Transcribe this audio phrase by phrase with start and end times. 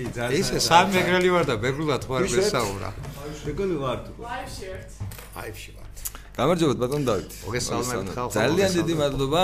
[0.00, 2.20] კი ძალიან ისე სამ მეგრელი ვარ და მეგრულად ვარ.
[2.24, 2.90] მესაურა
[3.44, 4.90] მეგრელი ვარ თუ ლაივში ერთ
[5.36, 5.88] ლაივში ვარ
[6.40, 7.32] გამარჯობათ ბატონ დავით.
[7.44, 9.42] მოგესალმებით ხალხო ძალიან დიდი მადლობა.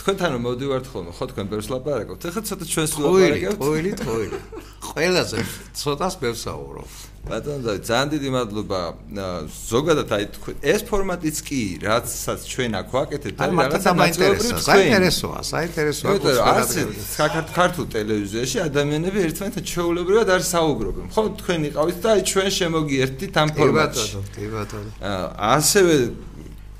[0.00, 1.10] თქვენთან მოვდივართ ხოლმე.
[1.18, 2.20] ხო თქვენ ბევრს ლაპარაკობთ.
[2.30, 3.58] ეხლა ცოტა ჩვენს ლაპარაკობთ.
[3.62, 4.38] ყოველი ყოველი
[4.90, 5.38] ყველაზე
[5.82, 6.88] ცოტას ბევრს საუბრობ
[7.26, 8.80] ბატონო და ძალიან დიდი მადლობა.
[9.70, 10.24] ზოგადად აი
[10.62, 16.12] ეს ფორმატიც კი რაცაც ჩვენ აქ ვაკეთებთ არის რაღაცა მაინტერესოა საინტერესოა საინტერესოა
[17.18, 21.06] საქართველოს ქართულ ტელევიზიაში ადამიანები ერთმანეთთან ჩეულებრივად არ საუბრობენ.
[21.14, 24.06] ხო თქვენ იყავით და აი ჩვენ შემოგიერთით ამ ფორმატში.
[24.06, 24.90] კი ბატონო კი ბატონო.
[25.56, 25.94] ასევე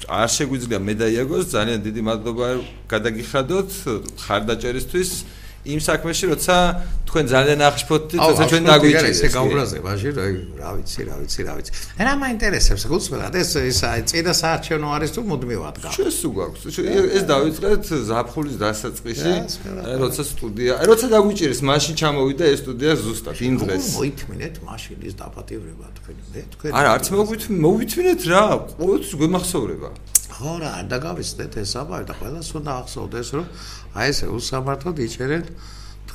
[0.06, 2.46] არ შეგვიძლია მე და იაგოს ძალიან დიდი მადლობა
[2.92, 3.70] გადაგიხადოთ
[4.22, 5.10] ხარდაჭერისთვის
[5.66, 6.56] იმ საქმეში როცა
[7.06, 11.72] თქვენ ძალიან აღშფოთთ თორსა ჩვენ დაგვიჭირეთ ესე გაუბრაზე ბაჟი რა ვიცი რა ვიცი რა ვიცი.
[12.06, 16.62] რა მაინტერესებს გულწრფელად ეს ის წინა საარჩევნო არის თუ მუდმივად გა ჩვენს უგაქვს
[17.16, 19.32] ეს დავიწყეთ ზაფხულის დასაწყისი
[20.02, 23.84] როცა სტუდია როცა დაგვიჭირეს მაშინ ჩამოვიდა ეს სტუდია ზუსტად იმ დღეს.
[23.96, 27.06] მოითმინეთ მაშინ ის დაპატივრება თქვენ მე თქვენ არა არც
[27.66, 28.42] მოვითმინეთ რა
[28.76, 29.90] ყოველთვის გვემახსოვრება
[30.36, 33.46] ხო რა არ დაგავიწყდეთ ეს აბა და ყველას უნდა ახსოვდეს რომ
[33.96, 35.44] აი ესე უსამართლოდ იჭერენ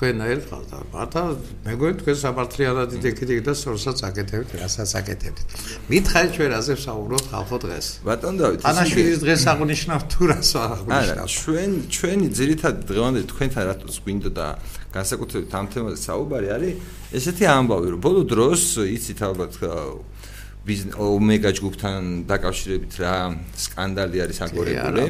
[0.01, 1.21] თქვენ ერთხელ და მარტო
[1.61, 5.45] მეგონი თქვენ სამართლიანად იდექით და სორსაც აკეთებთ რასაც აკეთებთ.
[5.93, 7.87] მითხარი ჩვენ ასე ვსაუბრობთ ხალხო დღეს?
[8.01, 14.29] ბატონ დავით ანაშვილის დღეს აღნიშნავ თუ რას აღნიშნავ ჩვენ ჩვენი ძირითადად დღევანდელი თქვენთან რატოს გვინდა
[14.41, 14.47] და
[14.95, 16.73] განსაკუთრებით ამ თემაზე საუბარი არის
[17.21, 19.53] ესეთი ამბავი რომ ბოლო დროს იცით ალბათ
[20.61, 23.15] ომეგა ჯგუფთან დაკავშირებით რა
[23.57, 25.03] სკანდალი არის აგორებული.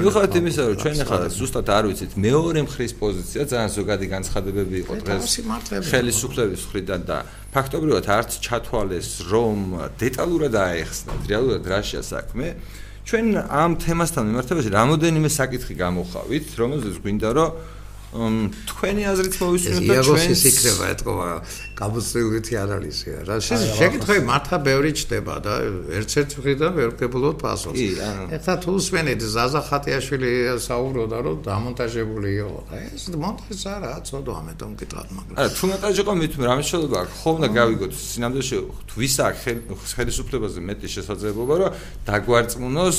[0.00, 4.92] მიუხედავად იმისა, რომ ჩვენ ახლა ზუსტად არ ვიცით მეორე მხრის პოზიცია, ძალიან ზოგადი განცხადებები იყო
[5.04, 5.24] დღეს
[5.92, 7.18] ხელისუფლების მხრიდან და
[7.52, 9.58] ფაქტობრივად არც ჩათვალეს, რომ
[10.00, 12.46] დეტალურად აეხსნათ რეალურად რა შეა საქმე.
[13.04, 17.52] ჩვენ ამ თემასთან მიმართებაში რამოდენიმე საკითხი გამოხავით, რომელზეც გვინდა რომ
[18.14, 21.26] თქვენი აზრით მოვისმინოთ და ჩვენ ის იქნება ეთქობა
[21.74, 23.36] გამოცდილვითი ანალიზია რა.
[23.42, 25.54] შეკითხები მართლა ბევრი ჩდება და
[25.98, 27.82] ერთ-ერთ მხრიდან ვერ ვგებულობ პასუხს
[28.38, 30.30] ეხლა თუ უსმენთ ზაზა ხატიაშვილი
[30.62, 36.00] საუბრობდა რომ დამონტაჟებული იყო და ეს მონტაჟი არა ცოდო ამიტომ მკითხავ მაგრამ არა თუ მონტაჟი
[36.04, 38.56] იყო მით რა მნიშვნელობა აქვს ხომ და გავიგოთ სინამდვილეში
[38.94, 41.70] თვის აქვს ხელისუფლებაზე მეტი შესაძლებლობა რომ
[42.06, 42.98] დაგვარწმუნოს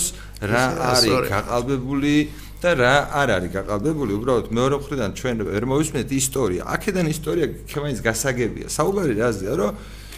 [0.51, 2.13] რა არის გაყალბებული
[2.61, 6.61] და რა არ არის გაყალბებული უბრალოდ მეორე მხრიდან ჩვენ ვერ მოვისმენთ ისტორია.
[6.75, 8.67] აქედან ისტორია ქემაის გასაგებია.
[8.71, 9.71] საუბარი რაზეა რომ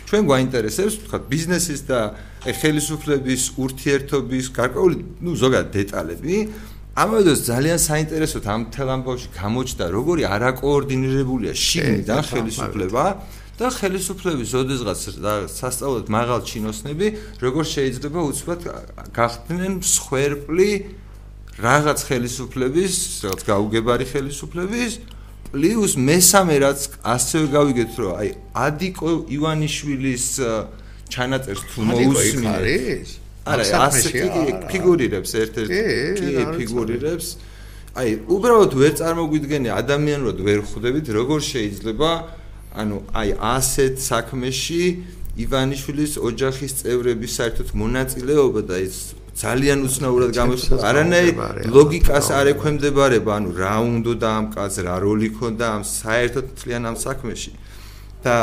[0.07, 1.99] ჩვენ გვაინტერესებს თქვა ბიზნესის და
[2.47, 6.35] ხელისუფლების ურთიერთობის გარკვეული ნუ ზოგადად დეტალები.
[6.97, 13.05] ამავდროულად ძალიან საინტერესოდ ამ თელამბოში გამოჩნდა როგორი არაკოორდინირებულია შიგნიდან ხელისუფლება
[13.57, 14.99] და ხელისუფლების ოდესღაც
[15.49, 17.07] სასწაულად მაღალ ჩინოსნები
[17.41, 18.61] როგორ შეიძლება უცბად
[19.17, 20.69] გახდნენ მსხვერპლი
[21.57, 22.94] რაღაც ხელისუფლების,
[23.25, 24.91] რაღაც გაუგებარი ხელისუფლების
[25.47, 28.29] პლუს მესამე რაც ასევე გავიგეთ რომ აი
[28.68, 30.25] ადიკო ივანიშვილის
[31.07, 33.13] ჩანაწერს თუ მოусმინეთ
[33.47, 34.09] არა ასე
[34.67, 35.81] ფიგურირებს ერთ-ერთი
[36.19, 37.28] კი ფიგურირებს.
[37.97, 42.09] აი უბრალოდ ვერ წარმოგვიდგენია ადამიანურად ვერ ხვდებით როგორ შეიძლება
[42.78, 44.84] ანუ აი ასეთ საქმეში
[45.47, 48.97] ივანიშვილის ოჯახის წევრების საერთოდ მონაწილეობა და ეს
[49.37, 51.35] ძალიან უცნაურად გამოსულა არანაირ
[51.77, 56.83] ლოგიკას არ ექვემდებარება ანუ რა უნდა და ამ კაც რა როლი ქონდა ამ საერთოდ თლიან
[56.89, 57.51] ამ საქმეში.
[58.25, 58.37] და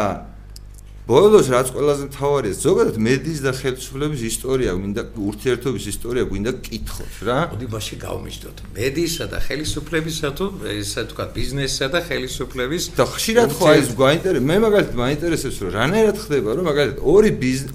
[1.05, 7.39] ბოლოს რაც ყველაზე მთავარია ზოგადად მედიის და ხელისუფლების ისტორია გვინდა ურთიერთობის ისტორია გვინდა კითხოთ რა.
[7.53, 8.57] მოდი ბაში გავმიჯდოთ.
[8.73, 14.57] მედიისა და ხელისუფლებისა თუ ესე თქვა ბიზნესისა და ხელისუფლების და ხშირად ხო აი გვაინტერესებს მე
[14.65, 17.31] მაგალითად მაინტერესებს რომ რანაირად ხდება რომ მაგალითად ორი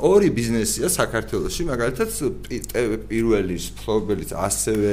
[0.10, 2.10] ორი ბიზნესია საქართველოში მაგალითად
[3.14, 4.92] პირველი ფლობელიც ასევე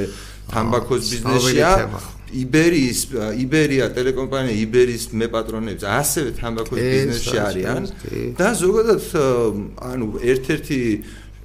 [0.53, 2.99] თამბაქოს ბიზნესია იბერიის
[3.39, 7.87] იბერია ტელეკომპანია იბერიის მეპატრონებს ასევე თამბაქოს ბიზნესში არიან
[8.39, 9.01] და ზოგადად
[9.91, 10.79] ანუ ერთ-ერთი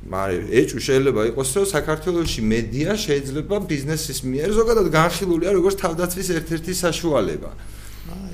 [0.03, 6.73] მაგრამ ეჭვი შეიძლება იყოს რომ საქართველოსი მედია შეიძლება ბიზნესის მიერ ზოგადად განხილულია როგორც თავდაცვის ერთ-ერთი
[6.75, 7.51] საშუალება.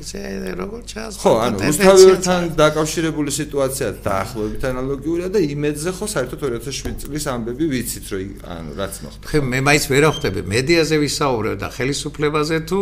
[0.01, 6.97] ესე როგორ ჩას ხო ანუ რუსთავთან დაკავშირებული სიტუაცია დაახლოებით ანალოგიურია და იმედზე ხო საერთოდ 2007
[7.05, 9.25] წლის ამბები ვიცით რომ ანუ რაც მოხდა.
[9.29, 12.79] ხო მე მაინც ვერ ახტები მედიაზე ვისაუბრებ და ხელისუფლებაზე თუ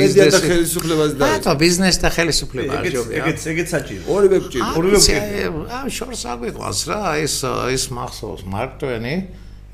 [0.00, 4.02] ბიზნესი და ხელისუფლებაზე და და ბიზნესი და ხელისუფლება არჯობია ეგეც ეგეც საჭირო.
[4.08, 7.36] ორივე გჭირდება ორივე გჭირდება აა შორს აგვიყვანს რა ეს
[7.76, 9.14] ეს მახსოვს მარკტვენი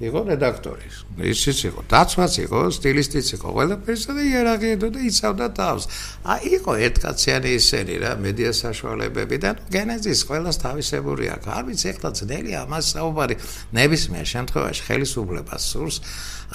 [0.01, 0.87] იყო რედაქტორი.
[1.29, 5.85] ისიც იყო, დაცვაც იყო, სტილისტიც იყო, ყველაფერსა და იერარქიადო და იცავდა თავს.
[6.25, 11.49] აი, იყო ერთკაციანი ისენი რა, მედია საშუალებები და გენეზის ყველას თავისებური აქვს.
[11.53, 13.35] არ ვიცი, ეხლა ძნელი ამას საუბარი
[13.77, 15.97] ნებისმიერ შემთხვევაში ხელისუფლებას სურს.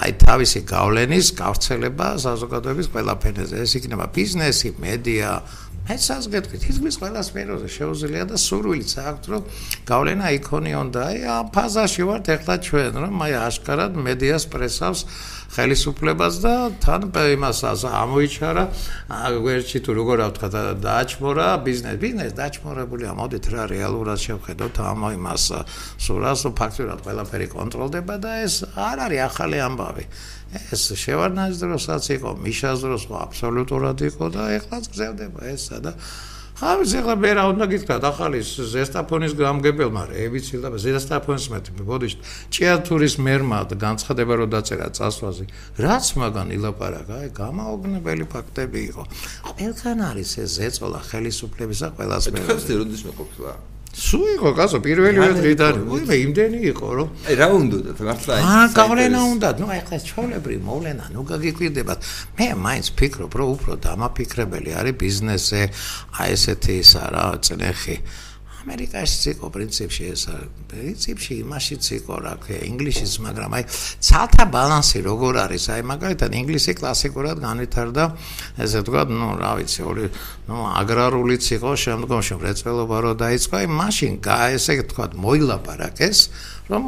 [0.01, 3.55] აი, თავისი გავლენის გავრცელება საზოგადოების ყველა ფენაზე.
[3.61, 5.29] ეს იქნება ბიზნესი, მედია,
[5.85, 9.43] მეცას გეტყვით, თითქმის ყველა სფეროზე შეუძლია და სურვილიც აქვს, რომ
[9.85, 15.01] გავლენა იქონიონ და აი ამ ფაზაში ვართ ახლა ჩვენ, რომ აი აშკარად მედიას პრესავს
[15.55, 18.63] ხელისუფლებას და თან იმას ამოიჩარა
[19.45, 20.49] გვერდში თუ როგორ ავთქვა
[20.81, 21.95] დააჩმორა ბიზნეს.
[22.01, 25.43] ბიზნეს დააჩმორებულია მოდით რა რეალურად შევხედოთ ამ იმას.
[26.01, 30.05] სურას ფაქტურად ყველაფერი კონტროლდება და ეს არ არის ახალი ამბავი
[30.75, 35.93] ეს შევარდნაძის დროსაც იყო მიშას დროს აბსოლუტურად იყო და ეხლაც გზელდება ესა და
[36.55, 38.03] ხავი ზეღლა მე რა უნდა გითხრათ?
[38.15, 42.13] ახალი ზესტაფონის გამგებელმა რეებიცილ და ზესტაფონის მე ბოდიშ
[42.47, 45.45] ჭიათურის მერმა განცხადება რომ დაწერა წასვლაზე
[45.83, 49.03] რაც მაგან ილაპარაკა აი გამაოგნებელი ფაქტები იყო.
[49.51, 53.53] ყველგან არის ეს ზეწოლა ხელისუფლებისა ყველას მე ხო ეს როდის მეყოფილა
[53.95, 59.21] სულ იყო კაცო პირველი დღიდან უიმე იმდენი იყო რომ აი რა უნდა მართლა აა გავლენა
[59.31, 61.99] უნდა ნუ აი ხა ჩაოლებრი მოვლენა ნუ გაგიკვირდებათ.
[62.35, 65.61] მე მაინც ფიქრობ რომ უფრო დამაფიქრებელი არის ბიზნესზე
[66.19, 67.97] აი ესეთი ისა რა წნეხი
[68.65, 70.23] ამერიკაში იყო პრინციპში ეს
[70.69, 73.63] პრინციპში იმაშიც იყო რა ქვია ინგლისშიც მაგრამ აი
[74.01, 75.65] ცალთა ბალანსი როგორ არის?
[75.69, 78.03] აი მაგალითად ინგლისი კლასიკურად განვითარდა
[78.65, 80.05] ესე ვთქვა ნუ რა ვიცი ორი
[80.49, 86.19] ნუ აგრარულიც იყო შემდგომში მრეწველობა რო დაიწყო აი მაშინ ესე ვთქვა მოილაპარაკეს
[86.73, 86.83] რომ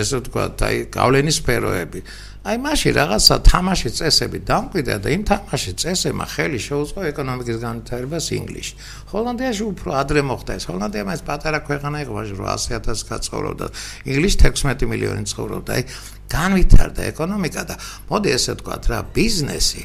[0.00, 2.00] ესე ვთქვა აი გავლენის სფეროები
[2.46, 8.74] აი მაშინ რაღაცა თამაში წესები დამკვიდრა და იმ თამაში წესებმა ხელი შეუწყო ეკონომიკის განვითარებას ინგლისში.
[9.10, 10.64] ჰოლანდიაში უფრო ადრე მოხდა ეს.
[10.70, 13.66] ჰოლანდია მას პატარა ქვეყანა იყო, მაგრამ 800000 კაცხოვრობდა.
[14.06, 15.70] ინგლისში 16 მილიონი ცხოვრობდა.
[15.74, 15.82] აი
[16.30, 17.74] განვითარდა ეკონომიკა და
[18.10, 19.82] მოდი ესე ვთქვა რა ბიზნესი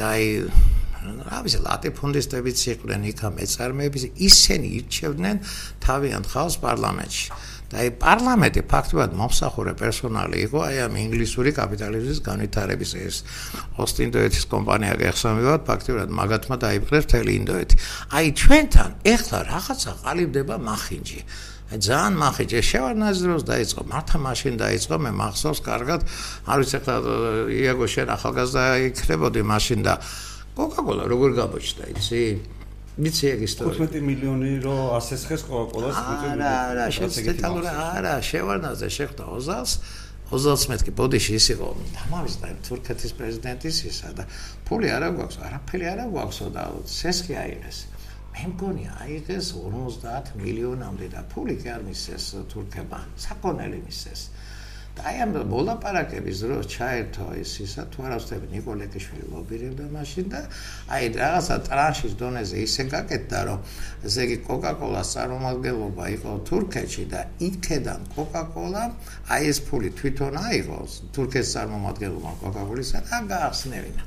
[0.00, 0.24] და აი
[1.28, 5.36] რა ვიცი ლატიფუნდისტებიც იყვნენ იქა მეწარმეები ისინი ირჩევდნენ
[5.84, 7.26] თავიანთ ხალხს პარლამენტში.
[7.68, 13.16] და აი პარლამენტი ფაქტობრივად მომსახურე პერსონალი იყო აი ამ ინგლისური კაპიტალიზმის განვითარების ეს
[13.84, 17.76] ოსტინდოეთის კომპანია გეხსოვებათ ფაქტობრივად მაგათმა დაიპყრეს მთელი ინდოეთი.
[18.08, 21.20] აი ჩვენთან ეხლა რაღაცა ყალიბდება მახინჯი.
[21.68, 22.56] აი ძალიან მახინჯი.
[22.72, 26.00] შევარნაზ დროს დაიწყო მართა მაშინ დაიწყო მე მახსოვს კარგად.
[26.48, 26.94] არ ვიცი ეხლა
[27.52, 29.94] იაგო შენ ახალგაზრდა იქნებოდი მაშინ და
[30.56, 32.22] კოკაკოლა როგორ გამოჩნდა იცი
[32.98, 33.78] მიცი ეგ ისტორია.
[33.78, 39.72] 15 მილიონი რო ასესხეს კოკაკოლას არა არა შეცდეთალურა არა შევარნაზე შეხვდა ოზალს.
[40.34, 41.68] ოზალს მეთქი ბოდიში ის იყო
[42.04, 44.24] ამავის და თურქეთის პრეზიდენტის ისა და
[44.68, 46.62] ფული არა გვაქვს არაფერი არა გვაქვსო და
[46.98, 47.78] სესხი აიღეს.
[48.34, 54.20] მე მგონი აიღეს 50 მილიონამდე და ფული კი არ მისცეს თურქებმა საკონელი მისცეს
[55.06, 60.40] აი ამ მოლაპარაკების დროს ჩაერთო ის ისა თუ არ ავსწრები ნიკოლეკიშვილი ლობირებდა მაშინ და
[60.94, 63.60] აი რაღაცა ტრანშის დონეზე ისე გაკეთდა რომ
[64.10, 68.82] ესე იგი კოკაკოლას წარმომადგენლობა იყო თურქეთში და იქედან კოკაკოლა
[69.34, 70.80] აი ეს ფული თვითონ აიღო
[71.14, 74.02] თურქეთის წარმომადგენლობა კოკაკოლისა და გაახსნევინა.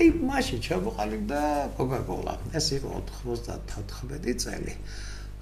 [0.00, 1.40] აი მაშინ ჩაბოყალიბდა
[1.78, 4.74] კოკაკოლა ეს იყო 94 წელი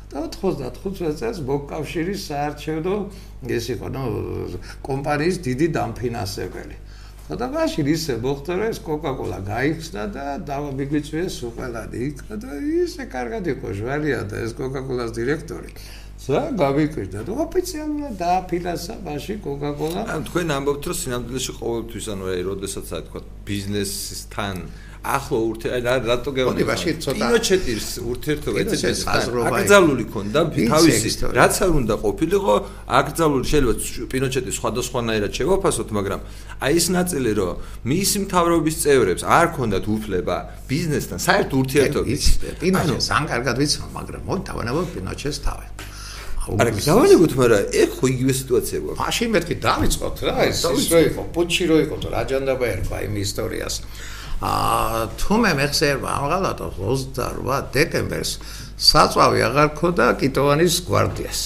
[0.09, 2.95] და 95 წელს მოკავშირის საარჩევნო
[3.59, 4.03] ეს იყო ნუ
[4.89, 6.77] კომპანიის დიდი დამფინანსებელი.
[7.29, 12.51] და მაშინ ისე მოხდა რომ ეს კოკაკოლა გაიხსნა და დავამიგვიწვიეს უყელადი იქ და
[12.89, 15.71] ისე კარგად იყო ჟვალია და ეს კოკაკოლას დირექტორი.
[16.25, 20.01] ზა გავიკვირდა და ოფიციალურად დააფინანსა მაშინ კოკაკოლა.
[20.09, 24.57] ან თქვენ ამბობთ რომ სინამდვილეში ყოველთვის ანუ აი როდესაც აი თქვა ბიზნესთან
[25.05, 31.71] ახლო ურთე რა რატო გეუბნები ბაში ცოტა პინოჩეტის ურთიერთობა ეცეს აკრძალული ქონდა თავისი რაც არ
[31.81, 32.55] უნდა ყოფილიყო
[32.99, 33.75] აკრძალული შეიძლება
[34.13, 36.21] პინოჩეტის სხვადასხვანაირად შევაფასოთ მაგრამ
[36.67, 37.53] აი ეს ნაწილი რომ
[37.89, 42.23] მის მთავრობის წევრებს არ ქონდათ უფლება ბიზნესთან საერთო ურთიერთობის
[42.63, 45.67] პინოჩეტს ან კარგად ვიცნობ მაგრამ მოდი დავანებოთ პინოჩეტს თავი
[46.49, 49.01] არა გავანებოთ მაგრამ ეხ ხო იგივე სიტუაცია გვაქვს.
[49.05, 53.15] მაშინ მეთქი დავიწყოთ რა ეს ის რო იყო პუჩი რო იყო თუ რაჯანდაბა ერქვა იმ
[53.21, 53.75] ისტორიას
[54.39, 58.33] აა თუმე მეხსერვა ამღალატო 28 დეკემბერს
[58.79, 61.41] საწვავი აღარ ქონდა კიტოვანის გვარდიას.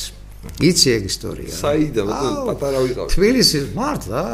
[0.61, 1.55] იცი ეგ ისტორია.
[1.57, 3.07] საიდა პატარა ვიყავ.
[3.15, 4.25] თბილისის მართლა?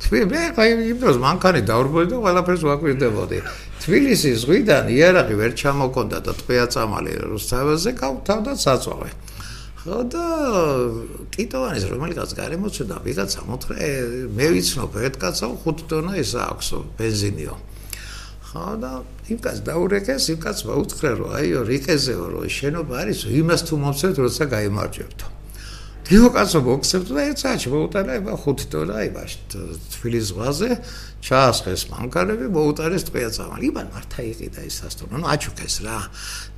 [0.00, 0.66] თბილისი მე
[0.96, 3.38] იმდროს მანქანი დაურბოდი და ყველაფერს ვაკვირდებოდი.
[3.84, 9.10] თბილისის ზღვიდან იარაღი ვერ ჩამოկონდა და ტყეა წამალი რუსთავაზე გავთავდა საწვავი.
[9.80, 10.24] ხო და
[11.36, 13.84] კიტოვანის რომელიღაც გარემოცდა ვიღაცა მოთხრე
[14.36, 17.54] მე ვიცნობ ერთ კაცო 5 ტონა ის აქვსო ბენზინიო.
[18.50, 18.92] ხო და
[19.30, 25.20] იმკაც დაურეკეს, იმკაც მოუცხრა რომ აიო რიკეზეო რომ შენობა არის, იმას თუ მომწევთ, როცა გამოიმარჯვებთ.
[26.10, 29.36] დიო კაცო მოგცევთ და ერთ საათში მოუტანა ება 5 დოლა იმაში
[29.94, 30.70] თბილის ზღვაზე,
[31.22, 33.64] ჩაასხეს მანქანები, მოუტარეს ტყეა წამალი.
[33.70, 35.98] იბან მართა იყიდა ის ასტრო, ნუ აჩუქეს რა.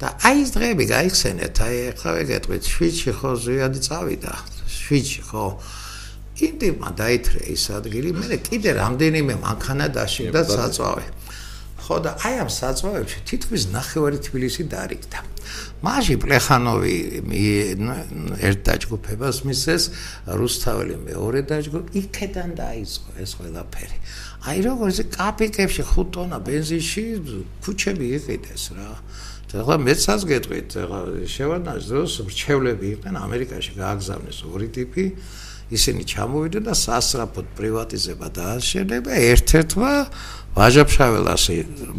[0.00, 4.32] და აი ეს დღეები გაიხსენეთ, აი ახლა ვეგეთყვით, შვიჩი ხო ზვიადი წავიდა.
[4.72, 5.44] შვიჩი ხო
[6.42, 11.06] ინტიმა დაითრე ის ადგილი, მე კიდე რამდენიმე მანქანა დაშინდა საწვავი.
[11.82, 15.18] ხო და აი ამ საწვავებში თითქმის ნახევარი თბილისი დარიგდა.
[15.82, 16.96] მაშინ პლეხანოვი
[18.46, 19.82] ერთ დაჯგუფებას მისცეს,
[20.38, 23.96] რუსთაველი მეორე დაჯგუფ, იქედან დაიწყო ეს ყველაფერი.
[24.46, 27.04] აი როგორც კაპიკებში 5 ტონა бенზინში
[27.66, 28.90] ქუჩები იყიდეს რა.
[29.52, 35.04] ახლა მეცაც გეტყვით, ახლა შევარდნას დროს მრჩევლები იყვნენ ამერიკაში გააგზავნეს ორი ტიპი.
[35.72, 39.10] ისინი ჩამოვიდნენ და სასწრაფოდ პრივატიზება დააშენება.
[39.32, 39.92] ერთ-ერთმა
[40.52, 41.44] ვაჟაფშაველას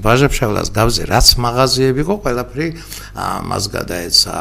[0.06, 2.68] ვაჟაფშაველას გავზე რაც მაღაზიები იყო ყველაფერი
[3.50, 4.36] მას გადაეცა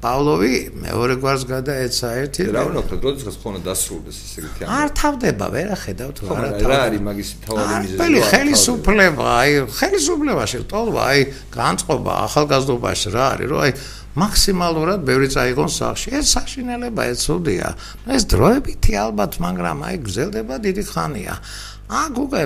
[0.00, 5.46] პავლოვი მეორე გვარს გადაეცა ერთი რა უნდა ვთქვა როდესაც ხონა დასრულდეს ესე იგი არ თავდება
[5.52, 8.00] ვერ ახედავ თუ არა რა არის მაგის თავარი მიზეზი?
[8.00, 11.20] აი ხელისუფლება აი ხელისუფლებაში ტოლვა აი
[11.52, 13.72] განწყობა ახალგაზრდობაში რა არის რომ აი
[14.18, 16.08] მაქსიმალურად ბევრი წაიღონ სახში.
[16.18, 17.68] ეს საშინელება ეცოდია.
[18.10, 21.34] ეს დროებითი ალბათ, მაგრამ აი გზელდება დიდი ხანია.
[21.90, 22.42] აქ უკვე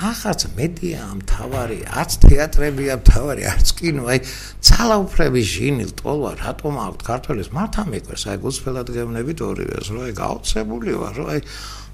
[0.00, 4.18] ახაც მედია მთავარი, არც თეატრებია მთავარი, არც კინო, აი
[4.64, 10.92] ძალაუფლების ჟინილ ტოლვა რატომ აქვს ქართველებს მართა მეკვეს, აი გულწრფელად გეუბნებით ორივეს, რომ აი გაოცებული
[10.96, 11.40] ვარ, რომ აი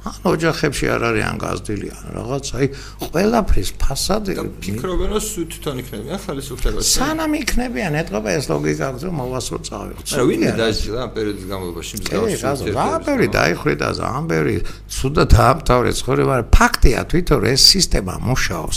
[0.06, 2.66] ან ოჯახებში არ არიან გაზრდილი ან რაღაც აი
[3.02, 4.32] ყველაფრის ფასადი
[4.62, 10.24] ფიქრობენ რომ თვითონ იქნებიან ხელისუფლებაში სანამ იქნებიან ეთყობა ეს ლოგიკა აქვს რომ მოვასრო წავიღოთ რა
[10.30, 14.56] ვინმე დაიჭირა ამ პერიოდის განმავლობაში მსგავსი რა ბევრი დაიხრიდა ამ ბევრი
[14.98, 18.76] სუდა დაამთავრე ცხოვრება ფაქტია თვითონ ეს სისტემა მუშაობს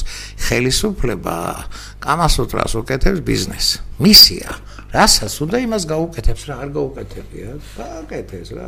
[0.50, 1.38] ხელისუფლება
[2.06, 3.72] კამასუტრას უკეთებს ბიზნესს
[4.02, 4.50] მისია
[4.90, 7.50] რასაც უნდა იმას გაუკეთებს რა არ გაუკეთებია?
[7.78, 8.68] გააკეთეს რა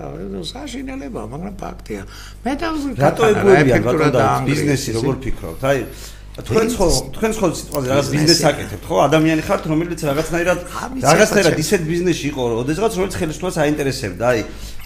[0.54, 2.02] საშინელება მაგრამ ფაქტია.
[2.46, 5.62] მე დავზრდ რატო ეგუებიან ბატონო და ბიზნესი როგორ ფიქრობთ?
[5.66, 5.80] აი
[6.46, 6.88] თქვენ ხო
[7.18, 8.96] თქვენ ხო სიტყვაზე რაღაც ბიზნესს აკეთებთ ხო?
[9.10, 10.60] ადამიანი ხართ რომელიც რაღაცნაირად
[11.10, 14.26] რაღაცნაირად ისეთ ბიზნესში იყო როდესაც რომელიც ხელისუფლებას აინტერესებდა.
[14.32, 14.40] აი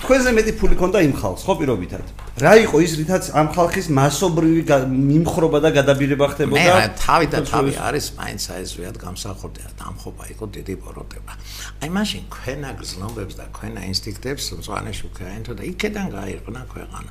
[0.05, 2.05] თქვენზე მეტი ფული ქონდა იმ ხალხს ხო პირობითად?
[2.45, 6.61] რა იყო ის რითაც ამ ხალხის მასობრივი მიმხრობა და გადაბირება ხდებოდა?
[6.61, 11.33] მე თავი და თავი არის მაინც აიზვიათ გამსახურდა დამხობა იყო დიდი პოროტება
[11.81, 17.09] აი მაშინ ქვენა გზნობებს და ქვენა ინსტინქტებს მწვანეში უკაინთო და იქიდან გაიყნა ქვეყანა.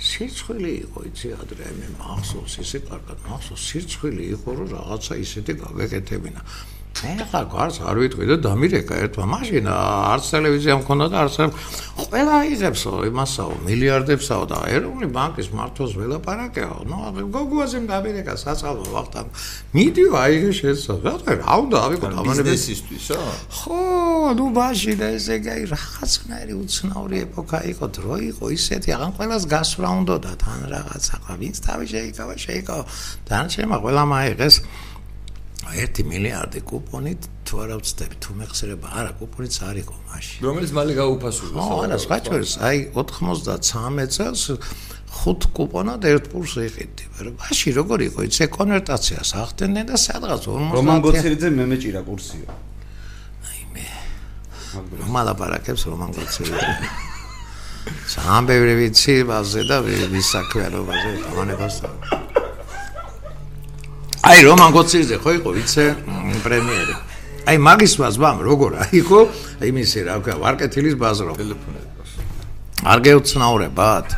[0.00, 6.40] სირცხვილი იყო იცი ადრე მე მახსოვს ისე კარგად მახსოვს სირცხვილი იყო რომ რაღაცა ისეთი გაგეკეთებინა
[7.00, 9.24] მე ხა გარს არ ვიტყვი და დამირეკა ერთმა.
[9.34, 11.36] მაშინ არც ტელევიზია მქონდა და არც
[12.00, 19.20] ყველა იღებსო იმასაო მილიარდებსაო და ეროვნული ბანკის მართოს ველაპარაკეო ნუ გოგუაზე დამირეკა საწყალო ვახტა
[19.76, 23.18] მიდი აიღე შეცო რა რა უნდა ავიღო ამანებისისთვისო
[23.60, 23.80] ხო
[24.38, 30.16] ნუ მაშინ ესე გაი რაღაცნაირი უცნაური ეპოქა იყო დრო იყო ისეთი აღან ყველას გასვლა უნდა
[30.24, 32.84] და თან რაღაცა ვინც თავი შეიკავა შეიკავა.
[33.28, 34.56] დანარჩენმა ყველა მაიღეს
[35.70, 40.38] 1 მილიარდი კუპონით თუ არა ვწდები თუ მეხსერება არა კუპონიც არ იყო მაშინ.
[40.46, 44.42] რომელიც მალე გაუფასურდა ხო არა ჩვენს აი 93 წელს
[45.10, 47.04] ხუთ კუპონად ერთ პურს იყიდი.
[47.14, 48.18] მაგრამ მაშინ როგორ იყო?
[48.30, 52.48] იცი კონვერტაციას ახდენენ და სადღაც 50 რომან გოცერიძე მე მეჭირა კურსიო
[53.50, 53.86] აი მე.
[55.14, 56.74] მალაპარაკებს რომან გოცერიძე
[58.10, 61.76] სამ ბევრი ვიცი ბაზე და ვის საქმიანობაზე ამანებას
[64.20, 65.84] აი რომან გოციძე ხო იყო ვიცე
[66.44, 66.94] პრემიერი.
[67.48, 69.20] აი მაგის ბაზბამ როგორ აიყო
[69.70, 71.32] იმისი რა ვქა ვარკეთილის ბაზრო.
[71.40, 71.88] ტელეფონები
[72.80, 74.08] არ გეუცნაურებათ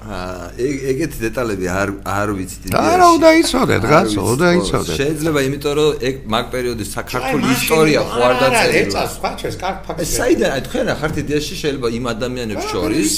[0.00, 4.96] ეგ ეგეთი დეტალები არ არ ვიცით არა უნდა იცოდეთ გასო უნდა იცოდეთ.
[4.96, 9.76] შეიძლება იმიტომ რომ ეგ მაგ პერიოდის საქართველოს ისტორია ხო არ დაწერილი ეცა სხვა ჩვენს კარგ
[9.86, 13.08] ფაქტს საიდან აი თქვენ ახართ იდეაში შეიძლება იმ ადამიანებს შორის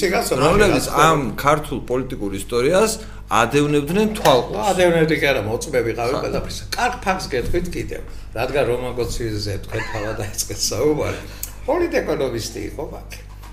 [0.42, 2.90] რომლებიც ამ ქართულ პოლიტიკურ ისტორიას
[3.32, 4.64] ადევნებდნენ თვალყოს.
[4.72, 6.58] ადევნებდი კი არა, მოწმები ყავი ყველაფერს.
[6.76, 8.02] კარგ ფაქტს გეტყვით კიდევ,
[8.36, 11.20] რადგან რომაგოციზე თქვენ თავად დაიწყეთ საუბარი.
[11.68, 13.10] პოლიტეკონომისტი იყო მაგ.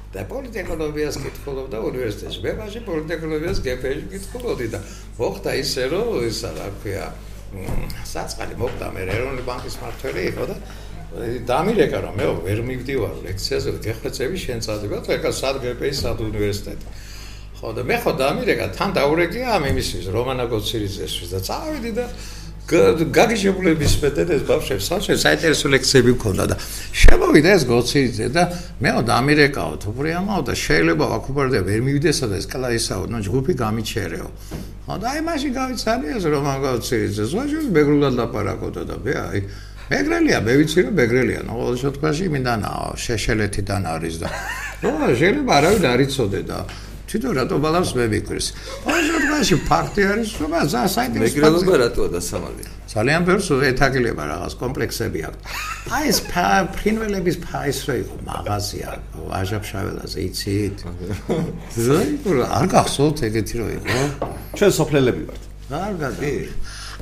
[0.09, 2.39] და პოლიტეკონომიას კითხულობდა უნივერსიტეტში.
[2.41, 4.79] მე მაშინ პოლიტეკონომიას გეფეში კითხულობდი და
[5.19, 7.05] მოხდა ისე, რომ ისა რა ქვია,
[8.09, 10.55] საწყალი მოხდა მე ეროვნული ბანკის მართველი იყო და
[11.45, 16.85] დამირეკა რომ მე ვერ მივდივარ ლექციაზე, გეხვეწები შენ წადება, თუ ეხა სად გეფეში სად უნივერსიტეტი.
[17.59, 22.05] ხო და მე ხო დამირეკა თან დაურეკია ამ იმისთვის რომანა გოცირიძესთვის და წავიდი და
[22.69, 26.55] გაგიჟებულების მეტენეს ბავშვებს საშე საინტერესო ლექციები მქონდა და
[27.01, 28.43] შემოვიდა ეს გოცირიძე და
[28.77, 34.27] მეო დამირეკაო თუბრიამაო და შეიძლება ვაკუპარდე ვერ მივიდესა და ეს კლაისაო ნუ ჯგუფი გამიჩერეო.
[34.85, 39.39] ხო და აი მაშინ გავიცანი ეს რომანა გოცირიძე ზოჟი მეგრულად ლაპარაკობდა და მე აი
[39.89, 42.69] მეგრელია მე ვიცი რომ მეგრელია ნუ ყოველ შემთხვევაში მინდანა
[43.03, 44.27] შეშელეთიდან არის და
[44.85, 46.59] ნუ შეიძლება არავინ არ იცოდე და
[47.09, 48.47] თვითონ რატო ბალანს მე მიკრის?
[48.85, 52.63] პოზიტივაში ფაქტი არის, რომ ზა საინტერესო მეგრელობა რატოა დასამალი?
[52.89, 55.41] ძალიან ბევრს ეთაგილება რაღაც კომპლექსები აქვს.
[55.89, 56.19] აი ეს
[56.77, 58.89] ფრინველების ფაის რო იყო მაღაზია
[59.29, 60.77] ვაჟაფშაველაზე იცით?
[61.85, 62.13] ზოი
[62.45, 63.99] არ გახსოვთ ეგეთი რო იყო?
[64.57, 65.43] ჩვენ სოფლელები ვართ.
[65.69, 66.33] არ გადი.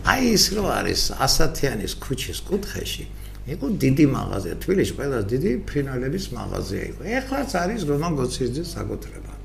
[0.07, 3.05] აი ის რო არის ასათიანის ქუჩის კუთხეში
[3.47, 9.36] იყო დიდი მაღაზია თბილისში ყველა დიდი ფრინველების მაღაზია იყო ეხლაც არის რომან გოციძის საკუთრება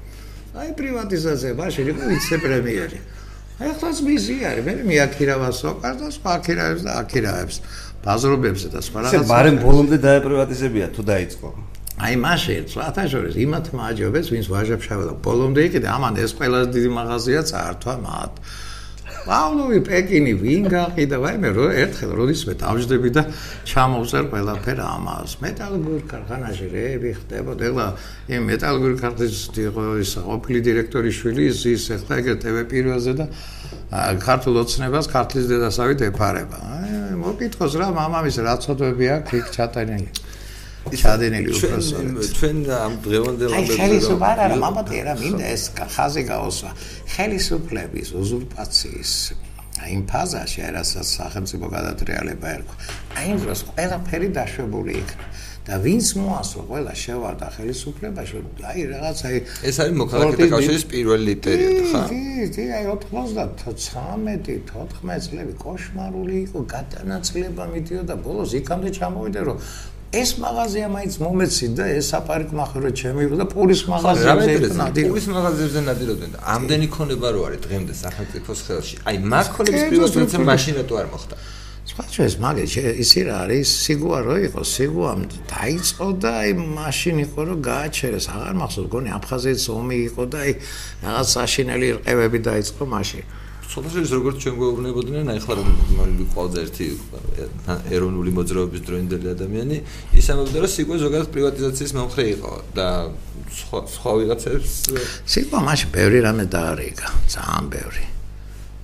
[0.53, 2.99] აი პრივატიზაცია მაშინ იყო ვიცე-პრემიერი
[3.63, 7.57] ეხლაც მიზი არის მე მეაქირავა სოკას და სხვა აქირავებს და აქირავებს
[8.03, 9.21] ბაზრობებს და სხვა რაღაცა.
[9.23, 11.49] ეს ბარემ ბოლომდე დაეპრივატიზებია თუ დაიწყო.
[12.03, 17.41] აი მაშინ სხვათა შორის იმათ მაჯობებს ვინც ვაჟებშაველა ბოლომდე იყიდე ამან ეს ყველაზე დიდი მაღაზია
[17.51, 18.33] წაართვა მათ.
[19.23, 23.23] პავლოვი პეკინი ვინ გაყიდა ვაიმე რო ერთხელ როდისმე დავждები და
[23.71, 27.63] ჩამოვწერ ყველაფერ ამას მეტალურგ ქარხანაში რეები ხდებოდა.
[27.71, 27.87] ეხლა
[28.35, 33.27] იმ მეტალურგ ქარხნის იყო ის ყოფილი დირექტორის შვილი ის ეხლა ეგრე ტვ პირველზე და
[34.27, 36.59] ქართულ ოცნებას ქართლის დედასავით ეფარება.
[36.59, 40.32] აი მოკითხოს რა მამამის რა ცოდვები აქვს იქ ჩატანილი
[40.91, 46.71] ჩადენილი უფროსოებს ჩვენ ამ დღევანდელ ამბებზე აი ხელისუფლება არა მამატი რა მინდა ეს ხაზე გაოსვა
[47.15, 49.15] ხელისუფლების უზურპაციის
[49.83, 52.77] იმ ფაზაში, რასაც სახელმწიფო გადატრიალება ერქვა,
[53.19, 55.27] აი დროს ყველაფერი დაშვებული იქნა.
[55.63, 59.37] და ვინც მოასვა ყველა შევარდა ხელისუფლებაში, აი რაღაც აი
[59.71, 62.01] ეს არის მოქალაქეთა კავშირის პირველი პერიოდი, ხა?
[62.11, 62.23] კი,
[62.57, 69.57] კი, აი 93, 14 წლები კოშმარული იყო, გატანაცლება მიდიოდა, ბოლოს იქამდე ჩამოვიდა, რომ
[70.13, 76.41] ეს მაღაზია მაინც მომეცინდა ეს საპარიკმახერო ჩემი და პურის მაღაზიაზე ნადირო პურის მაღაზიაზე ნადირობდნენ და
[76.53, 81.37] ამდენი ქონება რო არის დღემდე სახელმწიფოს ხელში აი მაგ ქონების პრივატიზაცია მაშინ რატო არ მოხდა
[81.93, 82.65] სხვა ეს მაგე
[83.03, 88.55] ისი რა არის სიგუა რო იყო სიგუამ დაიწყო და აი მაშინ იყო რომ გააჩერეს აღარ
[88.61, 90.53] მახსოვს გონი აფხაზეთის ომი იყო და აი
[91.09, 93.25] რაღაც საშინელი რყევები დაიწყო მაშინ
[93.73, 95.69] სოფლის როგორც ჩვენ გვეუბნებოდნენ, აი ხლა რომ
[96.19, 96.87] მიყავდა ერთი
[97.97, 99.77] ეროვნული მოძრაობის დროინდელი ადამიანი,
[100.19, 102.89] ის ამბობდა რომ სიკვე ზოგადად პრივატიზაციის მომხრე იყო და
[103.53, 104.71] სხვა სხვა ვიღაცებს
[105.33, 108.05] სიკვე მაშინ ბევრი რამე დაარიგა, ძალიან ბევრი.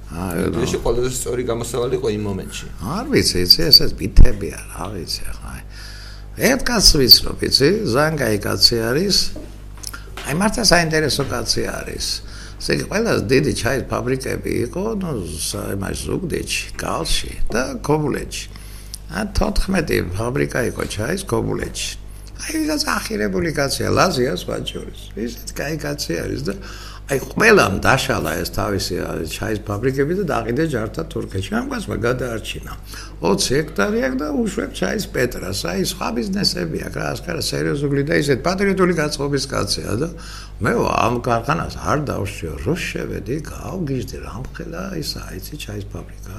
[0.08, 2.66] აი, ეს ყველაზე სწორი გამოსავალი იყო იმ მომენტში.
[2.80, 5.52] არ ვიცი, ეს ესეც ბითებია, რა ვიცი, ხა.
[6.38, 9.16] ერთ კაცს ვიცნობ, იცი, ზანგაი კაცი არის.
[10.28, 12.06] აი მართლა საინტერესო კაცი არის.
[12.58, 15.12] ესე იგი ყველა დიდი ჩაის ფაბრიკები იყო ნუ
[15.78, 18.46] იმას ზუგდიდში, კალში და კობულეთში.
[19.14, 21.90] ა 14 ფაბრიკა იყო ჩაის კობულეთში.
[22.38, 25.00] აი ვიღაც ახირებული კაცია, ლაზიას ვაჭრობს.
[25.16, 26.54] ისეთ კაი კაცი არის და
[27.08, 28.96] აი ყველამ დაშალა ეს თავისი
[29.32, 31.52] ჩაის ფაბრიკები და დაყიდე ჯართა თურქეთში.
[31.56, 32.72] ამას მაგადაარჩინა.
[33.24, 35.60] 20 ჰექტარი აქვს და უშვებ ჩაის პეტრას.
[35.72, 40.08] აი სხვა ბიზნესები აქვს, რა ასკარა სერიოზული და ისეთ პატრიოტული გაწყობის კაცია და
[40.60, 46.34] მე ამ კარხანას არ დავშიო, რო შევედი, გავგიჟდი რამხელა ის აიცი ჩაის ფაბრიკა.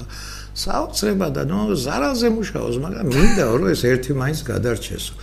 [0.54, 5.14] საოცრება და ნუ ზარალზე მუშაობს, მაგრამ მინდა რომ ეს ერთი მაინც გადარჩესო.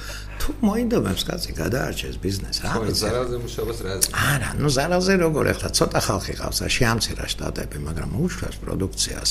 [0.47, 5.71] თუ მოინდომებს კაცი გადაარჩეს ბიზნესს რა ხო ზარალზე მუშაობს რა არა ნუ ზარალზე როგორ ახლა
[5.79, 9.31] ცოტა ხალხი ყავს და შეამცირა შტატები მაგრამ უშვას პროდუქციას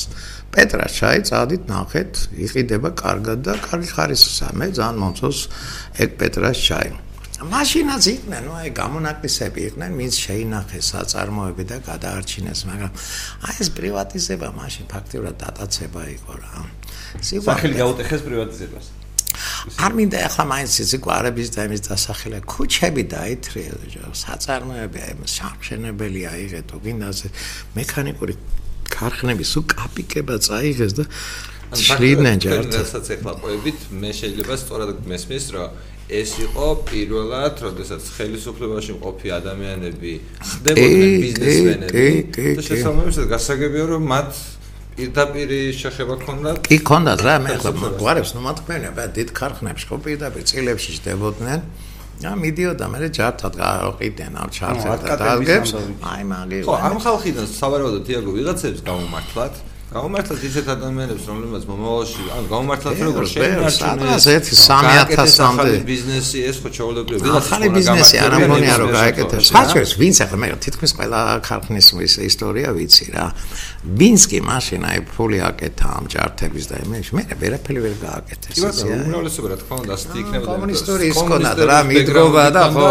[0.52, 5.40] პეტრა ჩაი წადით ნახეთ იყიდება კარგად და კარგი ხარისხია მე ძალიან მომწონს
[6.04, 6.92] ეგ პეტრას ჩაი
[7.36, 12.92] მაშინაც იყვნენ, ნუ აი გამონაკლისები იყვნენ, ვინც შეინახეს საწარმოები და გადაარჩინეს, მაგრამ
[13.52, 16.64] აი ეს პრივატიზება მაშინ ფაქტიურად დატაცება იყო რა.
[17.20, 18.95] სახელი გაუტეხეს პრივატიზებას.
[19.86, 23.70] არ მინდა ახლა მაინც ისე კვარების და იმის დასახელება ქუჩები დაითრიე
[24.26, 27.28] საწარმოები აი სამშენებელი აიღეთო გინდაზე
[27.76, 28.34] მექანიკური
[28.96, 31.04] ქარხნების უ კაპიკება წაიღეს და
[31.76, 35.70] შლიდნენ ჯერთ რასაც ახლა ყვებით მე შეიძლება სწორად მესმის რომ
[36.06, 42.06] ეს იყო პირველად, როდესაც ხელისუფლებაში მყოფი ადამიანები ხდებოდნენ ბიზნესმენები.
[42.30, 44.30] და შესაძლოა გასაგებია რომ მათ
[44.96, 46.60] პირდაპირ შეხება ქონდათ?
[46.72, 47.54] კი ქონდათ რა, მე
[48.00, 51.60] გვარებს ნუ მათქმენია, ბა დიდ ქარხნებში ხო პირდაპირ წილებში შდებოდნენ.
[52.24, 55.72] ა მიდიოდა მე ჯართად გაყიდენ ამ ჩარტს და დაგებს.
[56.00, 56.60] აი მაგი.
[56.64, 59.54] ხო, ამ ხალხიდან სავარაუდოდ თიაგო ვიღაცებს გამომართლათ.
[59.86, 64.56] გამომართლათ ისეთ ადამიანებს, რომლებიც მომავალში, ან გამომართლათ როგორ შეიძლება ერთი
[65.14, 69.48] 3000-მდე ბიზნესი ეს ხო ჩაოლებრივი ვიღაც ახალი ბიზნესი არ ამონია რომ გაეკეთებს.
[69.56, 71.88] ხაჭერს ვინც ახლა მე თითქმის ყველა ქარხნის
[72.26, 73.26] ისტორია ვიცი რა.
[73.86, 78.54] ვინც კი მაშინ აი ფული აკეთა ამ ჯართების და იმეში, მე ვერაფერი ვერ გააკეთეს.
[78.58, 80.46] კი ბატონო, უმრავლესობა რა თქმა უნდა ასეთი იქნება.
[80.50, 82.88] კომუნისტური ის ქონათ რა მიდრობა და ხო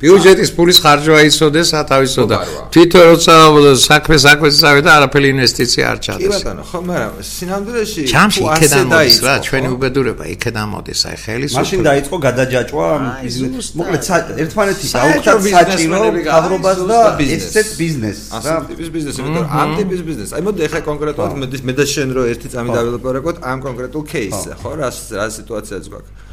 [0.00, 2.36] ბიუჯეტის ფულის ხარჯვა იცოდეს, ათავისოდა.
[2.72, 3.34] თვითონ როცა
[3.76, 6.37] საქმე საქმესავე და არაფერი ინვესტიცია არ ჩადეს.
[6.38, 11.58] ბატონო, ხო, მაგრამ სინამდვილეში ჩამში იქედან მოდის რა, ჩვენი უბედურება იქედან მოდის, აი ხელისუფლება.
[11.58, 12.86] მაშინ დაიწყო გადაჯაჭვა
[13.24, 13.66] ბიზნეს.
[13.78, 14.02] მოკლედ
[14.42, 15.98] ერთმანეთი დაუხდათ საჭირო
[16.30, 18.54] თავრობას და ესეთ ბიზნესს რა.
[18.58, 20.32] ამ ტიპის ბიზნესი, იმიტომ რომ ამ ტიპის ბიზნესი.
[20.38, 21.32] აი მოდი ახლა კონკრეტულად
[21.68, 26.27] მე და შენ რო ერთი წამი დაველაპარაკოთ ამ კონკრეტულ кейსზე, ხო, რა რა სიტუაციაც გვაქვს.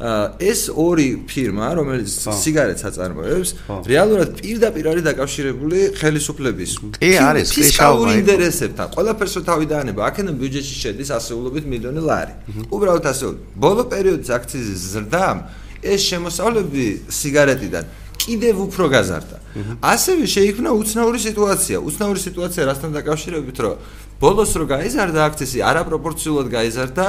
[0.00, 2.08] ეს ორი ფირმა, რომელიც
[2.40, 3.50] სიგარეტს აწარმოებს,
[3.84, 8.86] რეალურად პირდაპირ არის დაკავშირებული ხელისუფლების კი არის ფისკალურ ინტერესებთან.
[8.96, 12.34] ყველაფერს რო თავი დაანება, აქედან ბიუჯეტში შედის ასეულობით მილიონი ლარი.
[12.72, 13.26] უბრალოდ ასე.
[13.60, 15.38] ბოლო პერიოდის აქციზის ზრდამ
[15.84, 16.84] ეს შემოსავლები
[17.20, 17.84] სიგარეტიდან
[18.20, 19.36] კიდევ უფრო გაზარდა.
[19.80, 21.76] ასევე შეიქმნა უცნაური სიტუაცია.
[21.88, 23.74] უცნაური სიტუაცია რასთან დაკავშირებით, რომ
[24.20, 27.06] ბოლოს რო გაიზარდა აქციზი, არაპროპორციულად გაიზარდა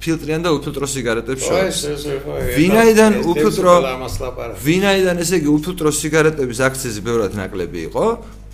[0.00, 1.76] ფილტრიან და უფილტრო სიგარეტებს შორის.
[2.56, 3.74] ვინაიდან უფილტრო
[4.64, 8.04] ვინაიდან ესე იგი უფილტრო სიგარეტების აქციზი ბევრად ნაკლები იყო,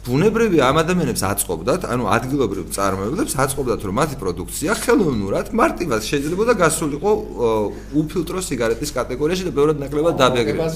[0.07, 7.13] ბუნებრივი ამ ადამიანებს აწყობდათ, ანუ ადგილობრივ წარმოებლებს აწყობდათ, რომ მათი პროდუქცია ხელოვნურად მარტივად შეიძლება გასულიყო
[7.91, 10.67] უფილტრო სიგარეტის კატეგორიაში და ბევრად ნაკლებად დაბეგრება.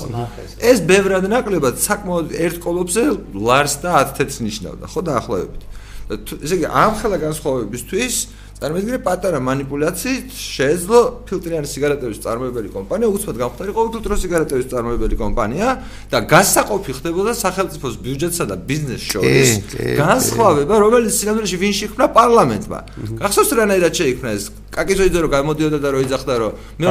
[0.59, 3.03] ეს ბევრად ნაკლებად საკმაოდ ერთ კოლოფზე
[3.39, 5.63] ლარს და 10 თეთს ნიშნავდა, ხო დაახლოებით.
[6.11, 8.15] ესე იგი ამ ხელა განსხვავებისთვის
[8.61, 15.69] წარმოიდგინე პატარა манипуляციით შეეძლო ფილტრიანი სიგარეტების წარმოებელი კომპანია უცბად გამხდარიყო უფილტრო სიგარეტების წარმოებელი კომპანია
[16.13, 19.49] და გასაყოფი ხდებოდა სახელმწიფოს ბიუჯეტსა და ბიზნესს შორის
[19.97, 22.79] განსხვავება რომელიც სინამდვილეში ვინ შექმნა პარლამენტმა.
[23.17, 24.45] გახსოვს რანაირად შეიქმნა ეს?
[24.71, 26.87] კაკიძოიძე რომ გამოდიოდა და რომ იძახდა რომ მე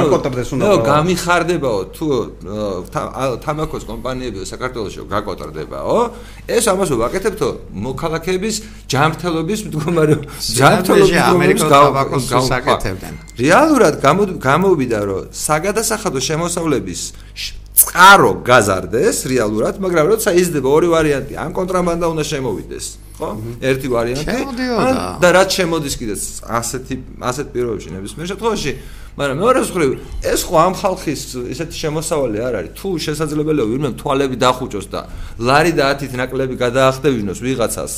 [0.60, 2.06] მე გამიხარდებაო თუ
[3.40, 5.96] თამაქოს კომპანიები საქართველოსში გაკოტრდებაო
[6.44, 8.56] ეს ამას ვაკეთებთო მოქალაქეების
[8.92, 10.26] ჯანმრთელობის მდგომარეობა
[10.60, 11.20] ჯანმრთელობის
[11.66, 13.94] ამერიკულ თამაკოს საკეთებდნენ რეალურად
[14.48, 17.02] გამოვიდა რომ საგადასახადო შემოსავლების
[17.80, 22.86] წყარო გაზარდეს რეალურად მაგრამ როცა იზრდება ორი ვარიანტი ან კონტრაბანდა უნდა შემოვიდეს
[23.20, 23.30] ხო?
[23.60, 24.34] ერთი ვარიანტი.
[25.20, 26.14] და რაც შემოდის კიდე
[26.58, 28.72] ასეთი ასეთ პირობებში ნებისმიერ შემთხვევაში,
[29.20, 29.90] მაგრამ მეორე მხრივ
[30.32, 31.20] ეს ხო ამ ხალხის
[31.52, 32.72] ესეთი შემოსავალი არ არის.
[32.80, 35.00] თუ შესაძლებელია ვინმე თვალები დახუჭოს და
[35.36, 37.92] ლარი და 10-ით ნაკლები გადაახტევინოს ვიღაცას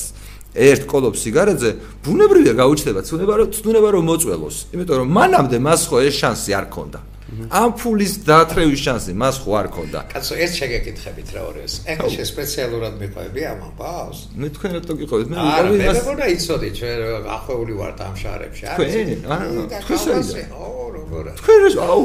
[0.52, 1.70] ერთ კოლოფ სიგარეტზე,
[2.04, 4.56] ბუნებრივია გაუჩნდება, ცუნება რომ ცუნება რომ მოწველოს.
[4.74, 7.00] იმიტომ რომ მანამდე მას ხო ეს შანსი არ ქონდა.
[7.32, 10.00] ამ ფულის დაათრევის შანსი მას ხო არ ქონდა.
[10.12, 11.72] კაცო, ეს შეგეკითხებით რა ორეს.
[11.88, 14.18] ეხლა შე სპეციალურად მიყვები ამ ამბავს?
[14.36, 15.26] მე თქვენ რატო გიყავით?
[15.32, 15.96] მე ვიყავი მას.
[16.02, 17.00] არა, მე იცოდი, ჩვენ
[17.36, 18.64] ახვეული ვართ ამ შარებში.
[18.68, 19.48] არა,
[19.80, 20.52] თქვენ საერთოდ.
[20.52, 21.38] ო, როგორ არის?
[21.40, 22.02] თქვენ აუ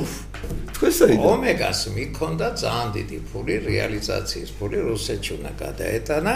[0.77, 1.27] თქვენ საერთოდ.
[1.27, 6.33] ომეგას მიქონდა ძალიან დიდი ფული, რეალიზაციის ფული რუსეთში უნდა გადაეტანა.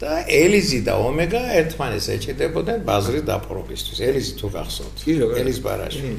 [0.00, 3.98] და ელიზი და ომეგა ერთმანეთს ეჭიდებოდნენ ბაზრის დაპყრობისთვის.
[4.08, 4.96] ელიზი თუ გახსოვთ?
[5.42, 6.12] ელის ბარაში.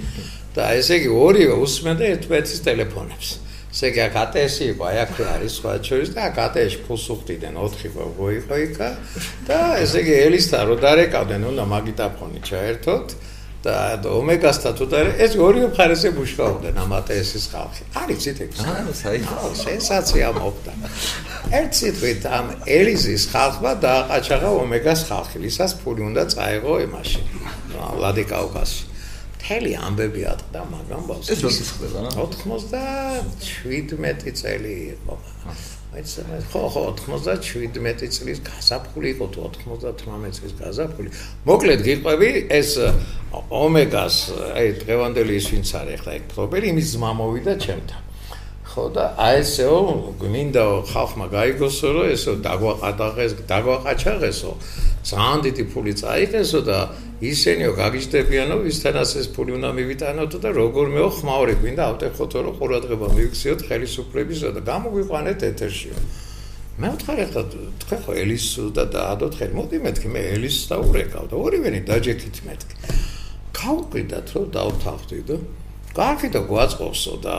[0.53, 3.27] და ესე იგი ორივე უსმენდა ერთმანეთის ტელეფონებს.
[3.73, 7.55] ესე იგი აქ ატესი იყო, აი აქ არის სხვა შორის და აქ ატეში ფულს უხდიდნენ
[7.57, 8.89] 4 ყო იყო იქა
[9.49, 13.07] და ესე იგი ელისთან რო დარეკავდნენ, უნდა მაგიტაფონი ჩაერთოთ.
[13.63, 13.75] და
[14.11, 17.83] ომეგასთან თუ და ეს ორი მხარეზე მუშაობდნენ ამ ატესის ხალხი.
[17.95, 18.55] არის ციტები.
[18.59, 20.71] აა, საერთოდ სენსაცია მოხდა.
[21.59, 27.21] ერთ ციტვით ამ ელიზის ხალხმა დააყაჩაღა ომეგას ხალხი, ვისაც ფული უნდა წაეღო იმაში.
[28.03, 28.83] ლადიკაუკასში.
[29.43, 31.99] მთელი ამბები ატყდა, მაგრამ ბავშვი ეს როდის ხდება?
[33.43, 35.15] 97 წელი იყო.
[35.93, 36.03] აი
[36.49, 41.09] ხო ხო 97 წლის გაზაფხული იყო თუ 98 წლის გაზაფხული.
[41.45, 42.69] მოკლედ გიყვები ეს
[43.61, 44.15] ომეგას
[44.57, 48.01] აი დღევანდელი ის ვინც არის ახლა ეგ პრობელი იმის ძმა მოვიდა ჩემთან
[48.73, 49.77] ხო და აი ესეო
[50.17, 54.51] გვინდა ხალხმა გაიგოსო რომ ესო დაგვაყადაღეს დაგვაყაჩაღესო.
[55.09, 56.77] ძალიან დიდი ფული წაიღესო და
[57.21, 63.07] ისენიო გაგიჟდებიანო ვისთანაც ეს ფული უნდა მივიტანოთ და როგორ მეო ხმაური გვინდა ავტეხოთო რომ ყურადღება
[63.13, 65.97] მივიქციოთ ხელისუფლებისა და გამოგვიყვანეთ ეთერშიო.
[66.73, 71.25] მე ვთხარ ახლა თქვენ ხო ელის და დაადოთ ხელ მოდი მეთქი მე ელის და ურეკავ
[71.29, 72.75] და ორივენი დაჯექით მეთქი.
[73.53, 75.35] გავყიდათ რომ დავთანხმდიდო
[75.93, 77.35] კარგი და გვაწყობსო და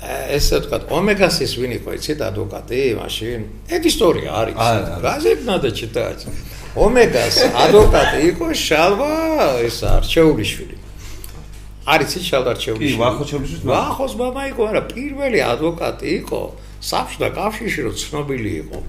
[0.00, 3.40] ესე თქვა ომეგასის ვინ იყო იცით ადვოკატი მაშინ
[3.76, 4.54] ეგ ისტორია არის
[5.04, 6.20] გაზეთნა და ჩიტაჭ
[6.84, 9.12] ომეგას ადვოკატი იყო შალვა
[9.68, 10.76] ეს არჩეულიშვილი
[11.92, 16.40] არის ის შალვა არჩეულიშვილი კი ვახო ჩემთვის ვახოს мама იყო არა პირველი ადვოკატი იყო
[16.80, 18.80] საფშდა კავშირში რო ცნობილი იყო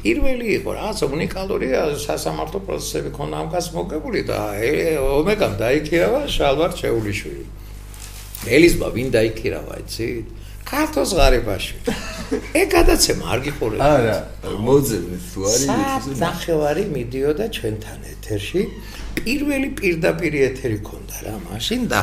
[0.00, 1.68] პირველი იყო რაღაც უნიკალური
[2.06, 4.40] სასამართლო პროცესები ქონდა ამ კაც მოგებული და
[5.20, 7.44] ომეგამ დაიქირავა შალვა არჩეულიშვილი
[8.56, 10.26] ელიზბა ვინ დაიქირავა იცით
[10.69, 11.75] ქართოს ღარიბაში.
[12.53, 13.79] ეგ გადაცემა არ გიყურებ.
[13.81, 14.17] არა,
[14.65, 15.65] მოძებნე თუ არის
[16.21, 18.61] ნახევარი მიდიოდა ჩვენთან ეთერში.
[19.17, 21.99] პირველი პირდაპირ ეთერი ქონდა რა მაშინ და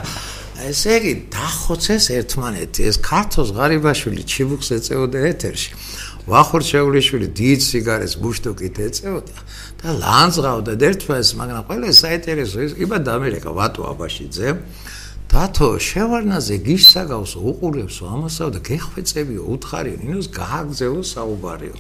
[0.67, 5.71] ესე იგი დახოცეს ერთმანეთი ეს ქართოს ღარიბაშვილი ჩიბუქს ეწეოდა ეთერში.
[6.27, 9.37] ვახორჩეულიშვილი დიდ სიგარეს ბუშტოკით ეწეოდა
[9.79, 14.49] და ლანძღავდა ერთმანეთს, მაგრამ ყველა საინტერესო ის იბა და ამერიკა ვატო აბაშიძე.
[15.33, 21.77] დათო შევარნაზე გისაგავსო უყურებსო ამასაო და გეხვეწებიო უთხარიო ნინოს გააგზელო საუბარიო.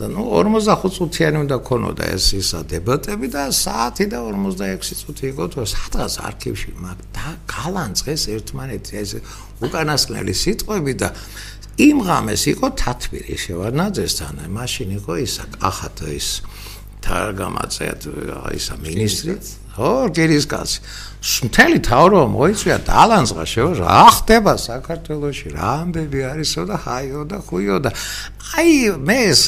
[0.00, 5.44] და ნუ 45 წუთიანი უნდა ქონოდა ეს ისა დებატები და საათი და 46 წუთი იყო
[5.52, 9.10] თუ სადღაც არქივში მაგ და გალანძღეს ერთმანეთი ეს
[9.60, 11.08] უკანასკნელი სიტყვები და
[11.80, 14.34] იმ ღამეს იყო თათბირი შევარნაძესთან.
[14.56, 16.28] მაშინ იყო ისა კახათ ის
[17.04, 17.84] თარგამაძე
[18.56, 19.34] ისა მინისტრი
[19.80, 20.80] ხო გერის კაცი
[21.48, 27.76] მთელი თავრობა მოიწვია დალანძღა შეო რა ხდება საქართველოში რა ამბები არისო და ჰაიო და ხუიო
[27.88, 27.90] და
[28.60, 28.74] აი
[29.08, 29.42] მე ეს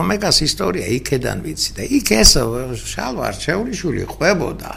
[0.00, 2.32] ომეგას ისტორია იქედან ვიცი და იქ ეს
[2.94, 4.70] შალვა არჩეულიშვილი ყვებოდა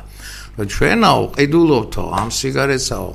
[0.59, 3.09] რომ ჩვენაო ყიდულობთო ამ სიგარეტსაო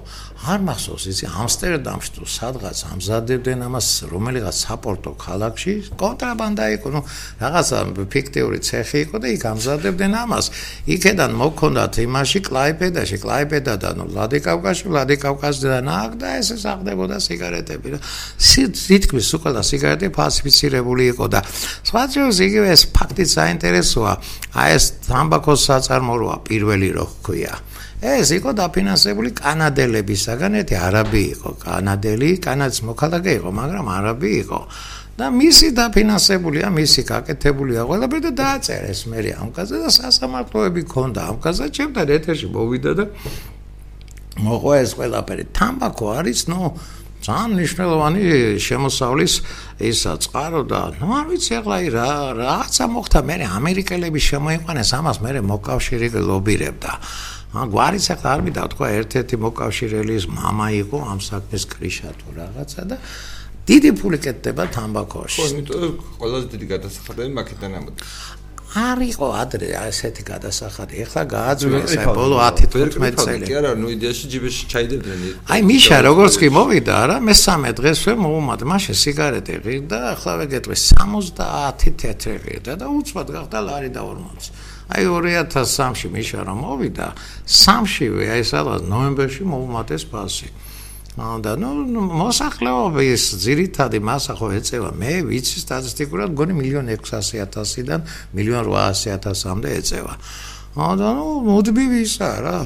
[0.44, 7.00] არ მახსოვს ისი ამსტერდამში თუ სადღაც ამზადებდნენ ამას რომელიღაც საპორტო ქალაქში კონტრაბანდა იყო ნუ
[7.40, 7.78] რაღაცა
[8.12, 10.46] ფიქტიური ცეხი იყო და იქ ამზადებდნენ ამას.
[10.84, 17.98] იქედან მოქონდათ იმაში კლაიპედაში კლაიპედადან ვლადიკავკაზში ვლადიკავკაზიდან აქ და ესე საყდებოდა სიგარეტები და
[18.84, 21.40] თითქმის უკვე და სიგარეტი ფალსიფიცირებული იყო და
[21.88, 24.12] სხვაჯერს იგივე ეს ფაქტი საინტერესოა.
[24.60, 27.54] აი ეს თამბაქოს საწარმოა პირველი რო ხქია
[28.04, 34.60] ეს იყო დაფინანსებული კანადელებისაგან, ერთი არაბი იყო, კანადელი, კანადის მოქალაქე იყო, მაგრამ არაბი იყო.
[35.14, 41.36] და მისი დაფინანსებულია, მისი გაკეთებულია ყველაფერი და დააწერეს მე ამ კაზე და სასამართლოები ქონდა ამ
[41.38, 43.04] კაზე, ჩემთან ეთერში მოვიდა და
[44.42, 45.44] მოყვა ეს ყველაფერი.
[45.54, 46.60] თამბაქო არის, ნუ
[47.24, 48.22] ძალიან მნიშვნელოვანი
[48.60, 49.34] შემოსავლის
[49.80, 52.08] ისა წყარო და ნუ არ ვიცი ახლა რა
[52.42, 56.92] რაღაცა მოხდა მე ამერიკელები შემოიყვანეს ამას მე მოკავშირე ლობირებდა
[57.53, 62.81] ა გვარიც ახლა არ მინდა თქვა ერთ-ერთი მოკავშირელის мама იყო ამ საქმეს კრიშა თუ რაღაცა
[62.89, 62.97] და
[63.69, 65.39] დიდი ფული კეთდება თამბაქოში.
[65.39, 68.05] ხო, იმიტომ ყველაზე დიდი გადასახადები მაკედან ამოდის.
[68.69, 70.93] არ იყო ადრე ასეთი გადასახადი.
[71.01, 73.45] ეხლა გააძვეს აი ბოლო 10-15 წელი.
[73.49, 75.19] კი არა, ნუ იდეაში ჯიბეში ჩაიდებდნენ.
[75.49, 81.89] აი მიშა როგორც კი მოვიდა რა, მესამე დღესვე მოუმად, მაშინ სიგარეტი ღირდა, ახლა ვეგეტყვი 70
[81.97, 84.53] თეთრი ღირდა და უცბად გახდა ლარი და 40.
[84.92, 87.06] აი 2003-ში მიშა რომ მოვიდა,
[87.48, 90.48] სამშივე აი სადღაც ნოემბერში მოუმატეს ფასი.
[91.14, 91.70] და ნუ
[92.10, 98.02] მოსახლეობის ძირითადი მასა ხო ეწევა მე ვიცი სტატისტიკურად გონი 1.600.000-დან
[98.34, 100.14] 1.800.000-მდე ეწევა.
[100.74, 102.56] და ნუ მოდბივი ისა რა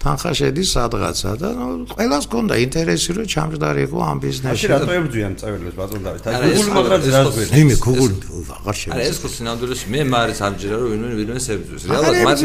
[0.00, 4.64] თანხა შედის სადღაცა და ნუ ყველას გონდა ინტერესი რომ ჩამჯდარიყო ამ ბიზნესში.
[4.64, 6.22] აი რატო ებძვიან წავილებს ბატონ დავით?
[6.32, 7.52] აი გუგლი მაგრად რას გვერდი?
[7.60, 8.14] ნიმე გუგლი
[8.56, 8.96] აღარ შეიძლება.
[8.96, 11.82] არა ეს ხო სინამდვილეში მე მარის ამჯერა რომ ვინმე ვინმე ებძვის.
[11.92, 12.38] რეალურად მათ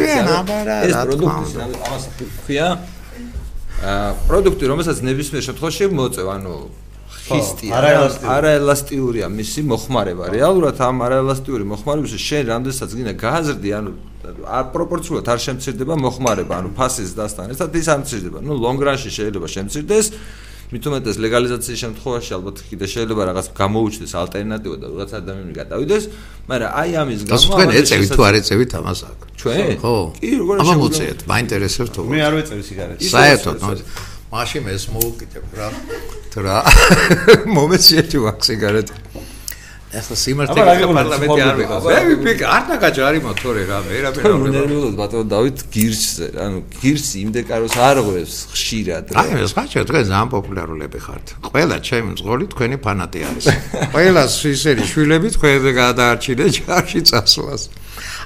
[0.83, 1.55] ეს პროდუქტი
[1.87, 2.03] ამას
[2.43, 2.67] ხია
[3.83, 6.55] აა პროდუქტი რომელსაც ნებისმიერ შემთხვევაში მოწევ ანუ
[7.23, 7.71] ხისტია
[8.37, 13.91] არაელასტიურია მისი მოხმარება რეალურად ამ არაელასტიური მოხმარებაში შენ რამდენსაც გინდა გააზრდი ანუ
[14.23, 18.39] არ პროპორციულად არ შემცირდება მოხმარება, ანუ ფასის დასთან ერთად ის არ მცირდება.
[18.39, 20.07] ნუ ლონგრანში შეიძლება შემცირდეს.
[20.73, 26.03] მithumetes ლეგალიზაციის შემთხვევაში ალბათ კიდე შეიძლება რაღაც გამოუჩნდეს ალტერნატივა და რაღაც ადამიანი გადავიდეს,
[26.49, 29.19] მაგრამ აი ამის გამო თქვენ ეწევით თუ არ ეწევით ამას აქ?
[29.37, 29.69] ჩვენ?
[29.83, 29.95] ხო.
[30.17, 30.73] კი, როგორ შეიძლება?
[30.73, 32.01] ამოწევთ, მაინტერესებს თუ?
[32.09, 33.03] მე არ ვეწევი სიგარეტს.
[33.13, 33.57] საერთოდ,
[34.33, 35.69] მაშინ ეს მოუკიდებ რა.
[36.33, 36.57] თუ რა
[37.55, 38.95] მომეციეთ თუ აქ სიგარეტი?
[39.93, 41.75] ახლა სიმართლე პარლამენტი არ ვიყო.
[41.85, 44.31] მე ვიფიქ არ დაგაჭა არის მოთორე რა, მე რა მე რა.
[44.55, 49.13] ნერვიულად ბატონო დავით გირსზე, ანუ გირსი იმდეკაროს არ ღვევს ხშირად.
[49.13, 51.25] აი ეს ხაჭა თქვენ ძალიან პოპულარულები ხართ.
[51.45, 53.45] ყველა ჩემი მძღოლი თქვენი ფანატი არის.
[53.93, 57.61] ყველა ისერი შვილები თქვენზე გადაარჩინე ჯარში წასვლას.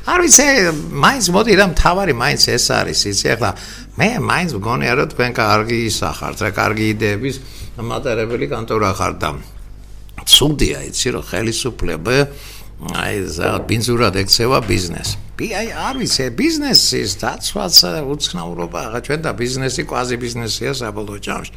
[0.08, 0.48] არ ვიცი,
[1.04, 3.52] მაინც მოდი რა მთავარი მაინც ეს არის, იცი ახლა
[4.00, 7.36] მე მაინც მგონია რომ თქვენ კარგი ისახართ, რა კარგი იდეების
[7.78, 9.30] მატარებელი კანტორა ხართ და
[10.26, 12.18] ცუდია იცი რომ ხელისუფლება
[13.04, 17.78] აი ზა ბინზურად ექცევა ბიზნესს ბი აი არ ვიცი ბიზნესის დაცვაც
[18.10, 18.80] უცნაურობა.
[18.90, 21.52] აღა ჩვენ და ბიზნესი კვაზი ბიზნესია საბოლოო ჯამში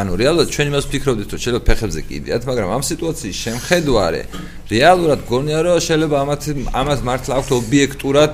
[0.00, 4.22] ანუ რეალურად ჩვენ იმას ვფიქრობდით რომ შეიძლება ფეხებზე კიდიათ მაგრამ ამ სიტუაციის შემხედვარე
[4.72, 6.42] რეალურად გონია რომ შეიძლება ამათ
[6.80, 8.32] ამას მართლა აქვს ობიექტურად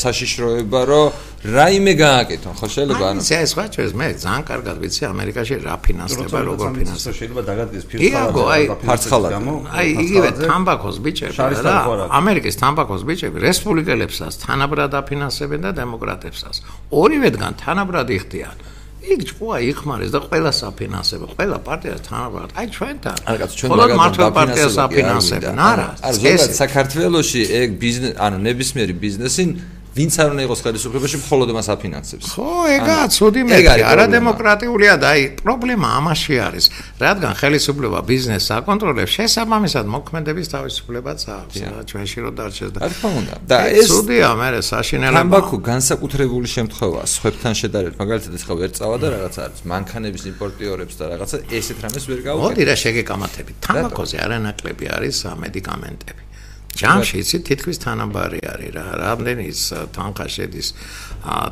[0.00, 1.06] საშიშროება რომ
[1.40, 2.52] რაიმე გააკეთონ.
[2.52, 6.66] ხო შეიძლება ანუ აი ეს ხაჭო ეს მე ძალიან კარგად ვიცი ამერიკაში რა ფინანსდება როგორ
[6.76, 7.14] ფინანსდება.
[7.16, 9.32] შეიძლება დაგადგეს ფირცხალად ფარცხალად.
[9.72, 11.32] აი იგივე თამბაქოს ბიჭები
[11.64, 11.76] რა
[12.20, 16.62] ამერიკის თამბაქოს ბიჭები რესპუბლიკელებსაც პარტიას თანაბრად აფინანსებენ და დემოკრატებსაც.
[16.90, 18.56] ორივედგან თანაბრად იხდიან.
[19.00, 22.48] იქ ჭყვა იხმარეს და ყველა საფინანსება, ყველა პარტიას თანაბრად.
[22.54, 23.16] აი ჩვენთან.
[23.26, 25.56] არა კაცო, ჩვენ მაგათ მართლა პარტიას აფინანსებენ.
[25.56, 29.44] არა, არა, ზოგადად საქართველოში ეგ ბიზნეს, ანუ ნებისმიერი ბიზნესი
[30.00, 32.26] ვინც არ უნდა იყოს ხელისუფლებაში, მხოლოდ მას აფინანსებს.
[32.32, 32.48] ხო,
[32.80, 36.64] ეგაა, ცუდი მეტი, არა დემოკრატიულია და აი პრობლემა ამაში არის,
[37.04, 43.10] რადგან ხელისუფლება ბიზნესს აკონტროლებს, შესაბამისად მოქმედების თავისუფლებაც აქვს, რა ჩვენში რო დარჩეს და რა თქმა
[43.20, 43.34] უნდა.
[43.50, 45.20] და ეს ცუდია, მე საშინელება.
[45.20, 50.94] თამბაქო განსაკუთრებული შემთხვევაა, სხვებთან შედარებით, მაგალითად ეს ხო ვერ წავა და რაღაც არის, მანქანების იმპორტიორებს
[51.00, 52.46] და რაღაცა ესეთ რამეს ვერ გავუკეთებ.
[52.46, 53.56] მოდი რა შეგეკამათებით.
[53.66, 56.29] თამბაქოზე არანაკლები არის სამედიკამენტები.
[56.76, 58.84] ჯამში იცი თითქმის თანაბარი არის რა.
[59.00, 59.58] რამდენიც
[59.96, 60.68] თანხა შედის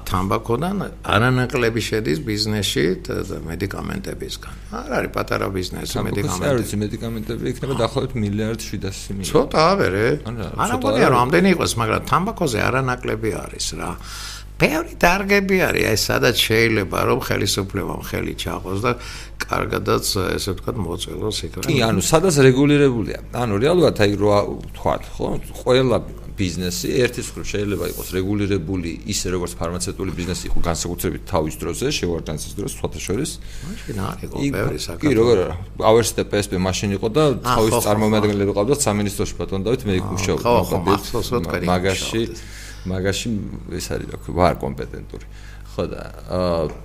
[0.08, 0.76] თამბაქოდან
[1.14, 2.84] არანაკლები შედის ბიზნესში
[3.50, 4.54] მედიკამენტებისგან.
[4.68, 10.06] არ არის პატარა ბიზნესი მედიკამენტები არ არის მედიკამენტები იქნება დაახლოებით მილიარდ 700 მილიონი ცოტა ვერე
[10.28, 13.90] არა მგონია რომ ამდენი იყოს მაგრამ თამბაქოზე არანაკლები არის რა
[14.58, 15.84] ბევრი დარგები არის.
[15.88, 18.92] აი სადაც შეიძლება რომ ხელისუფლებამ ხელი ჩაყოს და
[19.38, 21.66] კარგადაც ესე ვთქვათ მოწელოს იქ რა.
[21.70, 23.18] კი ანუ სადაც რეგულირებულია.
[23.38, 25.26] ანუ რეალურად აი რა ვთქვათ ხო
[25.62, 25.98] ყველა
[26.38, 32.52] ბიზნესი ერთის მხრივ შეიძლება იყოს რეგულირებული ისე როგორც ფარმაცევტული ბიზნესი იყო განსაკუთრებით თავის დროზე შევარდანცის
[32.58, 33.30] დროს სხვათა შორის.
[33.66, 35.56] მაშინ არის ბევრი საკითხი კი როგორ არა.
[35.90, 41.66] ავერსი და PSP მაშინ იყო და თავის წარმომადგენლები ყავდა სამინისტროში ბატონ დავით მე იქ მუშაობდი
[41.66, 42.22] მაგაში
[42.92, 43.28] მაგაში
[43.78, 45.26] ეს არის რა ქვია ვარ კომპეტენტური.
[45.78, 46.02] ხო და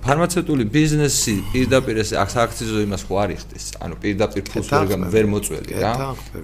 [0.04, 3.64] ფარმაცევტული ბიზნესი პირდაპირ ეს აქციო იმას ხო არ იხდის.
[3.82, 4.68] ანუ პირდაპირ ფულს
[5.14, 5.92] ვერ მოწველი რა.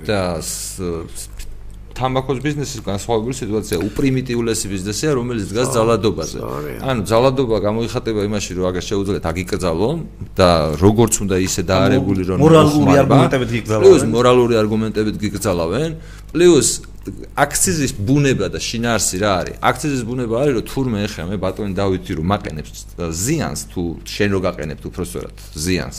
[0.09, 0.20] და
[2.01, 6.38] თამბაქოს ბიზნესის განსხვავებული სიტუაცია უპრიმიტიულესი ბიზნესია რომელიც დგას ძალადობაზე.
[6.81, 9.99] ანუ ძალადობა გამოიხატება იმაში რომ აგას შეუძლიათ აგიკრძალონ
[10.38, 15.90] და როგორც უნდა ისე დაარებული რომ მორალური არგუმენტებით გიგრძალავენ პლუს მორალური არგუმენტებით გიგრძალავენ
[16.33, 16.68] პლუს
[17.00, 19.56] აქციზის ბუნება და შინაარსი რა არის?
[19.64, 24.40] აქციზის ბუნება არის, რომ თურმე ეხა მე ბატონი დავითი რომ მაყენებს ზიანს თუ შენ რო
[24.44, 25.98] გაყენებ უბრალოდ ზიანს.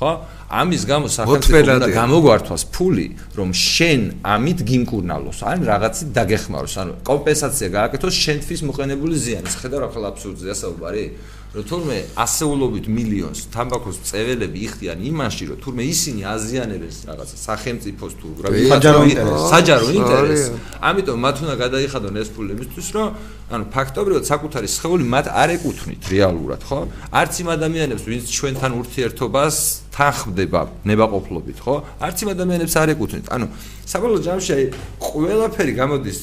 [0.00, 0.10] ხო?
[0.50, 3.06] ამის გამო სახელმწიფო უნდა გამოგვართვას ფული,
[3.38, 9.54] რომ შენ ამით გიმკურნალოს, ან რაღაცით დაგეხმაროს, ანუ კომპენსაცია გააკეთოს შენთვის მოყენებული ზიანის.
[9.60, 11.04] ხედავ რა ხალ აბსურდია საუბარი?
[11.50, 18.26] რომ თურმე ასეულობით მილიონს თამბაქოს წეველები იხდიან იმაში, რომ თურმე ისინი აზიანებენ რაღაცა სახელმწიფოს თუ
[18.70, 19.50] საჯარო ინტერესს.
[19.50, 20.46] საჯარო ინტერესს.
[20.78, 23.08] ამიტომ მათ უნდა გადაიხადონ ეს ფული იმისთვის, რომ
[23.50, 26.78] ანუ ფაქტობრივად საკუთარი სხეული მათ არ ეკუთვნით რეალურად, ხო?
[27.10, 29.56] არც იმ ადამიანებს, ვინც ჩვენთან ურთიერთობას
[29.90, 31.74] თანხმდება ნებაყოფლობით, ხო?
[31.98, 33.26] არც იმ ადამიანებს არ ეკუთვნით.
[33.34, 33.46] ანუ
[33.90, 34.64] საბოლოო ჯამში აი
[35.02, 36.18] ყველაფერი გამოდის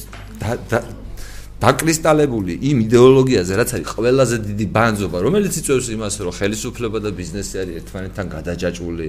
[1.58, 7.54] დაკრისტალებული იმ იდეოლოგიაზე, რაც არის ყველაზე დიდი ბანძობა, რომელიც იწვევს იმას, რომ ხელისუფლება და ბიზნესი
[7.62, 9.08] არის ერთმანეთთან გადაჯაჭვული.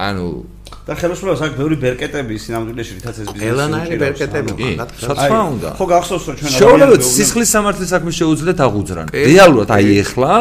[0.00, 0.26] ანუ
[0.86, 5.68] და ხელისუფლებას აქვს ბევრი ბერკეტები სინამდვილეში, რითაც ეს ბიზნესი ელანაირი ბერკეტები საცვა უნდა.
[5.76, 9.06] ხო გახსოვს რომ ჩვენ შეუძლებლად სისხლის სამართლის საქმე შეუძლიათ აღუძრან.
[9.12, 10.32] რეალურად აი ეხლა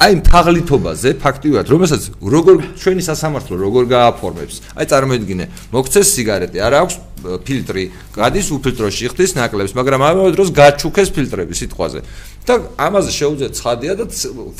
[0.00, 5.44] აი თაღლითობაზე ფაქტიურად რომელსაც როგორ ჩვენი სასამართლო როგორ გააფორმებს აი წარმოიდგინე.
[5.76, 7.84] მოგცეს სიგარეტი არ აქვს ფილტრი
[8.16, 12.00] გადის უფილტროში ხდის ნაკლებს მაგრამ ამავე დროს გაჩუქეს ფილტრები სიტყვაზე.
[12.40, 14.04] და ამაზე შეუძლიათ ცხადია და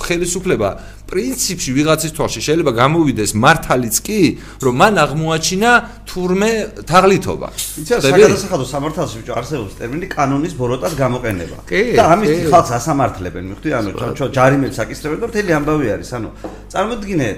[0.05, 0.69] ხელისუფლება
[1.11, 4.21] პრინციპში ვიღაცის თვალში შეიძლება გამოვიდეს მართალიც კი
[4.63, 5.71] რომ მან აღმოაჩინა
[6.07, 6.51] თურმე
[6.87, 7.49] თაღლითობა.
[7.81, 11.57] იცი საგადასახადო სამართალში ბიჭო არსებობს ტერმინი კანონის ბოროტად გამოყენება.
[11.99, 13.69] და ამის ხალხს ასამართლებენ მიხვდი?
[13.81, 13.91] ანუ
[14.37, 16.31] ჯარიმებს აკისრებენ და მთელი ამბავი არის ანუ
[16.75, 17.29] წარმოიდგინე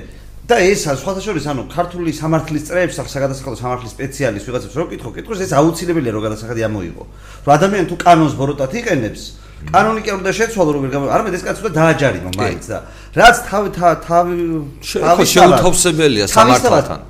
[0.42, 5.40] და ეს სხვათა შორის ანუ ქართული სამართლის წრეებს საგადასახადო სამართლის სპეციალისტ ვიღაცებს რო კითხო კითხოს
[5.46, 7.04] ეს აუცილებელია რომ გადასახადი ამოიღო.
[7.46, 9.22] რომ ადამიანი თუ კანონს ბოროტად იყენებს
[9.70, 12.64] კანონი კი არ უნდა შეცვალო რომ ვერ გამო არ მე ეს კაცო და დააჯარიმო მაინც
[12.66, 12.78] და
[13.14, 14.34] რაც თავი თავი თავი
[15.30, 17.00] შეუთავსებელია სამართალთან.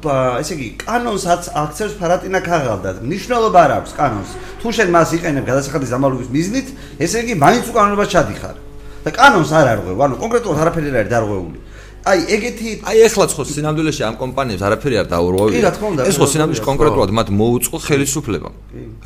[0.45, 4.31] ესე იგი კანონს აქცევს ფარატინა ქაღალდა მნიშვნელობა არ აქვს კანონს.
[4.61, 6.69] თუ შენ მას იყენებ გადასახადის დამალობის მიზნით
[7.01, 8.57] ესე იგი მაინც უკანონობას ჩადიხარ
[9.03, 9.97] და კანონს არ არღვევ.
[10.07, 11.59] ანუ კონკრეტულად არაფერი არ არის დარღვეული
[12.03, 15.55] აი ეგეთი აი ეხლა ხო სინამდვილეში ამ კომპანიებს არაფერი არ დაურღვევია.
[15.55, 16.03] კი რა თქმა უნდა.
[16.11, 18.49] ეს ხო სინამდვილეში კონკრეტულად მათ მოუწყო ხელისუფლება.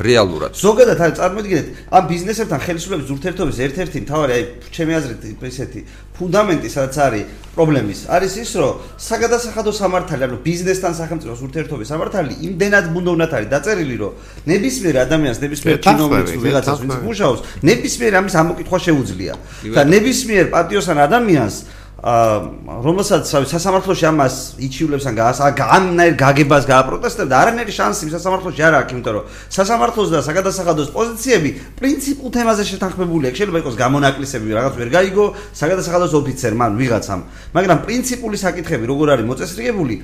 [0.00, 0.52] რეალურად.
[0.56, 5.80] ზოგადად აი წარმოიდგინეთ, ამ ბიზნესებთან ხელისუფლების ურთიერთობის ერთ-ერთი მთავარი აი ჩემი აზრით ესეთი
[6.16, 7.24] ფუნდამენტი სადაც არის
[7.56, 13.96] პრობლემის არის ის რომ საგადასახადო სამართალი ანუ ბიზნესთან სახელმწიფოს ურთიერთობის სამართალი იმდენად ბუნდოვნად არის დაწერილი
[14.00, 14.12] რომ
[14.48, 19.34] ნებისმიერ ადამიანს ნებისმიერ ჩინოვნიკს ვიღაცას ვინც მუშაობს ნებისმიერ ამის ამოკითხვა შეუძლია
[19.76, 21.56] და ნებისმიერ პატიოსან ადამიანს
[21.96, 29.14] რომელსაც სასამართლოში ამას იჩივლებს ან განაირ გაგებას გააპროტესტებს და არანაირი შანსი სასამართლოში არ აქვს, იმიტომ
[29.16, 29.24] რომ
[29.56, 33.32] სასამართლოს და საგადასახადოს პოზიციები პრინციპულ თემაზე შეთანხმებულია.
[33.32, 35.24] შეიძლება იყოს გამონაკლისები, რაღაც ვერ გაიგო
[35.56, 37.20] საგადასახადოს ოფიცერმა, ვიღაცამ,
[37.56, 39.94] მაგრამ პრინციპული საკითხები როგორ არის მოწესრიგებული,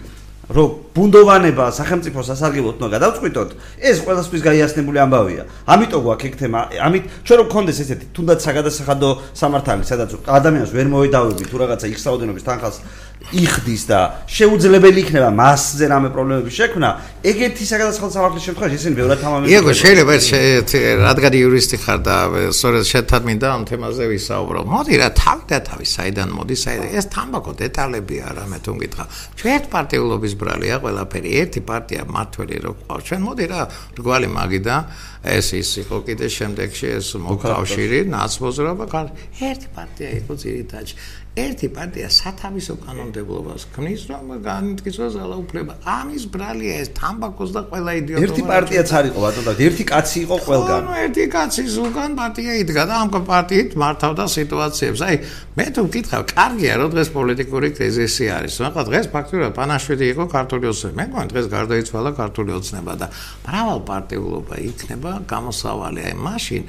[0.52, 5.42] რომ ბუნდოვანება სახელმწიფო სასარგებლოდ უნდა გადავწყვიტოთ, ეს ყველასთვის გაიასნებული ამბავია.
[5.72, 10.86] ამიტომ გვაქვს ეგ თემა, ამით ჩვენ რომ გქონდეს ესეთი თუნდაც საგადასახადო სამართალი, სადაც ადამიანს ვერ
[10.92, 12.76] მოედავები თუ რაღაცა იხსაოდენობის თანხას
[13.30, 16.88] იხდის და შეუძლებელი იქნება მასზე რამე პრობლემების შექმნა,
[17.22, 19.48] ეგეთი საგადასახადო სამართლის შემთხვევაში ესენი ბევრად თამამები.
[19.52, 20.14] იეგო, შეიძლება
[21.06, 22.16] რადგან იურისტი ხარ და
[22.50, 24.60] სწორედ შეთად მინდა ამ თემაზე ვისაუბრო.
[24.66, 29.04] მოდი რა, თავი და თავი საიდან მოდის, საიდან ეს თამბაქო დეტალები არა მე თუ მკითხა.
[29.38, 33.02] ჩვენ პარტიულობის ბრალია ყველაფერი, ერთი პარტია მართველი რო ყავს.
[33.06, 33.60] ჩვენ მოდი რა,
[33.98, 34.76] რგვალი მაგიდა
[35.22, 38.84] ეს ის იყო კიდე შემდეგში ეს მოკავშირი, ნაცმოძრაობა,
[39.38, 40.88] ერთი პარტია იყო ძირითადად.
[41.32, 45.72] ერთი პარტია სათავისო კანონმდებლობას ქმნის, რომ განიცდოს ძალაუფლება.
[45.80, 48.20] ამის ბრალია ეს თამბაქოს და ყველა იდიოტი.
[48.20, 50.80] ერთი პარტიაც არ იყო ბატონო და ერთი კაცი იყო ყველგან.
[50.84, 55.00] ნუ ერთი კაცი ზოგან პარტია იდგა და ამ პარტიით მართავდა სიტუაციებს.
[55.08, 55.16] აი,
[55.56, 58.54] მე თუ ვკითხავ, კარგია რომ დღეს პოლიტიკური კრიზისი არის.
[58.60, 60.94] მაგრამ დღეს ფაქტობრივად პანაშვიდი იყო ქართული ოცნება.
[61.00, 63.06] მე მგონი დღეს გარდაიცვალა ქართული ოცნება და
[63.48, 66.00] მრავალ პარტიულობა იქნება გამოსავალი.
[66.12, 66.62] აი, მაშინ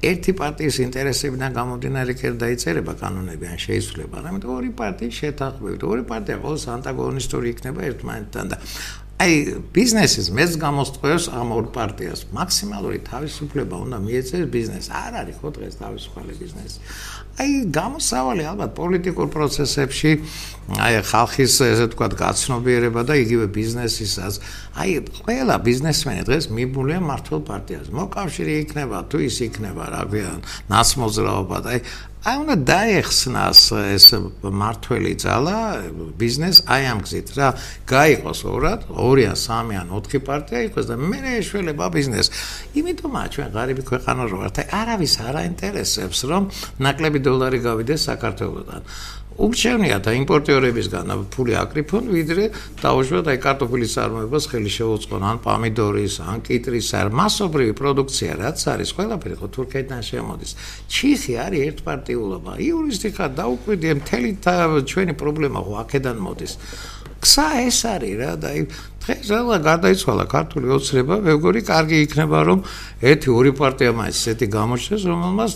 [0.00, 6.36] ერთი პარტიის ინტერესებიდან გამომდინარე კი დაიწერება კანონები ან შეიცვლება, მაგრამ ორი პარტიის შეთანხმებით, ორი პარტია
[6.40, 8.56] ყოველს ანტაგონისტური იქნება ერთმანეთთან და
[9.20, 9.32] აი
[9.76, 12.20] ბიზნესის მეც გამოსწყვეტს ამ ორ პარტიას.
[12.32, 14.86] მაქსიმალური თავისუფლება უნდა მიეცეს ბიზნეს.
[14.88, 16.78] არ არის ხო დღეს თავისუფალი ბიზნესი
[17.40, 20.10] აი გამოსავალი ალბათ პოლიტიკურ პროცესებში
[20.76, 24.34] აი ხალხის ესე ვთქვათ გაცნობიერება და იგივე ბიზნესისაც
[24.76, 24.90] აი
[25.24, 30.32] ყველა ბიზნესმენი დღეს მიბულია მართლ პარტიას მოკავშირე იქნება თუ ის იქნება რა ქვია
[30.70, 31.80] ნასმოძრაობა და აი
[32.20, 33.60] აი უნდა დაეხსნას
[33.96, 34.06] ეს
[34.44, 35.56] მართველი ძალა
[36.20, 37.48] ბიზნეს აი ამ გზით რა.
[37.88, 42.28] გაიყოს ორად ორი ან სამი ან ოთხი პარტია იყოს და მე ეშველება ბიზნეს.
[42.76, 44.56] იმიტომაა ჩვენ ღარიბი ქვეყანა რო ვართ.
[44.60, 46.42] აი არავის არ აინტერესებს რომ
[46.84, 48.82] ნაკლები დოლარი გავიდეს საქართველოსთან
[49.40, 52.44] ურჩევნია და იმპორტიორებისგან ფული აკრიფონ, ვიდრე
[52.84, 58.90] დაუშვათ აი კარტოფილის წარმოებას ხელი შეუწყონ, ან პომიდორის, ან კიტრის, ან მასობრივი პროდუქცია, რაც არის,
[59.00, 60.50] ყველაფერი ხო თურქეთიდან შემოდის.
[60.92, 62.52] ჩიხი არის ერთპარტიულობა.
[62.68, 64.30] იურისტი ხარ დაუკვირდი, მთელი
[64.90, 66.52] ჩვენი პრობლემა ხო აქედან მოდის.
[67.20, 68.50] ქსა ეს არის რა და
[69.00, 72.58] დღეს რა გადაიცვალა ქართული ოცნება, მე მგონი კარგი იქნება რომ
[73.00, 75.52] ერთი ორი პარტია მაინც ესეთი გამოჩნდეს, რომელმაც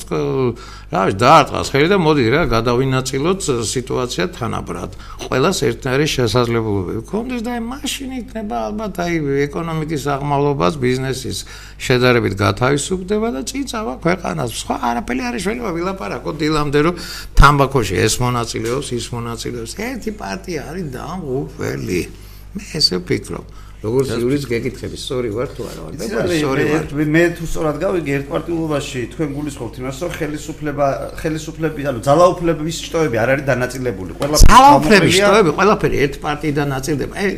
[0.89, 4.91] რა ვიცი დაარტყას ხელი და მოდი რა გადავინაწილოთ სიტუაცია თანაბრად.
[5.29, 9.15] ყველას ერთნაირი შესაძლებლობები გქონდეს და აი მაშინ იქნება ალბათ აი
[9.45, 11.39] ეკონომიკის აღმავლობას, ბიზნესის
[11.85, 14.51] შედარებით გათავისუფლდება და წიწავა ქვეყანას.
[14.57, 16.95] სხვა არაფერი არ შეიძლება ვილაპარაკო დილამდე რომ
[17.37, 19.73] თამბაქოში ეს მონაწილეობს, ის მონაწილეობს.
[19.85, 22.24] ერთი პარტია არის დამღუპელი.
[22.55, 23.64] მე ესე ვფიქრობ.
[23.85, 25.93] როგორც იურის გეკითხები, სწორი ვარ თუ არა ვარ?
[26.01, 26.85] მე სწორი ვარ.
[27.14, 30.87] მე თუ სწორად გავიგე ერთპარტიულობაში თქვენ გულისხმობთ იმას, რომ ხელისუფლება,
[31.20, 34.12] ხელისუფლები, ანუ ძალაუფლების შტოები არ არის დანაწილებული.
[34.20, 37.12] ყველაფერი ძალაუფლების შტოები, ყველაფერი ერთ პარტიიდან ნაწილდება.
[37.14, 37.28] აი,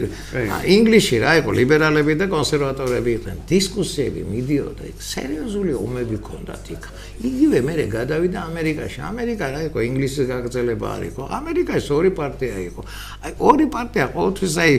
[0.77, 3.37] ინგლისში რა იყო, ლიბერალები და კონსერვატორები იყვნენ.
[3.51, 6.85] დისკუსიები მიდიოდა, სერიოზული ომები ქონდათ იქ.
[7.27, 8.99] იგივე მე გადავიდა ამერიკაში.
[9.11, 11.23] ამერიკა რა იყო, ინგლისის გაგრძელება არ იყო.
[11.41, 12.81] ამერიკაში ორი პარტია იყო.
[13.25, 14.73] აი, ორი პარტია ყოველთვის აი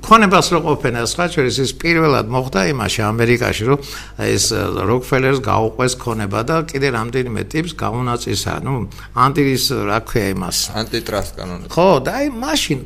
[0.00, 3.80] ქონებას რო ყოფენ ფენა სხვა შორის ის პირველად მოხდა იმაში ამერიკაში რომ
[4.24, 4.44] ეს
[4.88, 8.74] როკფელერს გაუყვეს ქონება და კიდე რამდენიმე ტიპს გაუნაწისა ნუ
[9.12, 10.58] ანტივის რა ქვია იმას?
[10.80, 11.66] ანტიტრასტ კანონი.
[11.68, 12.78] ხო და აი მაშინ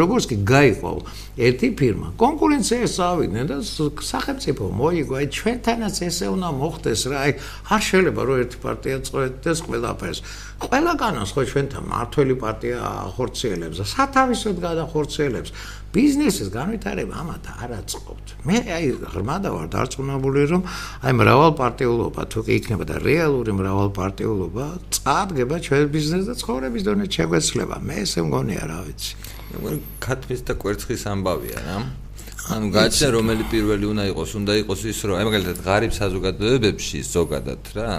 [0.00, 0.92] როგორც კი გაიყო
[1.40, 7.32] ერთი ფირმა კონკურენციას ავიდნენ და სახელმწიფო მოიგო აი ჩვენთანაც ესე უნდა მოხდეს რა აი
[7.68, 10.20] არ შეიძლება რომ ერთი პარტია წყვეტდეს ყველაფერს.
[10.60, 15.50] ყველა კანონს ხო ჩვენთან მართველი პარტია ახორციელებს და სათავისოდ გადახორციელებს
[15.90, 18.26] ბიზნესის განვითარება ამათ არ აწყობთ.
[18.46, 20.62] მე აი ღრმადა ვარ დარწმუნებული რომ
[21.02, 27.76] აი მრავალპარტიულობა თუ კი იქნება და რეალური მრავალპარტიულობა წადგება ჩვენ ბიზნესს და ცხოვრების დონე შეგვეცლება.
[27.82, 29.12] მე ესე მგონია რა ვიცი.
[29.50, 31.76] მე ქათმის და კვერცხის ამბავია რა.
[32.48, 37.62] ანუ გაჩნდა რომელი პირველი უნდა იყოს, უნდა იყოს ის რომ აი მაგალითად ღარიბ საზოგადოებებში ზოგადად
[37.76, 37.90] რა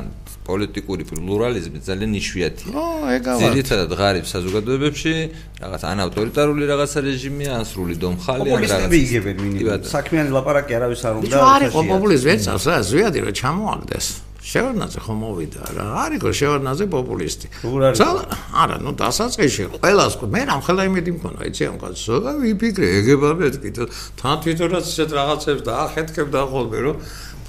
[0.42, 2.74] პოლიტიკური პლურალიზმი ძალიან იშვიათია.
[2.74, 2.86] ო,
[3.16, 3.42] ეგა ვარ.
[3.46, 5.14] ძირითადად ღარიბ საზოგადოებებში
[5.62, 8.70] რაღაც ან ავტორიტარული რაღაცა რეჟიმია, ან სრული დომხალია, რაღაც.
[8.72, 9.86] პოპულისტები იგებენ მინიმუმ.
[9.96, 11.30] საქმიანი ლაპარაკი არავის არ უნდა.
[11.30, 14.08] ის არის პოპულიზმი, ეცავს რა, ზვიადი რომ ჩამოაგდეს.
[14.42, 15.86] შევარნაძე ხომ მოვიდა რა?
[16.02, 17.48] არისო შევარნაძე პოპულისტი.
[17.62, 21.42] არა ნუ დასაწყისში ყველას მე რამ ხელა იმედი მქონდა?
[21.52, 23.70] იცი ამ კაცო და ვიფიქრე ეგება მეთქი
[24.18, 26.96] თან თვითონაც ისეთ რაღაცებს დაახეთქებდა ხოლმე რომ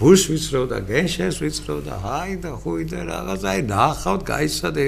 [0.03, 4.85] ბუშ ვიცროდა, გენშეს ვიცროდა, აი და ხუი და რაღაც, აი ნახავთ, გაიცადე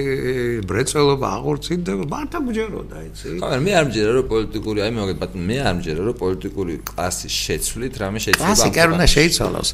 [0.67, 3.27] ბრეწველობა აღორცინდება, მართა გჯეროდა, იცი?
[3.39, 7.93] ხო, მე არ მჯერა რომ პოლიტიკური, აი მოგეთ, მე არ მჯერა რომ პოლიტიკური კლასის შეცვლით
[7.95, 8.43] რამე შეიძლება.
[8.43, 9.69] კლასი კი არ უნდა შეიცვალოს.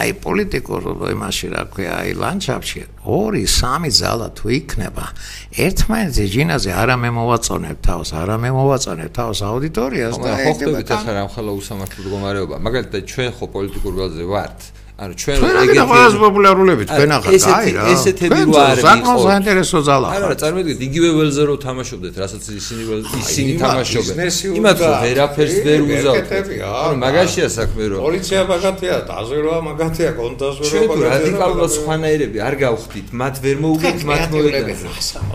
[0.00, 0.82] აი პოლიტიკურ
[1.12, 5.04] იმაში რა ქვია, აი ლანდშაფტში ორი, სამი ზალა თუ იქნება,
[5.60, 11.12] ერთმანეთზე ჯინაზე არა მე მოვაწონებ თავს, არა მე მოვაწონებ თავს აუდიტორიას და ხო ხდება ახლა
[11.20, 12.56] რამ ხოლმე უსამართლო მდგომარეობა.
[12.64, 14.60] მაგალითად ჩვენ ხო პოლიტიკურ ველზე ვართ.
[14.96, 17.82] ანუ ჩვენ ეგეთი ყველაზე პოპულარულები თქვენ ახლა აი რა.
[17.92, 22.82] ესეთები ვარ საკმაოდ საინტერესო ზალა არა რა წარმოგიდგენთ იგივე ველზე რო თამაშობდეთ რასაც ისინი
[23.20, 24.16] ისინი თამაშობენ.
[24.56, 26.26] იმათ რომ ვერაფერს ვერ უზავთ.
[26.64, 33.08] ანუ მაგაშია საქმე რომ პოლიცია მაგათია დაზვერვა მაგათია კონტაზვერვა მაგათია ჩვენ რადიკალურად სხვანაირები არ გავხდით
[33.20, 34.88] მათ ვერ მოუგებთ მათ მოედანზე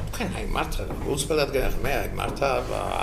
[0.10, 0.84] თქვენ აი მართლა
[1.14, 2.50] უცხოელად გეხ მე აი მართლა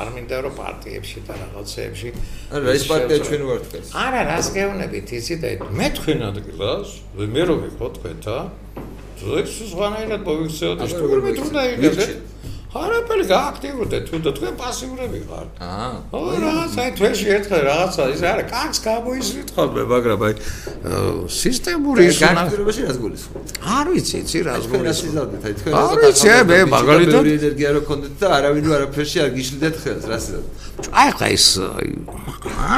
[0.03, 2.09] არ მინდა რომ პარტიებში და რაღაცეებში
[2.51, 5.43] არა ეს პარტია ჩვენ ვართ ეს არა რას გეუბნებით იცით
[5.79, 8.45] მე თქვენად ადგილას, მე რომ ვიყო თქვენთან,
[9.39, 12.07] ეს ზღანაირად მოვიქცეოთ, ის თუ მე უნდა იგებდე.
[12.69, 15.53] არაფერი გააქტიურდეთ თუ და თქვენ პასიურები ხართ.
[15.64, 15.93] აა.
[16.12, 20.35] ო რაღაცა თვეში ერთხელ რაღაცა ის არა, კაც გამოისრით ხოლმე, მაგრამ აი
[21.33, 23.43] სისტემური ის უნდა გააქტიურებაში რას გულისხმობ?
[23.73, 25.29] არ ვიცი, იცი რას გულისხმობ.
[25.49, 30.05] აი თქვენ რაღაცა ვიცი, მე მაგალითად ენერგია რო კონდეთ და არავინ არაფერში არ გიშლიდეთ ხელს,
[30.12, 30.47] რას იცით?
[30.93, 31.47] აი ხა ის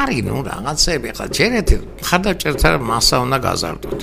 [0.00, 1.68] არის ნუ რაღაცები ხა ჯერეთ
[2.06, 4.00] ხადაჭერთა მასა უნდა გაზარდოთ.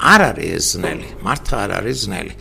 [0.00, 2.34] არ არის ეს ძნელი, მართლა არ არის ძნელი.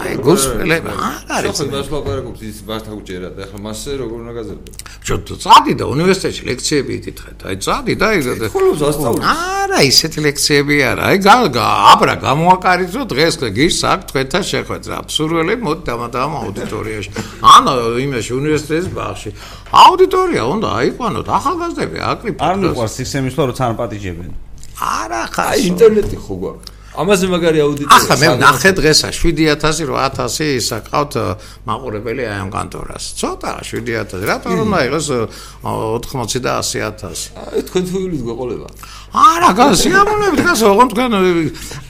[0.00, 1.56] აი გულსხმელება არ არის.
[1.60, 4.70] ხო, მას ლაპარაკობთ ის მართლა უჭერა და ახლა მასე როგორ უნდა გაზარდო?
[5.02, 7.38] ჯო წადი და უნივერსიტეტში ლექციები იკითხეთ.
[7.42, 9.22] აი წადი და იგ და ხოლმე ასწავლე.
[9.28, 11.02] არა, ისეთი ლექციები არა.
[11.12, 14.94] აი გა აბრა გამოაკარიძო დღეს გისაკ თქვენთან შეხვედრა.
[15.02, 17.10] აბსურდული მოდი დამადამ აუდიტორიაში.
[17.44, 17.72] ანუ
[18.06, 19.30] იმაში უნივერსიტეტის ბაღში.
[19.84, 22.36] აუდიტორია უნდა აიყვანოთ ახალგაზრდები აკრიფ.
[22.40, 24.30] არ მიყვარს სისტემის რო თან პატიჟებენ.
[24.80, 26.81] არა ხა აი ინტერნეტი ხო გვაქვს.
[26.92, 27.96] ამაზე მაგარი აუდიტორია.
[27.96, 31.14] ახლა მე ნახე დღესა 7000 8000 ისა ყავთ
[31.64, 33.04] მაყურებელი აი ამ კანტორას.
[33.16, 34.20] ცოტა 7000.
[34.28, 35.06] რატომ უნდა იყოს
[35.64, 37.32] 80 და 100000?
[37.32, 38.68] აი თქვენ თუ ვილით გვეყოლება.
[39.12, 41.12] არა, გასიამოვნებით გასო, ოღონდ თქვენ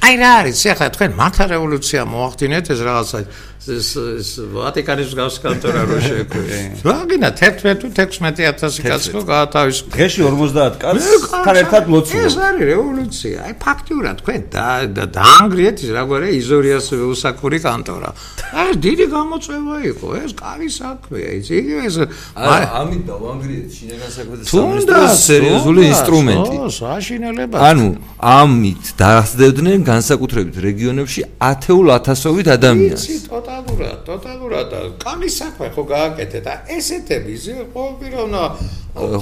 [0.02, 3.18] აი რა არის, ახლა თქვენ მართა რევოლუცია მოახდინეთ ეს რაღაცა
[3.62, 6.42] ეს ეს ვატიკანის გავს კანტორა რო შეკვე.
[6.82, 9.78] რაგინა 11 თუ 16000 კაცი ხო გაათავის.
[9.94, 12.22] დღეში 50 კაცს თან ერთად ლოცვა.
[12.26, 13.36] ეს არის რევოლუცია.
[13.46, 18.10] აი ფაქტიურად თქვენ და დაანგრიეთ ის რაგვარია იზორიას უსაკური კანტორა.
[18.50, 21.30] აი დიდი გამოწვევა იყო, ეს კარი საქმეა.
[21.38, 21.96] ის იგივე ეს
[22.34, 26.56] ამით დავანგრიეთ შინაგან საქმეთა სამინისტროს სერიოზული ინსტრუმენტი.
[26.58, 26.66] ო,
[27.12, 27.56] საშინელება.
[27.68, 27.88] ანუ
[28.18, 33.02] ამით დაასდებდნენ განსაკუთრებით რეგიონებში ათეულ ათასობით ადამიანს.
[33.02, 38.42] იცი, ტოტა ტოტალურად, ტოტალურად და კამი საქმე ხო გააკეთე და ესეთები ზე ყოველდღე უნდა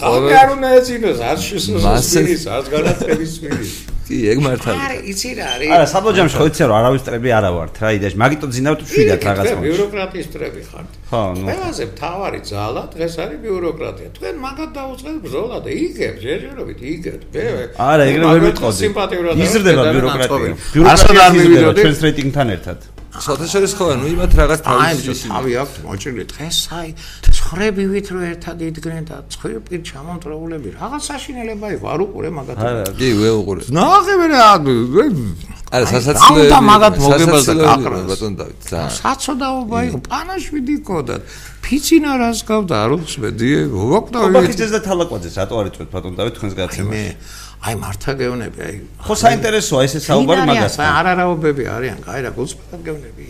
[0.03, 3.73] ხოლმე არ უნდა ეძინოს არ შესაძლოა არ განათების მირის
[4.11, 5.71] კი ეგ მართალია არა იცი რა არის.
[5.75, 8.17] არა საბოჯამში ხო იცი რა არავის ტრები არა ვართ რა იდეაში?
[8.23, 10.91] მაგიტო ძინავთ შვიდათ რაღაცა ბიუროკრატიის ტრები ხართ.
[11.11, 14.09] ხო ნუ ყველაზე მთავარი ძალა დღეს არის ბიუროკრატია.
[14.19, 17.21] თქვენ მაგათ დაუწყეთ ბრძოლა და იგებ ჯერჯერობით იგებ
[17.91, 18.83] არა ეგრე ვერ ვიტყოდი.
[19.47, 20.53] იზრდება ბიუროკრატია.
[20.75, 22.81] ბიუროკრატია ჩვენს რეიტინგთან ერთად.
[23.11, 26.89] საერთაშორის ხო ანუ იმათ რაღაც თავის თავი აქვს მოჭრილი დღეს აი
[27.51, 32.85] ხრებივით რო ერთად იდგნენ და ცხრი პირ ჩამონტრეულები რაღაც საშინელება იყო არ უყურე მაგათ არა
[32.95, 33.61] დი ვე უყურე.
[33.75, 34.29] ნახე მე
[35.71, 41.17] არა სასაცილო და მაგათ მოგებას და გაყრას ბატონ დავით ზა საცოდაობა იყო პანაშვიდი კოდა
[41.63, 46.55] ფიცინა რას გავდა არ უხსმედი მოგკვდა ობაქიძეს და თალაკვაძეს რატო არ იწვეთ ბატონ დავით თქვენს
[46.59, 47.05] გაცემას მე
[47.71, 48.75] აი მართა გეუნები აი
[49.07, 53.23] ხო საინტერესოა ესე საუბარი მაგას არ არაობები არიან აი რა გულწრფელად გეუნები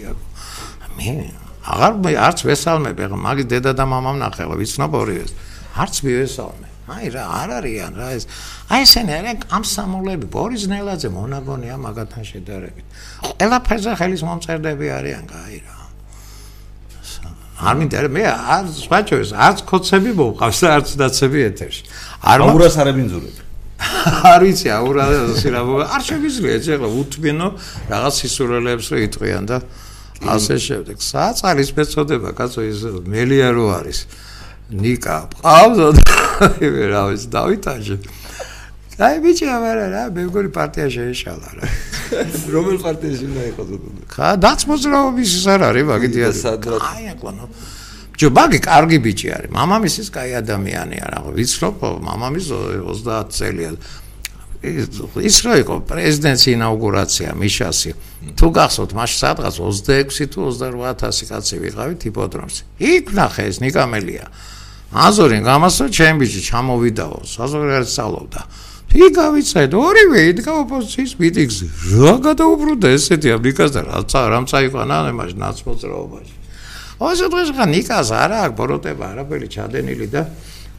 [0.96, 1.92] მე აღარ
[2.26, 5.32] არც ვესალმები ახლა მაგის დედა და მამამ ნახე ახლა ვიცნობ ორივეს
[5.76, 8.24] არც მივესალმე აი რა არ არიან რა ეს.
[8.66, 12.86] აი ესენი არიან კამსამოლები ბორის ნელაძე მონაგონია მაგათთან შედარებით.
[13.38, 15.76] ყველაფერზე ხელის მომწერდები არიან აი რა.
[17.61, 21.82] არ მინდა მე არ სვაჩოს არც კოცები მოვყავს და არც დაცები ეთერში.
[22.26, 23.36] არ აურას არ ებინძურებ.
[24.32, 25.04] არ ვიცი აურა
[25.40, 27.48] სირავო არ შეგვიძლია ეს ახლა უთმენო
[27.92, 29.56] რაღაც სისურელებს რო იტყვიან და
[30.20, 30.96] ასე შემდეგ.
[31.00, 33.98] საწყალის მეწოდება კაცო ის მელია რო არის.
[34.70, 35.86] ნიკა ყავდა
[36.60, 37.96] მე რა ვიცი დავითაჟე.
[39.00, 41.64] აი ბიჭი ამარა რა მე მგონი პარტია შეეშალა რა.
[42.52, 43.88] რომელ პარტიაში უნდა იყოს უთო?
[44.12, 46.28] ხა დაცმოძრაობის ის არ არის მაგითია.
[46.84, 47.44] აი აკვანო.
[48.20, 49.50] ჯო ბაგი კარგი ბიჭი არის.
[49.56, 51.18] მამამისის კაი ადამიანია რა.
[51.32, 53.70] ვიცნობ მამამის 30 წელია.
[54.61, 55.74] ის რო იყო?
[55.88, 57.90] პრეზიდენტის ინაუგურაცია მიშასი.
[58.36, 64.24] თუ გახსოვთ მას სადღაც 26 თუ 28000 კაცი ვიყავით იპოდრომზე იქ ნახე ეს ნიკამელია.
[64.92, 67.18] აზორინ გამასო ჩემ ბიჭი ჩამოვიდაო.
[67.24, 68.40] საზორი არ სწავლობდა.
[68.90, 71.66] იქ გავიცეთ ორივე იდგა ოპოზიციის მიტინგზე
[72.04, 76.34] რა გადაუბრუნდა ესეთი ამრიკასთან რა რამ წაიყვანა ამაში ნაცმოძრაობაში?
[77.00, 80.22] ოსო დღეს ხან ნიკას არა აქვს ბოროტება არაფერი ჩადენილი და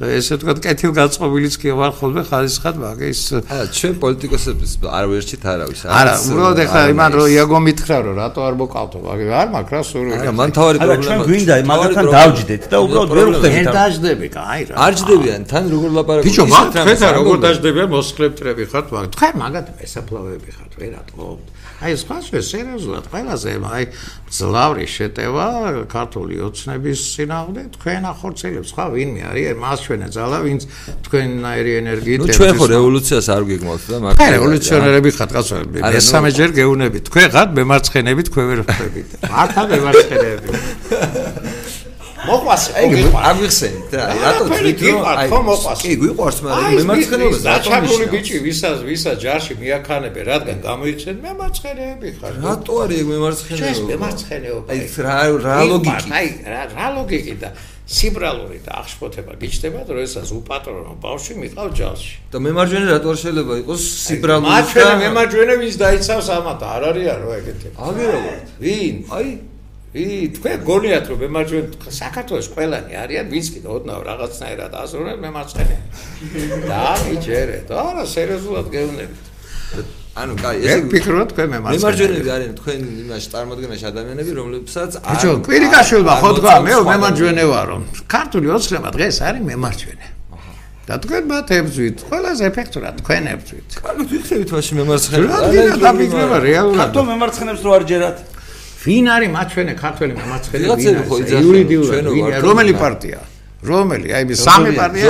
[0.01, 5.81] ესე ვთქვათ, კეთილგაწყობილიც კი ვარ ხოლმე ხალისხად, მაგრამ ის აა ჩვენ პოლიტიკოსების არავერჩით არავის.
[5.85, 9.81] არა, უბრალოდ ეხლა იმან რომ იაგო მითხრა რომ რატო არ მოკავთო, მაგრამ არ მაქვს რა
[9.91, 10.17] სურვილი.
[10.21, 11.05] არა, მან თავარი პრობლემა.
[11.05, 13.53] ჩვენ გვინდა მაგათთან დავჯდეთ და უბრალოდ ვერ ვხდებით.
[13.61, 14.73] ვერ დაждდები, აი რა.
[14.81, 16.25] არ ჯდებიან, თან როგორ ლაპარაკობთ.
[16.27, 21.45] ბიჭო, მაგ თქვენთან როგორ დაждდებიან, მოსხლებტრები ხართ, მაგრამ თქვენ მაგათ მესაფლავები ხართ, ვერატყობთ.
[21.81, 23.85] აი სხვა შე სერიოზულად ყველაზე აი
[24.31, 25.45] ძლავრი შეტევა
[25.89, 29.57] ქართული ოცნების წინააღმდეგ თქვენ ახორცელებს სხვა ვინმე არის?
[29.63, 30.61] მას ჩვენა ძალა ვინც
[31.05, 36.49] თქვენნაირი ენერგიით ნუ ჩვენ ხო რევოლუციას არ გიგმოთ და მაგ რევოლუციონერები ხართ კაცო მესამე ჯერ
[36.61, 37.03] გეუნებით.
[37.09, 40.49] თქვენ ხართ მემარცხენებით თქვენ ვერ ხდებით მართა მემარცხენეები
[42.21, 42.85] მოყვას აი
[43.31, 49.17] აგვიხსენით და რატო თვითონ გიყვართ ხო მოყვას კი გიყვარს მაგრამ მემარცხენეობა დაჩაგული ბიჭი ვისაც ვისაც
[49.25, 56.09] ჯარში მიაქანებე რადგან გამოიხსენ მემარცხენეები ხარ რატო არის მემარცხენეობა ეს მემარცხენეობა აი რა რა ლოგიკი
[56.21, 56.27] აი
[56.77, 57.49] რა ლოგიკი და
[57.91, 62.13] სიბრალური და აღშფოთება გიჩნდება, როდესაც უპატრონო ბავშვი მიყავ ჯალში.
[62.31, 64.47] და მემარჯვენე რატო შეიძლება იყოს სიბრალური?
[64.47, 66.61] მაჩვენე მემარჯვენე ვის დაიცავს ამათ?
[66.71, 67.67] არ არის არო ეგეთი.
[67.75, 68.47] აგერავთ.
[68.63, 68.95] ვინ?
[69.11, 69.27] აი
[69.91, 70.03] ი
[70.35, 75.77] თქვენ გონიათ რომ მემარჯვენე საქართველოს ყველანი არიან, ვინც კიდე ოდნავ რაღაცნაირად აზროვნებს მემარცხენე.
[76.71, 77.67] და მიჯერეთ.
[77.75, 79.31] არა, სერიოზულად გეუბნებით.
[80.11, 85.15] ანუ კაი ესე ვფიქრობ თქვენ მე მარცხენა მემარჯვენეები არიან თქვენ იმაში წარმოადგენაში ადამიანები რომლებსაც არ
[85.15, 87.77] ბიჭო კვირიკაშვილმა ხო თქვა მე მემარჯვენე ვარო
[88.11, 90.07] ქართული ოცნება დღეს არის მემარჯვენე
[90.91, 93.69] და თქვენ მათ ებძვით ყველაზე ეფექტურად თქვენ ებძვით.
[93.85, 95.37] კარგი ვიხსენით მაშინ მემარცხენე რა
[95.85, 96.79] დაფიქრება რეალურად?
[96.81, 98.17] ქართულ მემარცხენებს რო არ ჯერათ
[98.83, 101.33] ვინ არის მაჩვენე ქართული მემარცხენე ვინ არის?
[101.41, 103.19] იურიდიულად რომელი პარტია?
[103.71, 104.07] რომელი?
[104.17, 105.09] აი მე სამი პარტია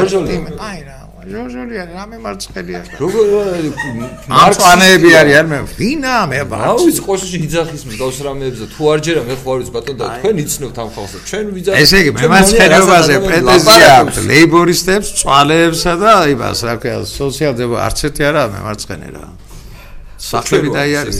[0.69, 3.25] აი რა ჟოჟოლია რამე მარცხელია। როგორ
[4.33, 8.65] მარცხანეები არიან მე ვინა მე აუ ის ყოშში იძახის მსგავს რამეებზე.
[8.73, 11.13] თუ არ ჯერა მე ხო არის ბატონ და თქვენ იცნობთ ამ ხალხს.
[11.29, 14.17] ჩვენ ვიძახით ესე იგი მე მარცხენეობაზე პრეტენზია აქვს.
[14.31, 19.25] ლეიბორისტებს წვალეებსა და იმას რა ქვია სოციალ-დემოკრატ არც ერთი არა მე მარცხენე რა.
[20.21, 21.19] სახლები დაიარეს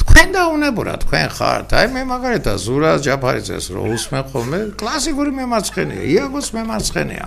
[0.00, 1.68] თქვენ დაუნებურა თქვენ ხართ.
[1.80, 4.58] აი მე მაგალითად ზურა ჯაფარიძეს რო უსმენ ხოლმე.
[4.80, 7.26] კლასიკური მემარცხენეა იაგოს მემარცხენეა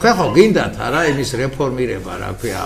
[0.00, 2.62] თქვენ ხო გინდათ არა იმის რეფორმირება რა ქვია?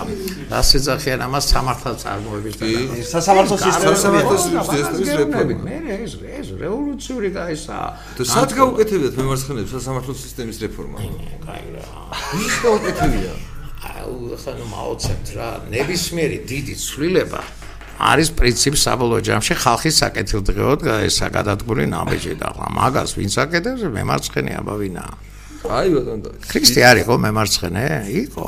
[0.50, 2.66] დასეძახიან ამას სამართალ წარმოების და
[3.10, 4.02] სასამართლო სისტემის
[5.22, 7.78] რეფორმები მე ეს ეს რევოლუციური გაისა
[8.18, 10.98] და სად გაუკეთებიათ მემარცხენეებს სასამართლო სისტემის რეფორმა?
[11.46, 11.84] კაი რა.
[12.38, 13.32] ის გაუკეთებია?
[13.98, 15.50] აუ ხანუ მაოცებთ რა.
[15.74, 17.42] ნებისმიერი დიდი ცვლილება
[17.98, 20.80] არის პრინციპი საბოლოო ჯამში ხალხის საკეთილდღეოდ
[21.14, 25.14] საკადადგული ნაბიჯი და მაგას ვინც აკეთებს მემარცხენე აბავინაა
[25.64, 26.30] აი ბატონო.
[26.44, 27.84] ქრისტე არისო მემარცხენე?
[28.28, 28.46] იყო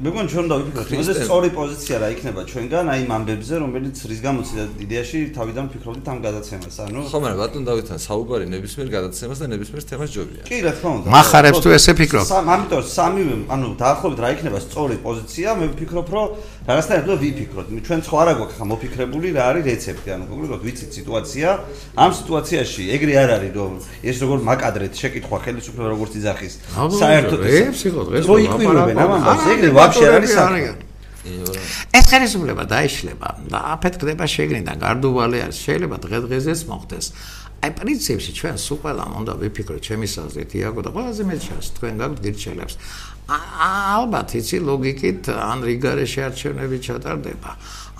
[0.00, 4.20] მეგონ ჩვენ დავიფიქრეთ რომ ეს სწორი პოზიცია რა იქნება ჩვენგან აი ამ ამბებზე რომელიც რის
[4.24, 4.48] გამოც
[4.80, 9.82] იდეაში თავიდან ფიქრობდით ამ გადაცემას ანუ ხო მაგრამ ბატონ დავითან საუბარი ნებისმიერ გადაცემას და ნებისმიერ
[9.90, 10.42] თემას ჯობია.
[10.48, 11.06] კი რა თქმა უნდა.
[11.12, 12.24] מחარებს თუ ესე ფიქრობ?
[12.32, 16.28] ამიტომ სამივე ანუ დაახლოებით რა იქნება სწორი პოზიცია მე ვფიქრობ რომ
[16.70, 17.66] რაღაცნაირად ვიფიქროთ.
[17.86, 21.48] ჩვენ სხვა რა გვაქვს ხა მოფიქრებული რა არის რეცეპტი ანუ კონკრეტულად ვიცით სიტუაცია?
[22.00, 26.54] ამ სიტუაციაში ეგრე არ არის რომ ეს როგორ მაკადრეთ შეკითხვა ხელისუფლება როგორც იძახის
[27.00, 30.70] საერთოდ ეს იყო დღეს რო იკვირვებენ ამას ეგრე ვაფშე არის საქმე.
[31.92, 37.06] ეს ხელისუფლება დაიშლება და აფეთქდება შეგრინდა გარდუვალი არის შეიძლება დღე-დღეზეც მოხდეს.
[37.60, 41.94] აი პრინციპში ჩვენ სულ ყველა უნდა ვიფიქროთ ჩემი საზრით იაგო და ყველაზე მეტ შანს თქვენ
[42.00, 42.74] გაგვთ გირჩელებს.
[43.30, 47.50] ალბათ იცი ლოგიკით ან რიგარეში არჩევნები ჩატარდება.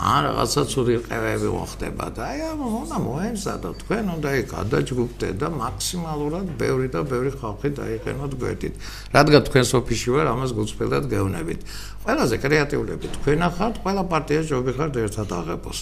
[0.01, 5.49] ან რაღაცა ცუდი ყევები მოხდება და აი ამ უნდა მოემზადოთ თქვენ უნდა იქ გადაჯგუფდეთ და
[5.61, 8.75] მაქსიმალურად ბევრი და ბევრი ხალხი დაიყენოთ გვერდით.
[9.13, 11.61] რადგან თქვენს ოფისში ვარ ამას გულწრფელად გეუბნებით.
[12.01, 15.79] ყველაზე კრეატიულები თქვენ ახართ ყველა პარტია ჯობი ხართ ერთად აღებოს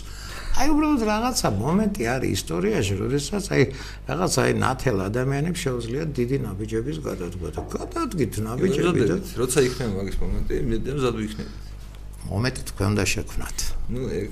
[0.59, 3.63] აი უბრალოდ რაღაცა მომენტი არის ისტორიაში როდესაც აი
[4.11, 10.17] რაღაცა აი ნათელ ადამიანებს შეუძლია დიდი ნაბიჯების გადადგმა და გადადგით ნაბიჯები და როცა იქნება მაგის
[10.23, 11.69] მომენტი მე მზად ვიქნები
[12.29, 13.59] მომენტი თქვენ უნდა შექმნათ.
[13.95, 14.29] ნუ ეგ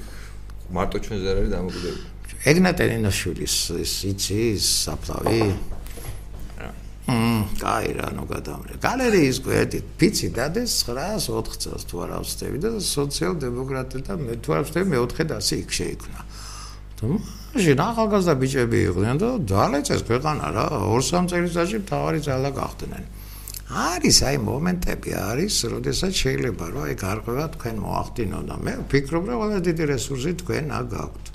[0.76, 2.04] მარტო ჩვენ ზე არის დამოკიდებული.
[2.50, 5.40] ეგნატენინაშვილის ის იცი საფლავი.
[7.06, 8.72] მმ, კაი რა, ნუ გადამრე.
[8.82, 14.64] გალერეის გვერდით ფიცი დადეს 904 წელს თუ არა ვწდები და სოციალ-დემოკრატი და მე თუ არა
[14.66, 16.20] ვწდები მეოთხე დასი იქ შეიქმნა.
[16.98, 17.06] თუ
[17.54, 23.04] მაშინ ახალგაზრდა ბიჭები იყვნენ და დალეწეს ქვეყანა რა, 2-3 წელიწადში მთავარი ძალა გახდნენ.
[23.66, 29.36] არის აი მომენტები არის, როდესაც შეიძლება რომ აი გარღვევა თქვენ მოახდინო და მე ვფიქრობ რომ
[29.42, 31.26] ყველა დიდი რესურსი თქვენ აგაქვთ.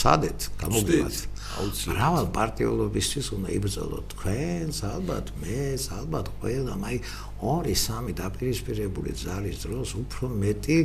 [0.00, 1.29] სადეთ გამოგივათ.
[1.58, 5.58] რავალ პარტიულობისთვის უნდა იბრძოლოთ თქვენ, ალბათ მე,
[5.98, 6.96] ალბათ ყველა, აი
[7.42, 10.78] 2-3 დაპირისპირებული ძალის დროს უფრო მეტი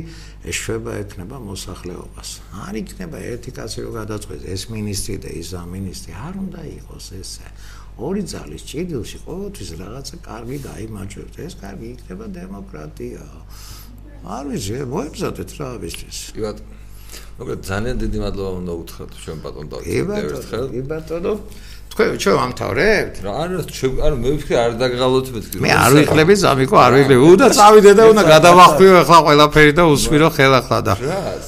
[0.50, 2.28] შვება ექნება მოსახლეობას.
[2.66, 7.06] არ იქნება ერთი კაცი რომ გადაწყვეტს ეს მინისტრი და ის ამ მინისტრი, არ უნდა იყოს
[7.22, 7.48] ესე.
[7.96, 11.36] ორი ძალის ჭიდილში ყოველთვის რაღაცა კარგი გაიმარჯვებს.
[11.46, 13.24] ეს კარგი იქნება დემოკრატია.
[14.36, 16.18] არ ვიცი, მოებზადეთ რა ამისთვის.
[16.36, 16.75] კი ბატონო.
[17.36, 19.84] მოკლედ ძალიან დიდი მადლობა უნდა უთხრათ ჩვენ ბატონ დავით.
[19.86, 21.32] კი ბატონო, კი ბატონო.
[21.92, 23.14] თქვენ ჩვენ ამთავრებთ?
[23.24, 23.58] რა არა,
[24.06, 25.56] არა მე ვფიქრე არ დაგღალოთ მეთქი.
[25.64, 27.22] მე არ ვიხლები ზამიკო, არ ვიხლები.
[27.32, 30.94] უნდა წავიდე და უნდა გადავახტიო ახლა ყველაფერი და უსვირო ხელახლა და.
[30.96, 31.46] რას?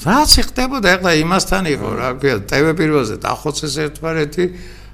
[0.00, 4.44] რაც ხდებოდა ახლა იმასთან იყო, რა ქვია, ტევე პირველზე დახოცეს ერთმანეთი.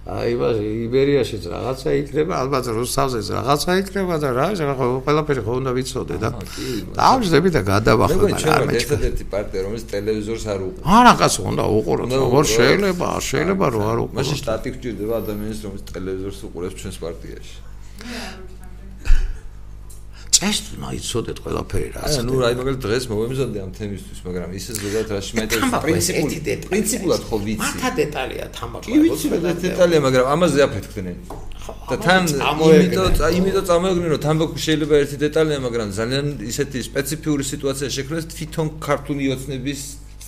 [0.07, 5.71] აი მას იბერიაშიც რაღაცა იქნება, ალბათ რუსთავზეც რაღაცა იქნება და რა, რა ყველაფერი ხო უნდა
[5.75, 6.29] ვიცოდე და
[6.95, 8.95] დავждები და გადავახო მაგრამ არ მეჩქე.
[8.95, 10.87] ერთ-ერთი პარტია რომელიც ტელევიზორს არ უყურებს.
[10.87, 12.09] არა, კაცო, უნდა უყუროთ.
[12.23, 14.15] როგორ შეიძლება, შეიძლება რომ არ უყუროთ.
[14.15, 17.55] მაშინ სტატიკ გჭირდება ადამიანს რომელიც ტელევიზორს უყურებს ჩვენს პარტიაში.
[20.37, 22.01] წესნა იცოდეთ ყველაფერი რა.
[22.05, 27.23] აი, ნუ აი მაგალითად დღეს მოვემზადე ამ თემისთვის, მაგრამ ისე ზოგადად რა შემეძლებს პრინციპულად პრინციპულად
[27.29, 27.61] ხო ვიცი.
[27.65, 28.87] მართა დეტალია თამბაქო.
[28.87, 31.17] კი ვიცი რა დეტალია, მაგრამ ამაზე აფეთქდნენ.
[31.67, 33.07] და თან იმიტომ
[33.39, 39.25] იმიტომ წამოეგნენ რომ თამბაქო შეიძლება ერთი დეტალია, მაგრამ ძალიან ისეთი სპეციფიური სიტუაცია შექმნეს თვითონ ქართული
[39.35, 39.81] ოცნების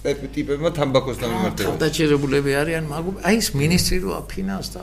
[0.08, 1.68] ტიპებმა თამბაქოს დამემართებად.
[1.68, 4.80] თავდაჭერებულები არიან, მაგრამ აი ეს მინისტრი როა ფინანს და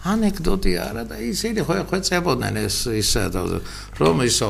[0.00, 3.28] ანეკდოტი არა და ისინი ხო ხო წებოდნენ ეს ისა
[4.00, 4.48] რომ ისო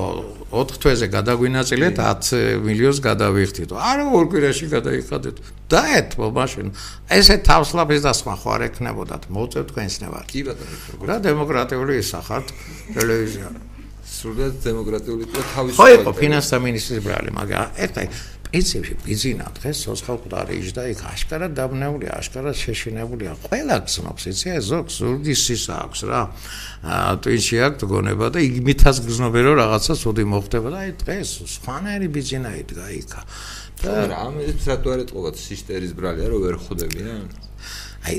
[0.54, 3.74] 4 თვეზე გადაგვინაწილეთ 10 მილიონს გადავიხდით.
[3.74, 5.36] არა ორ კვირაში გადაიხადეთ.
[5.66, 6.66] დაეთმო მაშინ.
[7.10, 9.22] ესე თავსლაპის დასმა ხო არ ექნებოდათ.
[9.26, 10.24] მოწევ თქვენს ნებარ.
[10.30, 10.76] კი ბატონო.
[11.02, 12.46] რა დემოკრატიული ისახართ
[12.94, 13.48] ტელევიზია.
[14.06, 18.06] სრულად დემოკრატიული და თავის ხო იყო ფინანსთა მინისტრის ბრალი, მაგრამ ერთაი
[18.50, 23.32] პრინციპში ბიზინა დღეს სოცხალყდარი იჯდა იქ აშკარად დაბნეული აშკარად შეშინებულია.
[23.46, 26.22] ყველა გზნობს იცი ეს ზოგ ზურგისის აქვს რა.
[27.22, 32.50] ტვინში აქვს გონება და იმითაც გზნობენ რომ რაღაცა სუდი მოხდება და აი დღეს სხვანაირი ბიზინა
[32.58, 33.12] იდგა იქ
[33.80, 37.22] და რამე სატუარე ტყობად სისტერის ბრალია რომ ვერ ხვდებიან?
[38.02, 38.16] აი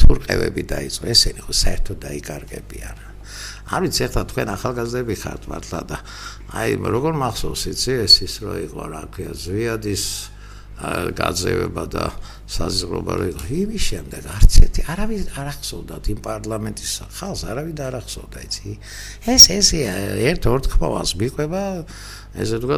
[0.00, 2.96] თურყევები დაიწყო ესენი ხო საერთოდ დაიკარგებიან.
[3.66, 5.96] არ ვიცი ახლა თქვენ ახალგაზრდები ხართ მართლა და
[6.54, 10.04] აი როგორ მახსოვს იცი ეს ის რო იყო რა ქვია ზვიადის
[10.76, 12.04] გაძევება და
[12.46, 13.42] საზღვრობა რო იყო.
[13.48, 18.76] იმის შემდეგ არც ერთი არავის არ ახსოვდათ იმ პარლამენტის ხალხს არავის არ ახსოვდა იცი.
[19.24, 21.62] ეს ეს ერთ ორ თქმავს მიყვება
[22.36, 22.76] ესე თქვა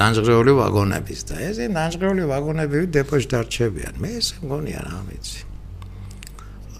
[0.00, 5.53] დანჯღრეული ვაგონების და ეს დანჯღრეული ვაგონები დეპოში დარჩებიან მე ესე მგონია რა ვიცი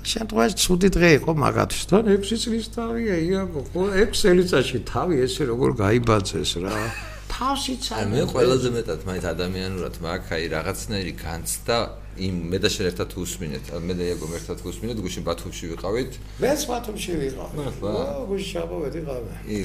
[0.05, 5.43] შემთხვევაში ცუდი დღე იყო მაგათთვის და 6 წლის თავია იაკო ხო 6 წელიწადში თავი ესე
[5.49, 6.77] როგორ გაიბაძეს რა.
[7.35, 11.79] თავშიც არ მე ყველაზე მეტად მაინც ადამიანურად მაგ აი რაღაცნაირი განცდა
[12.15, 13.65] იმ მე და შენ ერთად უსმინეთ.
[13.75, 16.13] მე და იაკო ერთად უსმინეთ გუშინ ბათუმში ვიყავით.
[16.45, 17.49] მეც ბათუმში ვიყავ?
[17.81, 17.95] ხო
[18.31, 19.59] გუშინ შაბავეთ იყავე ი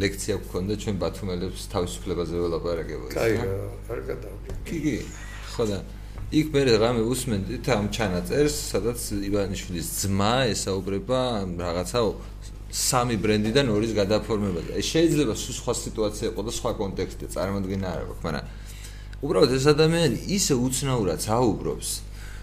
[0.00, 3.34] ლექცია გქონდა ჩვენ ბათუმელებს თავისუფლებაზე ველაპარაკებოდით კაი
[3.90, 4.20] კარგად
[4.64, 4.96] კი კი.
[5.52, 5.78] ხო და
[6.30, 11.22] იქ მე რამე უსმენდით ამ ჩანაწერს, სადაც ივანიშვილის ძმა ესაუბრება
[11.58, 12.00] რაღაცა
[12.70, 14.78] სამი ბრენდიდან ორის გადაფორმებაზე.
[14.78, 18.46] ეს შეიძლება სხვა სიტუაცია იყო და სხვა კონტექსტი წარმოადგენა არა, მაგრამ
[19.26, 21.88] უბრალოდ ეს ადამიანი ისე უცნაურად საუბრობს,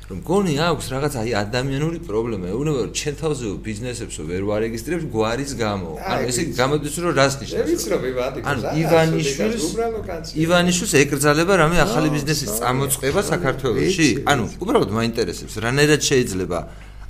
[0.07, 5.51] რომ გონი აქვს რაღაც აი ადამიანური პრობლემა, ეუბნება რომ ჩემ თავზე ბიზნესებსო ვერ ვარეგისტრებს გვარის
[5.59, 5.91] გამო.
[5.99, 7.67] ანუ ესე გამოდის რომ რას ნიშნავს?
[7.67, 9.65] ვიცი რომ ივანი ანუ ივანიშვილს
[10.43, 14.09] ივანიშვილს ეკრძალება რამე ახალი ბიზნესის წამოწყება საქართველოში?
[14.31, 16.59] ანუ უბრალოდ მაინტერესებს რანაირად შეიძლება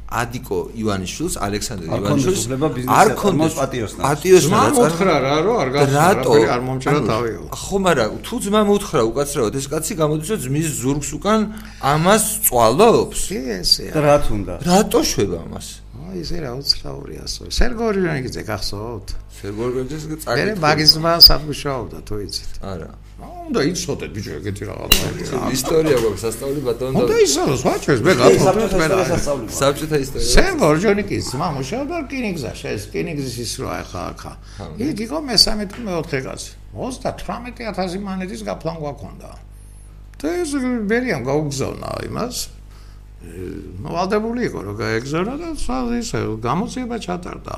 [0.07, 2.43] ადიკო ივანიშვილს, ალექსანდრე ივანიშვილს
[2.87, 4.01] არ კონდეს პატიოსნა.
[4.07, 7.41] პატიოსნა რა მოთხრა რა რომ არ გასწრაფი არ მომჭერა თავიო.
[7.51, 11.39] ხო, მაგრამ თუ ძმა მოთხრა უკაცრავად ეს კაცი გამოდის რომ ძმის ზურგს უკან
[11.83, 13.19] ამას წვალობს?
[13.27, 13.91] კი ესეა.
[13.91, 14.53] და რა თუნდა?
[14.63, 15.67] რატო შვება ამას?
[16.07, 17.41] აი ესე რა უცნაური ასო.
[17.51, 19.07] სერგორიონიკიძე გახსოვთ?
[19.43, 20.31] სერგორიონიკიძე წაკითხა.
[20.39, 22.51] მე მაგის ძმა საფუშაობდა თუ იცით?
[22.63, 22.91] არა.
[23.47, 25.05] უნდა იცოდეთ ბიჭო ეგეთი რაღაცა.
[25.57, 26.95] ისტორია გვაქვს სასწაული ბატონო.
[26.99, 28.97] უნდა იცოდოს, ვაჩვენს მე გათხოვთ მე რა.
[29.59, 30.29] საბჭოთა ისტორია.
[30.35, 34.33] სერგორიონიკის ძმა მუშაობდა რკინიგზაში, ეს რკინიგზის ის რა ხა ხა.
[34.77, 36.51] იქ იყო მესამე თუ მეოთხე კაცი.
[36.77, 39.31] 38000 მანეთის გაფლან გვაქონდა.
[40.17, 40.51] და ეს
[40.89, 42.35] ბერიამ გაუგზავნა იმას.
[43.81, 45.47] ნუ ვალდებული იყო რომ გაეგზავნა და
[46.01, 47.55] ისე გამოძიება ჩატარდა.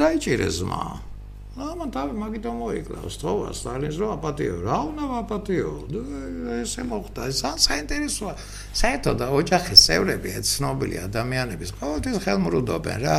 [0.00, 1.13] დაიჭირეს ზმა.
[1.54, 5.70] ამა თავი მაგით მოიკლავს თქო სტალინს რო აპატიო რა უნდა აპატიო
[6.58, 8.34] ესე მოხდა ეს საინტერესოა
[8.82, 13.16] საერთოდ ოჯახის წევრები ცნობილი ადამიანების ყოველთვის ხელმრუდობენ რა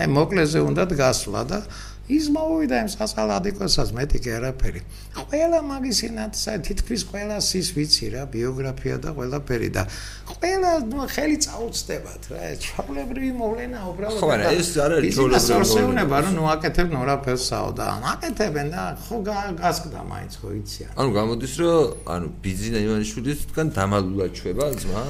[0.00, 1.58] აი მოკლეზე უნდა გასვლა და
[2.04, 4.80] ის მოვიდა იმ სასალადიკოსაც მეტი კი არაფერი.
[5.16, 6.32] ყველა მაგისინად
[6.68, 9.82] თითქმის ყველა ის ვიცი რა ბიოგრაფია და ყველაფერი და
[10.28, 10.70] ყველა
[11.14, 16.88] ხელი წაუწდებათ რა ჩავლებრივი მოვლენა უბრალოდ ხო არა ეს არ არის ჩავლებრივი რომ ნუ აკეთებ
[16.92, 20.90] ნუ რაფერსაო და აკეთებენ და ხო გასკდა მაინც ხო იციან.
[21.00, 25.02] ანუ გამოდის რომ ანუ ბიზინა ივანიშვილის თან დამალულად ჩვება ძმა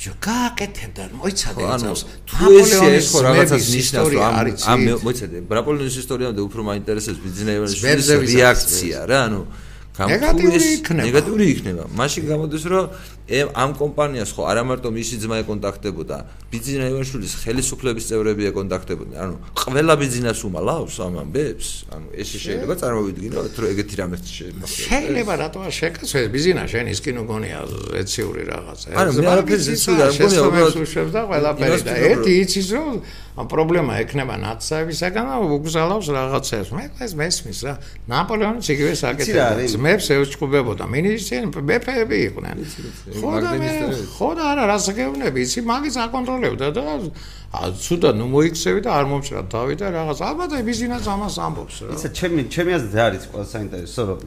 [0.00, 4.36] ბიჭო გააკეთებდა მოიცადე ძავს თუ ეს ხო რაღაცას ნიშნავს რომ ამ
[4.72, 5.36] ამ მოიცადე.
[5.44, 7.84] ბრაპოლონის ისტორიამდე უფრო მაინტერესებს ბიზნესის
[8.32, 9.40] რეაქცია რა ანუ
[10.08, 11.02] ნეგატიური იქნება.
[11.04, 11.84] ნეგატიური იქნება.
[12.00, 12.84] მაშინ გამოდის რომ
[13.30, 16.16] ამ კომპანიას ხო არა მარტო მისი ძმა ეკონტაქტებოდა,
[16.50, 19.18] ბიძინა ივანიშვილის ხელისუფლების წევრები ეკონტაქტებოდნენ.
[19.22, 21.68] ანუ ყველა ბიძინას უმალავს ამ ამბებს?
[21.94, 24.66] ანუ ეს შეიძლება წარმოვიდგინოთ, რომ ეგეთი რამე შეიძლება.
[24.66, 27.58] შეიძლება რატოა შეკაცვე ბიძინა შენ ის კი ნგონია
[28.02, 28.86] ეციური რაღაცა.
[28.98, 32.94] ანუ მე არაფერს ისე არ მგონია, უბრალოდ და ყველაფერი და ერთი იცის რომ
[33.40, 36.68] ამ პრობლემა ექნება ნაცსავისაგან და უგზალავს რაღაცებს.
[36.74, 37.74] მე ეს მესმის რა.
[38.10, 39.54] ნაპოლეონიც იგივე საკეთებდა.
[39.90, 40.84] ძმებს ეუჩქუბებოდა.
[40.86, 42.56] მინისტრები მეფეები იყვნენ.
[43.18, 43.70] ხო და მე
[44.14, 46.84] ხო და არა რას გეუბნები, იცი მაგის აკონტროლებდა და
[47.74, 51.90] ცუდა ნუ მოიქცევი და არ მომჭრა თავი და რაღაც ალბათ ბიზნეს ამას ამბობს რა.
[51.98, 54.02] იცი ჩემი ჩემი აზრით არის ყველა საინტერესო.
[54.06, 54.20] რომ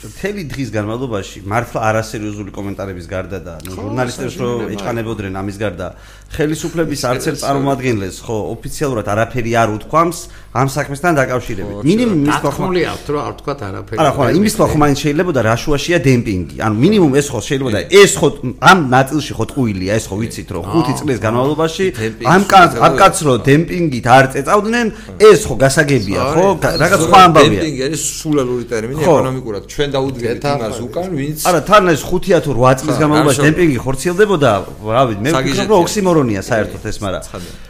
[0.00, 5.88] მთელი დღის განმავლობაში მართლა არასერიოზული კომენტარების გარდა და ნუ ჟურნალისტებს რო ეჭანებოდნენ ამის გარდა
[6.30, 10.18] ხელისუფლების არც ერთ წარმომადგენლებს ხო ოფიციალურად არაფერი არ უთქვამს
[10.50, 11.82] ამ საქმესთან დაკავშირებით.
[11.86, 13.98] მინიმუმ ის თქვა ხომ რომ არ თქვა არაფერი.
[14.02, 16.56] არა ხო, იმის თქვა ხომ მაინც შეიძლება და რაშუაშია დემპინგი.
[16.66, 18.28] ანუ მინიმუმ ეს ხო შეიძლება და ეს ხო
[18.70, 21.86] ამ ნაწილში ხო ტყუილია, ეს ხო ვიცით რომ 5 წლის განმავლობაში
[22.34, 22.42] ამ
[22.86, 24.86] ამ კაცს რო დემპინგით არ წეწავდნენ,
[25.30, 26.46] ეს ხო გასაგებია, ხო?
[26.82, 27.60] რაღაც სხვა ამბავია.
[27.62, 29.62] დემპინგი არის სულელური ტერმინი ეკონომიკურად.
[29.70, 34.50] ჩვენ დაუდგებით იმას უკან, ვინც არა, თან ეს 5 თუ 8 წლის განმავლობაში დემპინგი ხორციელდებოდა,
[34.82, 37.68] რავი, მე ვფიქრობ რომ ოქსიმორონია საერთოდ ეს, მაგრამ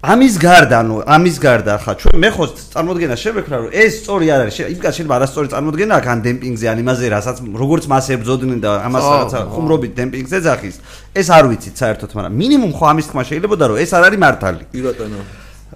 [0.00, 4.40] ამის გარდა, ანუ ამის გარდა ხა ჩვენ მე ხო წარმოდგენა შევექრა რომ ეს სწორი არ
[4.48, 4.56] არის.
[4.72, 9.04] იმკაც შეიძლება არასწორი წარმოდგენა აქ ან დემპინგზე, ან იმაზე, რასაც როგორც მას ებძოდნენ და ამას
[9.04, 10.76] რაღაცა ხუმრობით დემპინგზე ძახის.
[11.20, 14.62] ეს არ ვიცით საერთოდ, მაგრამ მინიმუმ ხო ამის თქმა შეიძლება რომ ეს არ არის მართალი.
[14.72, 15.20] კი ბატონო.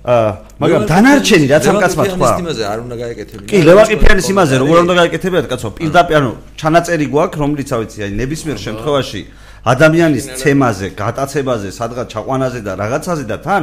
[0.05, 0.31] აა
[0.61, 2.29] მაგრამ დანარჩენი რაც ამ კაცმა თქვა.
[2.33, 3.49] ის იმაზე არ უნდა გაეკეთებინა.
[3.53, 5.69] კი, ლევაკიფიანის იმაზე როგორ უნდა გაეკეთებინა კაცო?
[5.77, 9.21] პირდაპირ ანუ ჩანაწერი გვაქვს, რომლიც ავიცი, აი ნებისმიერ შემთხვევაში
[9.65, 13.63] ადამიანის ცემაზე, გატაცებაზე, სადღაც ჩაყვანაზე და რაღაცაზე და თან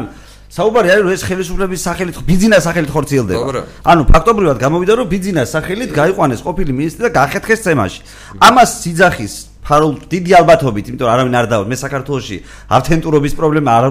[0.51, 3.45] საუბარი არის რომ ეს ხელისუფლების სახელით ბიზნეს სახელით ხორციელდება.
[3.85, 7.99] ანუ ფაქტობრივად გამოვიდა რომ ბიზნეს სახელით გაიყვანეს ყოფილი მინისტრი და გახეთქეს თემაში.
[8.41, 9.33] ამას სიძახის
[9.71, 12.37] ფარულ დიდი ალბათობით, იმიტომ რომ არავინ არ დავა მე საქართველოსი
[12.75, 13.85] ავთენტურობის პრობლემა არ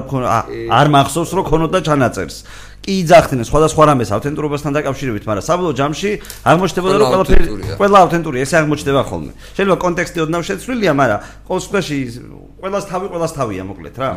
[0.76, 2.37] არ მახსოვს რომ ქონოდა ჩანაწერს.
[2.81, 6.11] კი იძახდნენ სხვადასხვა რამეს ავთენტურობასთან დაკავშირებით, მაგრამ საბოლოო ჯამში
[6.49, 7.45] აღმოჩნდებოდა რომ ყველაფერი
[7.76, 9.33] ყველა ავთენტურია, ესე აღმოჩნდება ხოლმე.
[9.57, 11.99] შეიძლება კონტექსტი ოდნავ შეცვლილია, მაგრამ ყოველ შემთხვევაში
[12.61, 14.11] ყველას თავი ყველას თავია, მოკლედ რა.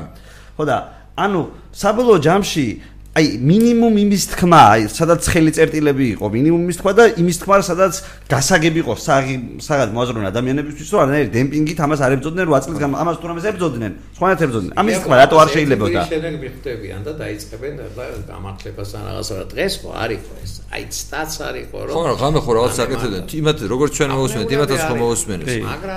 [0.56, 0.78] ხო და
[1.14, 1.42] ანუ
[1.76, 2.66] საბოლოო ჯამში
[3.14, 7.58] აი მინიმუმ იმის თქმა, აი სადაც ხელი წერტილები იყო, მინიმუმ იმის თქმა და იმის თქმა,
[7.62, 7.94] სადაც
[8.26, 12.98] გასაგები იყო საღი საღად მოაზრონ ადამიანებისთვის, რომ არანაირი დემპინგით ამას არ ებძოდნენ 8 წლის გამ
[12.98, 14.74] ამას თუ რამეს ებძოდნენ, სხვანაირად ებძოდნენ.
[14.82, 16.02] ამის თქმა რატო არ შეიძლებოდა?
[16.10, 20.52] შეიძლება მიხვდებიან და დაიწყებენ და გამართლებას ან რაღაცა რა დღეს ხო არისო ეს.
[20.74, 23.24] აი სტაც არისო რომ ხო, ღამე ხო რაღაც საკეთებდნენ.
[23.30, 25.44] იმათ როგორც ჩვენ მოვუსმენთ, იმათაც ხო მოვუსმენთ.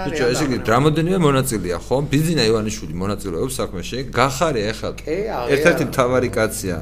[0.04, 1.96] ბიჭო, ესე იგი დრამოდენია მონაწილეა, ხო?
[2.12, 3.96] ბიზინა ივანიშვილი მონაწილეობს საქმეში.
[4.12, 4.90] გახარია ახლა.
[5.54, 6.76] ერთ-ერთი მთავარი კაცია.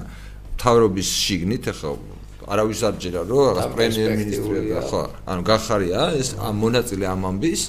[0.62, 1.92] თავრობის შიგნით ახლა
[2.44, 5.02] არავის არ ჯერა რომ რაღაც პრემიერ-მინისტრია ხო
[5.32, 7.62] ანუ გახარია ეს ამ მონაწილე ამ ამბის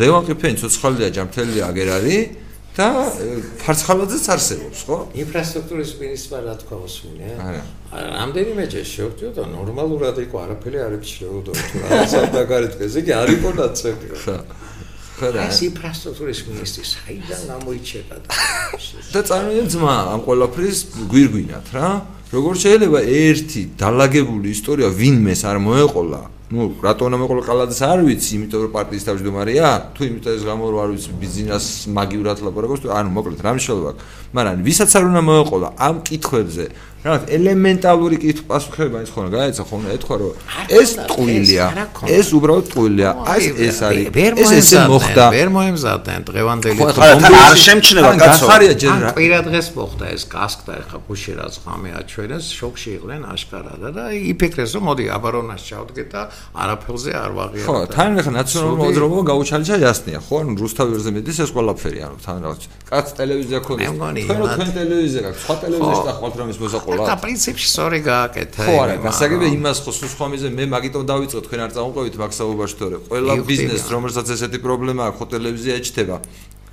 [0.00, 2.22] ლევან ყიფენი ცოცხალია ჯამთელია აგერ არის
[2.74, 2.86] და
[3.62, 7.62] ფარცხალაძეც არსებობს ხო ინფრასტრუქტურის მინისტრმა რა თქვა მოსმინე არა
[8.18, 14.06] რამდენიმეჯერ შევხვდიო და ნორმალურად იყო არაფერი არ ეჩრეოდო თუ რაღაცა დაგარეთქეს იგი არ იყო ნაცები
[14.24, 14.36] ხო
[15.22, 18.38] ეს ინფრასტრუქტურის მინისტრი საიდან გამოიჩება და
[19.14, 20.78] და წარმოიდგინე ძმა ამ ყოლაფრის
[21.12, 21.88] გვირგვინათ რა
[22.34, 26.22] როგორ შეიძლება ერთი დალაგებული ისტორია ვინმეს არ მოეყოლა?
[26.54, 29.68] ну რატონა მოყოლა ყალაძეს არ ვიცი იმიტომ რომ პარტიის თავმჯდომარეა.
[29.94, 31.66] თუ იმიტომ ეს გამო რომ არ ვიცი ბიზნეს
[31.98, 33.92] მაგივრად ლაპარაკობს თუ ანუ მოკლედ რამ შეიძლება
[34.34, 36.64] მაგრამ ვისაც არ უნდა მოეყოლა ამ კითხვებზე
[37.04, 40.32] რაღაც ელემენტალური კითხვის პასუხება ის ხოლმე გაეცა ხოლმე ეთქვა რომ
[40.72, 41.66] ეს ტყუილია
[42.08, 44.06] ეს უბრალოდ ტყუილია აი ეს არის
[44.40, 45.24] ეს ესე მოხდა.
[45.36, 48.44] ვერ მოემზადენ დღევანდელი არ შემჩნევა კაცო.
[48.48, 53.22] გახარია ჯერ რა კვირა დღეს მოხდა ეს კასკდა ეხა გუშერაც ღამე აჩვენე აჩვენეს შოქში იყვნენ
[53.28, 56.22] აშკარად და იფიქრეს რომ მოდი აბარონას ჩავდგეთ და
[56.56, 61.50] არაფერზე არ ვაღიარებ ხო თან ეხა ნაციონალურ მოძრაობა გაუჩალიჩა იასნია ხო ანუ რუსთავერზე მედის ეს
[61.52, 63.90] ყველაფერი ანუ თან რაღაც კაც ტელევიზია ქონდა
[64.24, 67.04] თქვენ ტელევიზია გაქვს სხვა ტელევიზიაში დახვალთ რომ ის მოზაყო ყოლა.
[67.12, 68.62] და პრინციპში სწორი გააკეთა.
[68.64, 72.76] ხო არა, გასაგებია იმას ხო სულ სხვა მიზე მე მაგიტომ დავიწყე თქვენ არ წამოყვებით მაქსაუბარში
[72.80, 72.96] თორე.
[73.08, 76.16] ყველა ბიზნეს რომელსაც ესეთი პრობლემა აქვს, ხო ტელევიზია ეჩდება.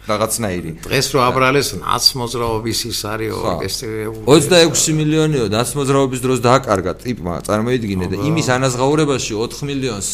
[0.09, 0.71] რაღაცნაირი.
[0.81, 4.25] დღეს რო აბრალეს ნაც მოძრაობის ის არის ორკესტრირებული.
[4.25, 10.09] 26 მილიონიო ნაც მოძრაობის დროს დააკარგა ტიპმა, წარმოიდგინე და იმის ანაზღაურებაში 4 მილიონს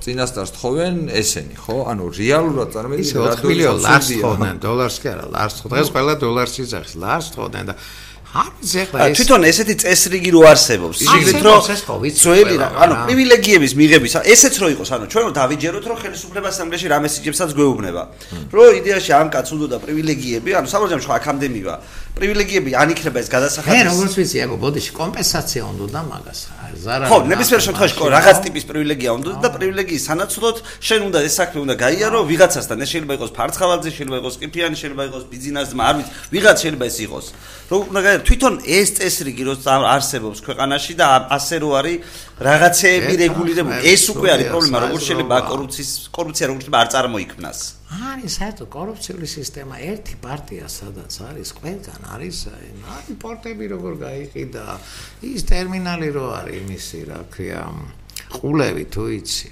[0.00, 1.76] წინასწარს თხოვენ ესენი, ხო?
[1.92, 5.72] ანუ რეალურად წარმოიდგინე რა 4 მილიონს ლარს თხოვენ, დოლარს კი არა, ლარს თხოვენ.
[5.76, 7.74] დღეს ყველა დოლარს იძახს, ლარს თხოვენ და
[9.16, 10.96] თვითონ ესეთი წესრიგი რო არსებობს.
[11.00, 11.60] იგივე რომ
[12.12, 16.86] ძველი რა ანუ პრივილეგიების მიღების ესეც რო იყოს ანუ ჩვენ რომ დავიჯეროთ რომ ხელისუფლება ასამბლეაში
[16.92, 18.02] რამე სიჯებსაც გვეუბნება.
[18.52, 21.74] რომ იდეაში ამ კაც უნდა და პრივილეგიები ანუ საბოლოო ჯამში აქამდე მივა
[22.20, 26.40] პრივილეგიები ან იქნება ეს გადასახადი მე როგორც ვიცი აგო ბოდიში კომპენსაცია უნდა და მაგას
[26.84, 30.56] ზარა ხო ნებისმიერ შემთხვევაში რაღაც ტიპის პრივილეგია უნდა და პრივილეგიის სანაცვლოდ
[30.88, 35.04] შენ უნდა ეს საქმე უნდა გაიარო ვიღაცასთან ეს შეიძლება იყოს ფარცხალაძე შეიძლება იყოს ყიფიანი შეიძლება
[35.08, 37.26] იყოს ბიზნესმა არ ვიცი ვიღაც შეიძლება ეს იყოს.
[37.68, 41.06] რომ უნდა გაიარო თვითონ ეს წესრიგი რო არსებობს ქვეყანაში და
[41.36, 41.96] ასე რო არის
[42.38, 47.58] რაღაცეები რეგულირებული ეს უკვე არის პრობლემა როგორ შეიძლება კორუფციის კორუფცია როგორ შეიძლება არ წარმოიქმნას.
[47.98, 54.64] არის საერთოდ კორუფციული სისტემა ერთი პარტია სადაც არის ყველგან არის აი პორტები როგორ გაიყიდა.
[55.34, 57.62] ის ტერმინალი რო არის იმისი რა ქვია
[58.38, 59.50] ყულევი თუ იცი?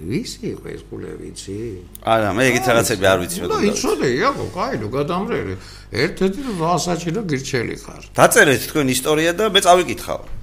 [0.00, 1.56] ვისი იყო ეს ყულევი იცი?
[2.00, 5.54] არა მე ეგეთ რაღაცები არ ვიცი მე იცოდე იაკო კაი ნუ გადამრელი.
[5.92, 8.02] ერთ-ერთი ვასაჭირო გირჩელი ხარ.
[8.16, 10.39] დაწერეთ თქვენ ისტორია და მე წავიკითხავ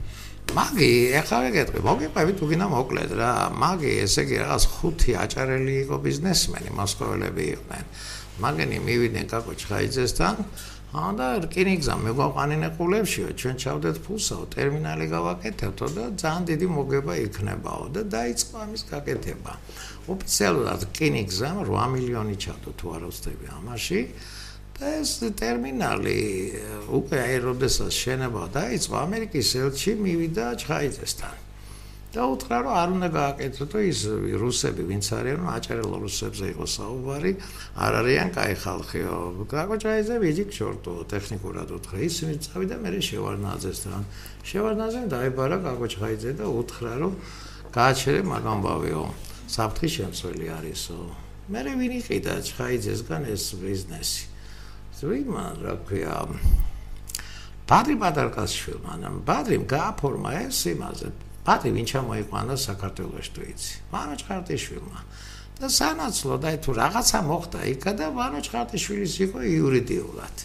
[0.55, 0.89] მაგი
[1.19, 3.31] ეხლა ვეკეთებ მოგიყვები თუ გინდა მოკლედ რა.
[3.59, 7.85] მაგი ესე იგი რაღაც ხუთი აჭარელი იყო ბიზნესმენი მოსკოველები იყვნენ.
[8.43, 10.35] მაგენი მივიდნენ კაკო ჩხაიძესთან
[11.19, 18.01] და რკინიგზა მეგვაყანინე ყულებშიო ჩვენ ჩავდეთ ფულსაო ტერმინალი გავაკეთებთო და ძალიან დიდი მოგება იქნებაო და
[18.07, 19.53] დაიწყო ამის გაკეთება.
[20.07, 23.99] ოფიციალურად რკინიგზა 8 მილიონი ჩავდო თუ არ ვცდები ამაში
[24.77, 25.11] და ეს
[25.41, 26.21] ტერმინალი
[26.93, 31.35] უკვე აი როდესაც შენება დაიწყო ამერიკის ელჩი მივიდა ჩხაიძესთან
[32.13, 33.99] და უთხრა რომ არ უნდა გააკეთოთ ის
[34.41, 37.31] რუსები ვინც არიან აჭარელ რუსებზე იყო საუბარი
[37.83, 39.17] არ არიან კაი ხალხიო
[39.51, 41.97] გაკოჭაიძე ვიჯიკ შორტო ტექნიკურად უთხრა.
[42.07, 42.15] ის
[42.47, 44.01] წავიდა მე შევარნაძესთან.
[44.49, 47.13] შევარნაძემ დაებარა გაკოჭაიძე და უთხრა რომ
[47.75, 49.03] გააჩერე მაგამბავიო
[49.57, 50.99] საფრთხის შემცველი არისო
[51.51, 54.36] მე ვინ იყიდა ჩხაიძესგან ეს ბიზნესი.
[54.97, 56.17] ზუიმა რა ქვია
[57.69, 61.09] პატრი პატარკასშვილი მანამ პატრიმ გააფორმა ეს იმაზე.
[61.45, 65.01] პატრი ვინ ჩამოიყვანა საქართველოს თვიცი მანო ჩხარტიშვილმა
[65.59, 70.35] და სანაცვლო და თუ რაღაცა მოხდა იქა და მანო ჩხარტიშვილის იყო იურიდიულად.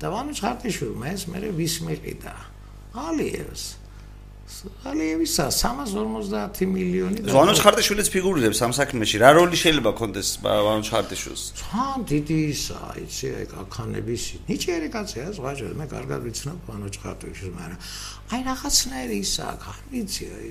[0.00, 2.34] და მანო ჩხარტიშვილმა ეს მე ვის მიყიდა
[3.06, 3.64] ალიევს
[4.86, 9.16] ალიევისა 350 მილიონი და ვანოჩ ხარტიშვილიც ფიგურირებს ამ საქმეში.
[9.18, 11.42] რა როლი შეიძლება კონდეს ვანოჩ ხარტიშვილს?
[11.60, 17.78] თან დიდი ისა, იცი, აი კახანების ნიჭიერი კაცია, ზღაჯერ მე კარგად ვიცნობ ვანოჩ ხარტიშვილს, მაგრამ
[18.32, 19.46] აი რაღაცნაირი ისა,
[19.90, 20.48] ვიცი, აი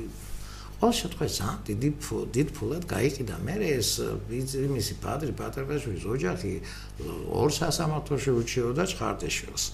[0.76, 1.89] ყოველ შემთხვევაში ძალიან დიდი
[2.36, 3.89] დიდ ფულად გაიყიდა მე ეს
[4.68, 6.52] იმისი პატრი პატრიკაშვილის ოჯახი
[7.32, 9.66] ორ სასამართლოში უჩიოდა ხარტიშვილს.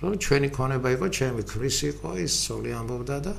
[0.00, 3.32] რომ ჩვენი ქონება იყო, ჩემი ქრის იყო, ის სოლი ამბობდა და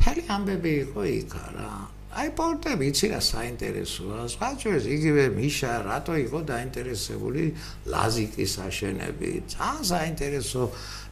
[0.00, 1.72] მთელი ამბები იყო იქ რა.
[2.10, 4.20] აი პორტები იცი რა საინტერესოა.
[4.32, 7.44] სხვა ჩვენს იგივე მიშა რატო იყო დაინტერესებული
[7.92, 9.44] ლაზიკის აშენებით.
[9.54, 10.62] ძალიან საინტერესო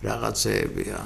[0.03, 0.99] რაღაცეებია.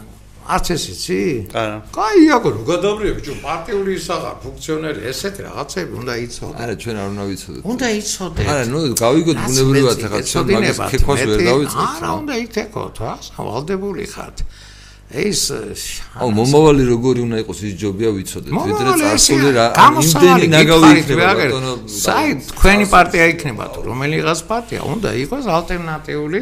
[0.42, 1.18] არც ეს იცი?
[1.54, 1.76] არა.
[1.94, 6.56] კაი აკო რო გადავრიე ბიჭო პარტიული ისაღა ფუნქციონერი ესეთი რაღაცები უნდა იცოდე.
[6.62, 7.62] არა ჩვენ არ უნდა ვიცოდეთ.
[7.72, 8.42] უნდა იცოდე.
[8.50, 9.96] არა ნუ გავიგოთ ბუნებრივად
[10.30, 11.88] ჩვენ მაგას ქექოს ვერ დავიწყოთ.
[11.94, 14.38] არა უნდა ითქოთ რა, ვალდებული ხართ.
[15.12, 15.40] ეს
[16.16, 18.52] აუ მომავალი როგორი უნდა იყოს ის ჯობია ვიცოდეთ.
[18.52, 23.78] ვიდრე წარსული რა იმდენი ნაგავი იქნება ბატონო საი თქვენი პარტია იქნება თუ?
[23.92, 24.80] რომელიღაც პარტია?
[24.88, 26.38] უნდა იყოს ალტერნატიული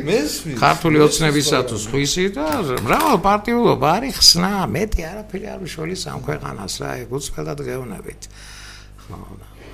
[0.54, 2.46] ქართული ოცნებისათვის ხვისი და
[2.86, 8.22] მრავალ პარტიულობა არის ხსნა მეტი არაფერი არ უშოლის ამ ქვეყანას რა ეგ უცხელად გეუნებით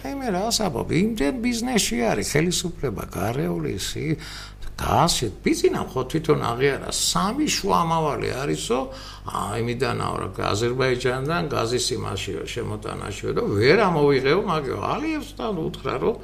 [0.06, 4.14] აი მე რა საბობ იმდენ ბიზნესში არის ხელისუფლება გარეული ისი
[4.76, 8.80] გასეთ ბიზინა ხო თვითონ აღიარა სამი შუამავალი არისო
[9.40, 16.16] აიმიდან ავრა აზერბაიჯანიდან გაზის იმაშიო შემოტანაშიო და ვერ ამოვიღეო მაგიო ალიევსთან უთხრა რომ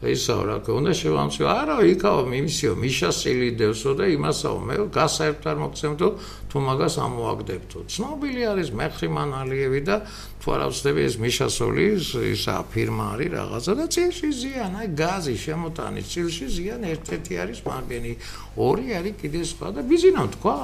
[0.00, 6.08] ესა რა ქონდა შევამცი არა იქაო მიმისიო მიშასილი დევსო და იმასაო მე გასაერთარ მოგცემთო
[6.48, 7.78] თუ მაგას ამოაგდებთო.
[7.84, 9.96] ცნობილი არის მეხრიმან ალიევი და
[10.40, 16.00] თუ არ ავწდები ეს მიშასოლის ისა ფირმა არის რაღაცა და წილში ზიან აი გაზი შემოტანი
[16.08, 18.12] წილში ზიან ერთ-ერთი არის მაგენი
[18.56, 20.56] ორი არის კიდე სხვა და ბიზინო თქვა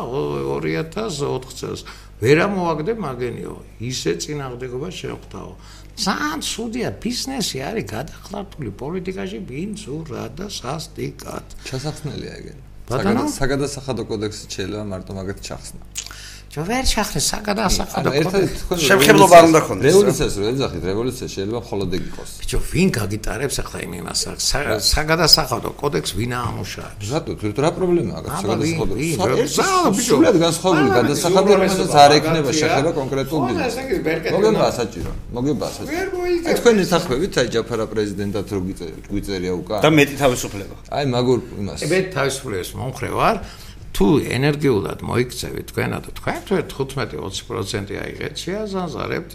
[0.64, 1.80] 2004 წელს.
[2.16, 5.52] ვერ ამოაგდებ მაგენიო ისე წინაღდებობა შეხვდაო
[5.96, 11.46] ძალიან სუდია ბიზნესი არის გადახლართული პოლიტიკაში ბინძურა და სასტიკად.
[11.64, 12.58] ჩასახსნელია ეგენ.
[13.32, 15.80] საგადასახადო კოდექსი შეიძლება მარტო მაგათ ჩახსნა.
[16.56, 18.76] ჯო ვერ ჩახრე საგადასახადო კოდექსი.
[18.80, 19.92] შემხებლობა უნდა ქონდეს.
[19.92, 22.30] რევოლუციას რო ეძახით, რევოლუცია შეიძლება მხოლოდ ეგ იყოს.
[22.40, 24.20] ბიჭო, ვინ გაგიტარებს ახლა იმ იმას?
[24.96, 27.04] საგადასახადო კოდექსი ვინ ამუშავებს?
[27.12, 27.32] რატო?
[27.36, 28.94] თუ რა პრობლემაა აქ საგადასახადო?
[29.20, 33.76] საერთოდ ბიჭო, სულად განსხვავებული გადასახადო, რომელსაც არ ექნება შეხება კონკრეტულ ბიზნესს.
[34.32, 35.12] მოგება საჭირო.
[35.36, 36.18] მოგება საჭირო.
[36.48, 38.60] აი თქვენი სახმებით აი ჯაფარა პრეზიდენტად რო
[39.12, 39.80] გვიწერია უკან.
[39.84, 40.76] და მეტი თავისუფლება.
[40.88, 41.78] აი მაგურ იმას.
[41.84, 43.36] მეტი თავისუფლებას მომხრე ვარ.
[43.96, 49.32] თუ ენერგიულად მოიქცევით თქვენა და თქვენ თუ 15-20% აიღეთ, შეაზანზარებთ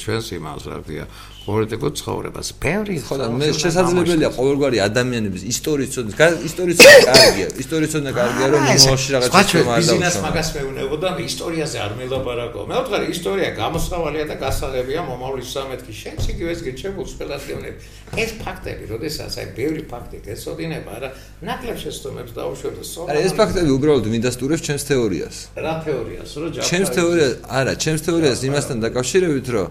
[0.00, 1.04] ჩვენს იმას, რა ქვია,
[1.48, 2.48] პოლიტიკურ ცხოვრებას.
[2.62, 8.46] ბევრი ხო და მე შესაძლებელია ყოველგვარი ადამიანების ისტორიის ცოდნა, ისტორიის ცოდნა კარგია, ისტორიის ცოდნა კარგია,
[8.52, 12.60] რომ მიმოშ რაღაცა თქვა არ ბიზნეს მაგას მეუნებოდა და ისტორიაზე არ მელაპარაკო.
[12.68, 15.92] მე ვთქვი, ისტორია გამოსავალია და გასაღებია მომავლის სამეთქი.
[16.02, 17.78] შენც იგივეს გიჩებულ სპელატიონები.
[18.22, 21.08] ეს ფაქტები, როდესაც აი ბევრი ფაქტი გეცოდინება, რა
[21.48, 25.36] ნაკლებ შეცდომებს დაუშვებ და სულ არა ეს ფაქტები უბრალოდ მინდასტურებს ჩემს თეორიას.
[25.56, 26.30] რა თეორიას?
[26.40, 29.66] რო ჯაფა ჩემს თეორიას, არა, ჩემს თეორიას იმასთან დაკავშირებით, რომ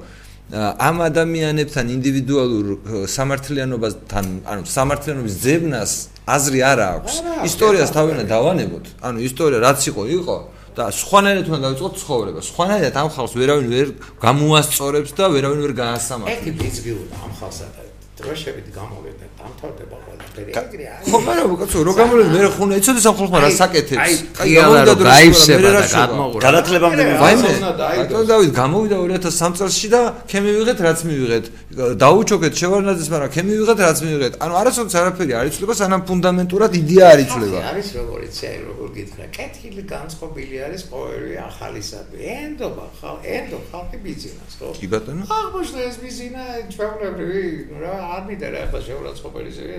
[0.47, 2.65] ამ ადამიანებთან ინდივიდუალურ
[3.11, 5.91] სამართლიანობასთან, ანუ სამართლიანობის ძებნას
[6.23, 7.13] აზრი არ აქვს.
[7.51, 8.85] ისტორიას თავიანთ დავანებოთ.
[9.03, 10.37] ანუ ისტორია რაც იყო, იყო
[10.77, 12.39] და სხვანაირად უნდა დავიწყოთ ცხოვრება.
[12.47, 13.87] სხვანაირად ამ ხალხს ვერავინ ვერ
[14.23, 16.31] გამოასწორებს და ვერავინ ვერ გაასამართლებს.
[16.31, 17.86] ერთი ბიზგიულა ამ ხალხსა და
[18.17, 21.05] დროშებით გამოვიდა დამთავრდება ყველაფერი ეგრე არის.
[21.11, 24.13] ხო მაგრამ კაცო რო გამოვიდა მე ხუნა იცოდი სამხალხო რა საკეთებს?
[24.41, 30.01] აი გამოვიდა და გაიფსება და გადმოღურა განათლებამდე ვაიმე ბატონ დავით გამოვიდა 2003 წელსში და
[30.31, 31.45] ქემი ვიღეთ რაც მივიღეთ
[31.77, 34.33] დაუჩოქეთ შევარნაძეს მაგრამ ქემი ვიღეთ რაც მივიღეთ.
[34.41, 37.59] ანუ არასოდეს არაფერი არ იცვლება სანამ ფუნდამენტურად იდეა არ იცვლება.
[37.69, 39.25] არის როგორიც აი როგორ გითხრა?
[39.37, 44.67] კეთილი განწყობილი არის ყოველი ახალისადმი ენდობა ხალ ენდო ხალხი ბიზნეს ხო?
[44.73, 45.23] კი ბატონო.
[45.37, 47.45] აღმოჩნდა ეს ბიზნესა ჩვეულებრივი
[47.77, 49.77] რა არ მიდერ ახლა შეურაცხყოფელი ზეგი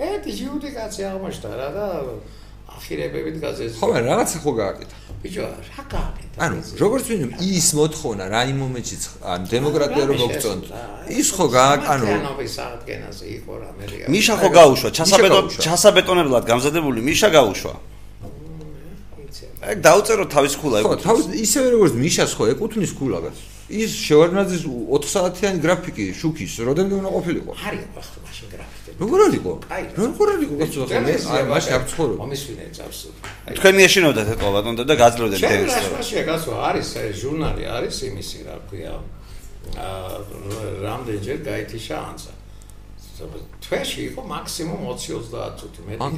[0.00, 1.86] ერთი ჯიუტი კაცი აღმოჩნდა რა და
[2.76, 4.96] ახირებებით გაზეს ხო მაგრამ რაღაცა ხო გააკეთა.
[5.22, 6.36] ბიჭო რა გააკეთა?
[6.44, 9.02] ანუ როგორც ვინმე ის მოთხოვნა რა იმ მომენტშიც
[9.32, 10.64] ან დემოკრატია რომ მოგწონთ.
[11.20, 14.88] ის ხო გააკანო ანობის აღდგენაზე იყო რა მე მიშა ხო გაუშვა?
[14.98, 17.74] ჩასაბეტონ ჩასაბეტონებლად გამზადებული მიშა გაუშვა?
[19.60, 21.04] ეგ დაუწერო თავის ქულა ეკუთვნის.
[21.04, 23.38] ხო, თავის ისევე როგორც მიშას ხო ეკუთვნის ქულაგას.
[23.70, 27.52] ის შევარნაძის 4 საათიანი გრაფიკი შუქის, როდემდე უნდა ყოფილიყო?
[27.54, 28.90] არის ახლა მაშინ გრაფიკი.
[29.02, 29.52] როგორ არისო?
[30.00, 32.16] როგორ არისო კაცო ახლა მე აი მაშინ არ ცხოვრობ.
[32.22, 32.98] მომისვინე წავს.
[33.56, 35.70] თქვენი ეშინოდათ ეთყო ბატონო და გაძლევდეთ დენის.
[35.70, 36.88] შენ მაშინ კაცო არის
[37.20, 38.94] ჟურნალი არის იმისი რა ქვია.
[39.78, 40.18] აა
[40.86, 42.32] რამდენჯერ გაითიშა ანსა.
[43.60, 46.00] თვეში იყო მაქსიმუმ 20-30 წუთი მეტი.
[46.00, 46.12] ან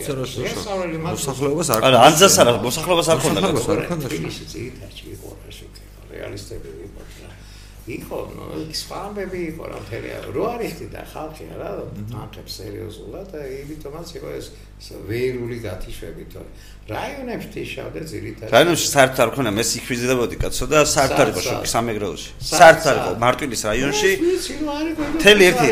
[1.03, 3.41] მოსახლეობას არ არა, ანძას არა, მოსახლეობას არ ქონდა.
[3.43, 4.07] არ ქონდა.
[4.07, 5.83] თბილისში ძირითადად იყო რა შეკი.
[6.13, 7.01] რეალისტები იყო.
[7.83, 8.19] იყო
[8.79, 11.71] სპამები იყო რა მთელი რო არის და ხალხი რა
[12.13, 14.51] ნახებს სერიოზულად და იმიტომაც იყო ეს
[15.09, 16.51] ვეირული გათიშვები თორე
[16.83, 21.69] რაიონებში თიშავდა ძირითადად რაიონებში საერთოდ არ ქონა მე სიქვიზედებოდი კაცო და საერთოდ არ იყო შოკი
[21.73, 22.31] სამეგრელოში.
[22.43, 24.11] საერთოდ არ იყო მარტვილის რაიონში.
[25.23, 25.67] მთელი ერთი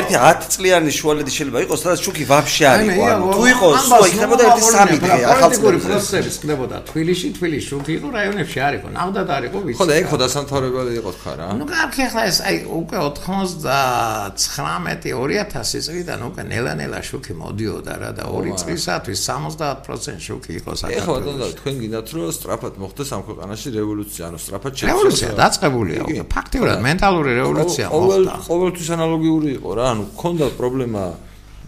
[0.00, 4.04] ერთი 10 წლიანი შუალედი შეიძლება იყოს სადაც შუქი ვაფშე არ იყო ანუ თუ იყო სულ
[4.10, 9.28] იქნებოდა ერთი სამი დღე ახალწლური პროცესები ხდებოდა თბილისში თბილისში შუქი იყო რაიონებში არ იყო ნახდათ
[9.36, 12.38] არ იყო ვიცი ხო და ეგ ხო დასამთავრებელი იყო თქვა რა ნუ კარგი ახლა ეს
[12.44, 20.52] აი უკვე 99 2000 წლიდან უკვე ნელა-ნელა შუქი მოდიოდა რა და 2 წლისათვის 70% შუქი
[20.60, 20.98] იყო საქართველოს.
[21.00, 24.90] ეხლა ბატონო თქვენ გინდათ რომ სწრაფად მოხდეს ამ ქვეყანაში რევოლუცია, ანუ სწრაფად შეცვალა.
[24.90, 28.32] რევოლუცია დაწყებულია უკვე ფაქტიურად მენტალური რევოლუცია მოხდა.
[28.50, 31.02] ყოველთვის ანალოგიური იყო რა, ანუ ქონდა პრობლემა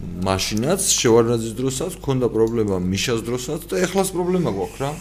[0.03, 4.91] მაშინაც, შევარნაძის დროსაც, ქონდა პრობლემა მიშას დროსაც და ეხლაც პრობლემა გვაქვს რა.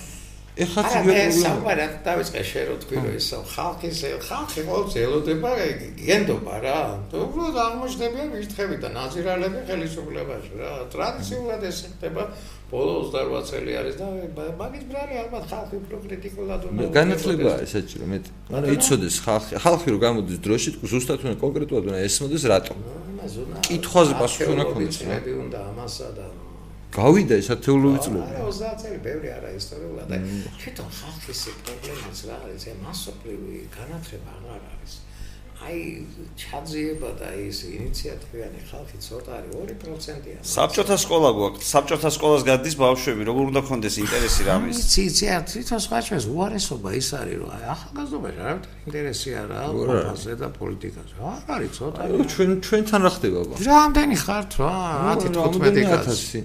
[0.52, 0.82] ეხლა
[1.16, 5.50] ეს საუბარად დავიწყე შენ რო თქვი რომ ეს ხალხის ხალხი ყოველთვის ელოდება
[5.96, 6.80] გენდობა რა.
[7.08, 10.72] უბრალოდ აღმოჩნდებიან ვიშთხები და ნაზირალები ხელისუფლებაში რა.
[10.92, 12.22] ტრადიციულად ეს ხდება
[12.68, 14.06] ბოლო 28 წელი არის და
[14.60, 18.18] მაგის ბრალი ალბათ ხალხი უფრო კრიტიკულად უნდა განათლება ესეც რომ მე
[18.52, 22.74] ანუ იცოდეს ხალხი ხალხი რო გამოდის დროში ზუსტად უნდა კონკრეტულად უნდა ესმოდეს რატო
[23.68, 25.16] კითხვაზე პასუხი უნდა ქონდეს რა.
[25.44, 26.24] უნდა ამასა და
[26.92, 28.26] გავიდა ეს ათეულოვი წლები.
[28.32, 30.06] არა 30 წელი ბევრი არა ისტორიულად.
[30.60, 34.94] თვითონ ხალხის პრობლემაც რა არის, ეს მასობრივი განათლება აღარ არის.
[35.62, 35.78] აი
[36.34, 40.38] ჩაძიება და ის ინიციატივიანი ხალხი ცოტა არის 2%-ია.
[40.42, 41.66] საბჭოთა სკოლა გვაქვს.
[41.72, 44.76] საბჭოთა სკოლას გადის ბავშვები, როგორ უნდა კონდეს ინტერესი რამის?
[44.82, 48.50] იცი, იცი, თვითონ სხვაჩვენს უარესობა ის არის, რომ აი ახალგაზრდობაში რა
[48.90, 51.14] ინტერესი არა პოლიტიკაზე და პოლიტიკაზე.
[51.30, 52.00] არ არის ცოტა.
[52.32, 53.54] ჩვენ ჩვენთან რა ხდება ბა?
[53.70, 54.72] რამდენი ხართ რა?
[55.22, 56.40] 10-15 კაცი.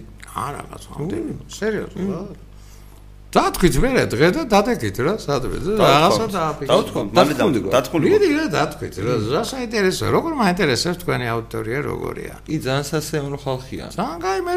[0.45, 2.35] არა კაც ამდენი სერიოზულად
[3.27, 7.33] დათქვით მე დღე და დადეკით რა სადმე რაღაცა დააფიქრე დავთქვა მალე
[7.75, 8.95] დათქვილი მიდი რა დათქვით.
[9.03, 12.33] რა რა საინტერესო როგორ მაინტერესებს თქვენი აუდიტორია როგორია?
[12.47, 13.85] კი ძალიან სასიამოვნო ხალხია.
[13.99, 14.53] ძალიან კაი მე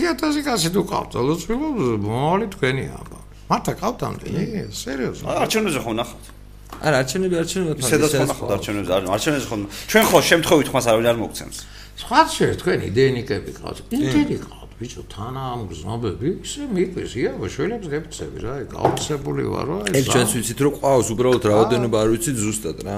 [0.00, 1.68] 10000 კაცი თუ ყავთ ლოცვილო
[2.06, 3.18] მომავალი თქვენია აბა.
[3.52, 4.42] მართა ყავთ ამდენი?
[4.72, 6.24] სერიოზულად არჩევნებზე ხო ნახავთ
[6.86, 9.56] არა არჩევნები არჩევნები ისედაც ხო ნახავთ არჩევნებზე არჩევნებზე ხო
[9.92, 11.58] ჩვენ ხო შემთხვევით ხმას არ არ მოგცემს.
[12.00, 17.86] სხვა შეიძლება თქვენი იდეინიკები ყავთ ინტერი ყავთ ბიჭო თანა ამ გზნობები ისე მიყვეს იავო შველებს
[17.92, 22.36] გეფცები რა ეგ აუცილებელი ვარ რა ეს ჩვენც ვიცით რომ ყავს უბრალოდ რაოდენობა არ ვიცით
[22.44, 22.96] ზუსტად რა.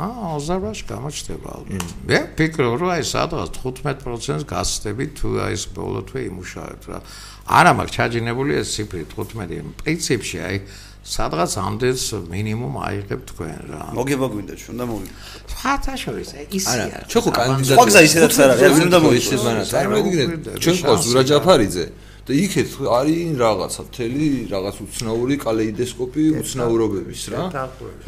[0.00, 1.86] აა აზერბაიჯანში გამოჩდება ალბათ.
[2.08, 6.98] მე ფიქრობ რომ აი სადღაც 15%-ს გასწდები თუ აი ეს ბოლო თვე იმუშავებ რა.
[7.46, 10.56] არა მაქვს ჩაჯინებული ეს ციფრი 15 პრინციპში აი
[11.00, 13.82] სადღაც ამდენს მინიმუმ აიღებ თქვენ რა.
[13.96, 15.08] მოგება გვინდა ჩვენ და მოვი.
[15.60, 16.84] ხათაშორის ისია.
[16.86, 17.76] არა, ჩვენ ხო კანდიდატი.
[17.76, 19.66] სხვა გზა ისედაც არა, რა უნდა მოიწეს მანაც.
[19.74, 21.86] წარმოგიდგენთ, ჩვენ ხო ზურა ჯაფარიძე
[22.20, 22.68] და იქეთ
[23.00, 27.42] არის რაღაცა თელი რაღაც უცნაური კალეიდოსკოპი უცნაურობების რა.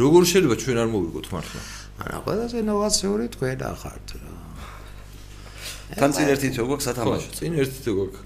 [0.02, 1.60] როგორ შეიძლება ჩვენ არ მოვიგოთ მართლა?
[2.02, 4.32] არა, ყველაზე ინოვაციური თქვენ ახართ რა.
[5.96, 7.30] თან წინ ერთი თვე გვაქვს სათამაშო.
[7.40, 8.20] წინ ერთი თვე გვაქვს.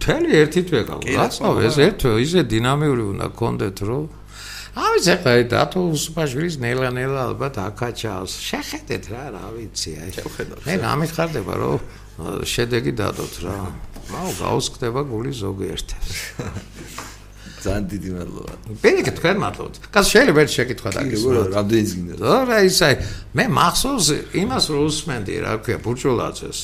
[0.00, 1.12] მთელი ერთი თვე გაქვს.
[1.20, 4.04] რატო ეს ერთი ისე დინამიური უნდა გქონდეთ რომ
[4.80, 8.32] აი ეს ახლა დათო უსუპაშვილის ნელა ნელა ალბათ აკაჩავს.
[8.48, 10.10] შეხედეთ რა, რა ვიცი აი.
[10.64, 11.78] მე გამიხარდება რომ
[12.48, 13.58] შედეგი დადოთ რა.
[14.14, 16.16] მაო გაუსკდება გული ზოგიერთებს.
[17.60, 18.54] ძალიან დიდი მადლობა.
[18.80, 19.74] ბერეკ თქვენ მადლობთ.
[19.92, 21.42] კაც შეიძლება ერთ შეკითხვა დაგისვა.
[21.60, 22.32] რამდენიც გინდა?
[22.48, 22.94] რა ის აი
[23.36, 24.06] მე მახსოვს
[24.42, 26.58] იმას რომ უსმენდი რა ქვია ბურჯულაძეს.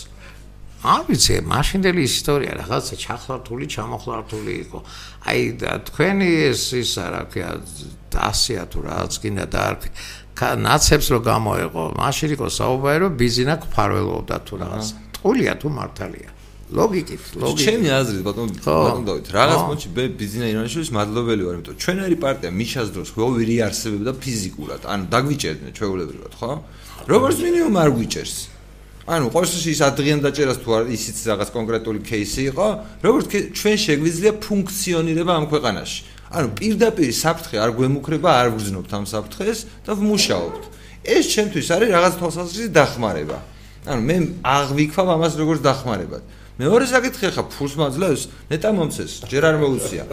[0.86, 4.78] არ ვიცი, მაშინდელი ისტორია რაღაცა ჩახლართული, ჩამოხლართული იყო.
[5.26, 5.40] აი
[5.88, 7.50] თქვენი ეს ის რა ქვია
[8.14, 9.76] დასია თუ რაღაც გინდა და არ
[10.36, 14.86] ნაცებს რო გამოეყო, მაშინ იყო საუბარი რომ ბიზინა ქფარველობდა თუ რაღაც.
[15.16, 16.30] ტყულია თუ მართალია.
[16.66, 17.62] ლოგიკით, ლოგიკით.
[17.62, 22.50] ჩემი აზრით, ბატონ, ბატონ დავით, რაღაც მომენტში მე ბიზინა ირანიშვილის მადლობელი ვარ, იმიტომ ჩვენერი პარტია
[22.58, 26.52] მიშას დროს ხო ვირი არსებობდა ფიზიკურად, ანუ დაგვიჭერდნენ ჩვეულებრივად, ხო?
[27.06, 28.36] როგორც მინიმუმ არ გვიჭერს.
[29.06, 32.66] ანუ ყოველთვის ის ადრიან დაჭერას თუ ისიც რაღაც კონკრეტული кейსი იყო,
[33.06, 35.98] როგორც ჩვენ შეგვიძლია ფუნქციონირება ამ ქვეყანაში.
[36.26, 40.62] ანუ პირდაპირ საფრთხე არ გვემუქრება, არ ვგრძნობთ ამ საფრთხეს და ვმუშაობთ.
[41.06, 43.38] ეს ჩემთვის არის რაღაც თვალსაზრისის დახმარება.
[43.86, 46.22] ანუ მე აღვიქვამ ამას როგორც დახმარებად.
[46.56, 50.04] მეორე საკითხი ხა ფულს მაძლევს ნეტა მომცეს ჯერ არ მოუწია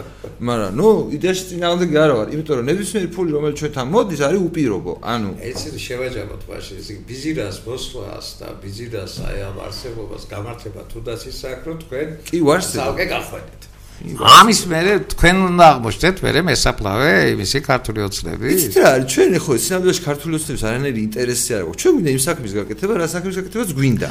[0.44, 4.92] მაგრამ ნუ იდეაში წინააღმდეგი არა ვარ იმიტომ რომ ნებისმიერი ფული რომელიც ჩვენთან მოდის არის უპირობო
[5.14, 11.36] ანუ ეცი შევაჯამოთ მაშინ ის ბიზირას მოსვლას და ბიზირას აი ამ არსებობას გამართება თუდას ის
[11.40, 13.62] საქმე თქვენ კი ვარს საუკე გახვედით
[14.04, 18.46] ამის მერე თქვენ უნდა აღმოჩნდეთ მერე მესაფლავე იმისი ქართული ოცნები.
[18.52, 21.78] იცით რა არის ჩვენ ხო სინამდვილეში ქართული ოცნების არანაირი ინტერესი არ აქვს.
[21.80, 24.10] ჩვენ გვინდა იმ საქმის გაკეთება რა საქმის გაკეთებაც გვინდა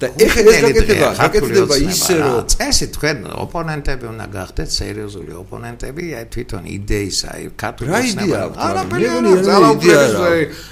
[0.00, 6.24] და ეხლა ეს გაკეთება, გაკეთდება ისე რომ წესი თქვენ ოპონენტები უნდა გახდეთ სერიოზული ოპონენტები, აი
[6.32, 8.40] თვითონ იდეის აი ქართულის ნება.
[8.56, 10.00] არაფერი არა, იდეა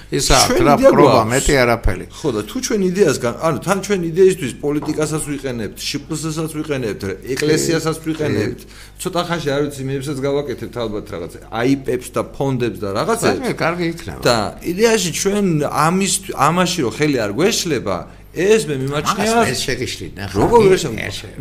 [0.09, 0.37] ისა
[0.81, 2.07] პრობა მეტი არაფერი.
[2.09, 7.03] ხო და თუ ჩვენ იდეას ანუ თან ჩვენ იდეისთვის პოლიტიკასაც ვიყენებთ, შპლსსაც ვიყენებთ,
[7.37, 8.61] ეკლესიასაც ვიყენებთ.
[8.99, 13.53] ცოტა ხანში არ ვიცი მეებსაც გავაკეთებთ ალბათ რაღაც აიპებს და ფონდებს და რაღაცებს.
[13.61, 14.21] კარგი იქნება.
[14.25, 14.37] და
[14.73, 17.97] იდეაში ჩვენ ამის ამაში რომ ხელი არ გვეშლება
[18.35, 19.37] ეს მე მიმაჩნია.
[19.49, 20.35] ეს შეგიშლით ნახე.
[20.37, 20.97] როგორ ვერ შემო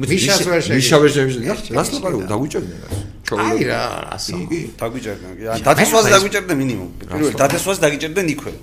[0.08, 0.78] მიშას ვერ შეგიშლით.
[0.78, 1.46] მიშა ვერ შეგიშლით.
[1.78, 2.90] რას ლაპარაკობ დაგვიჭერდნენ რა
[3.48, 3.82] აი რა
[4.16, 4.38] ასო
[4.82, 5.32] დაგვიჭერდნენ.
[5.52, 6.90] ან დათესვაზე დაგვიჭერდნენ მინიმუმ.
[7.12, 8.54] პირველ დათესვაზე დაგიჭერდნენ იქვე.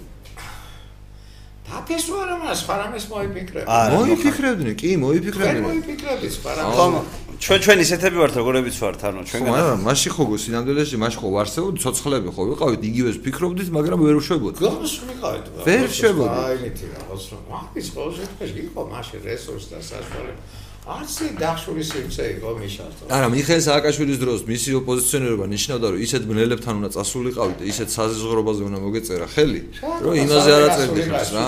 [1.69, 5.63] დათესვა რა მას ფარამეს მოიფიქრებ მოიფიქრებდნენ კი მოიფიქრებდნენ.
[5.69, 10.97] მოიფიქრებდი ფარამეს ჩვენ ჩვენ ისეთები ვართ როგორებიც ვართ ანუ ჩვენ ხო არა მაშინ ხო გოსინამდვილეში
[11.03, 16.39] მაშინ ხო ვარსებოდი ცოცხლები ხო ვიყავით იგივეს ფიქრობდით მაგრამ ვერ ვშვებოდი გოს ვიყავით ვერ ვშვებოდი
[16.45, 20.43] აი ნიტი რაღაც რომ მაგის ხო შეთქეს იყო მაშინ რესურსი და საშუალება
[20.85, 23.09] არცი დახშული სივრცე იყო მიშასთან.
[23.09, 28.79] არა, მიხეილ სააკაშვილის დროს მისი ოპოზიციონერობა ნიშნავდა, რომ ისეთ ბნელებთან უნდა წასულიყავით, ისეთ საზღრობაზე უნდა
[28.85, 31.45] მოგეწერა ხელი, რომ იმაზე არ აწერდეს რა.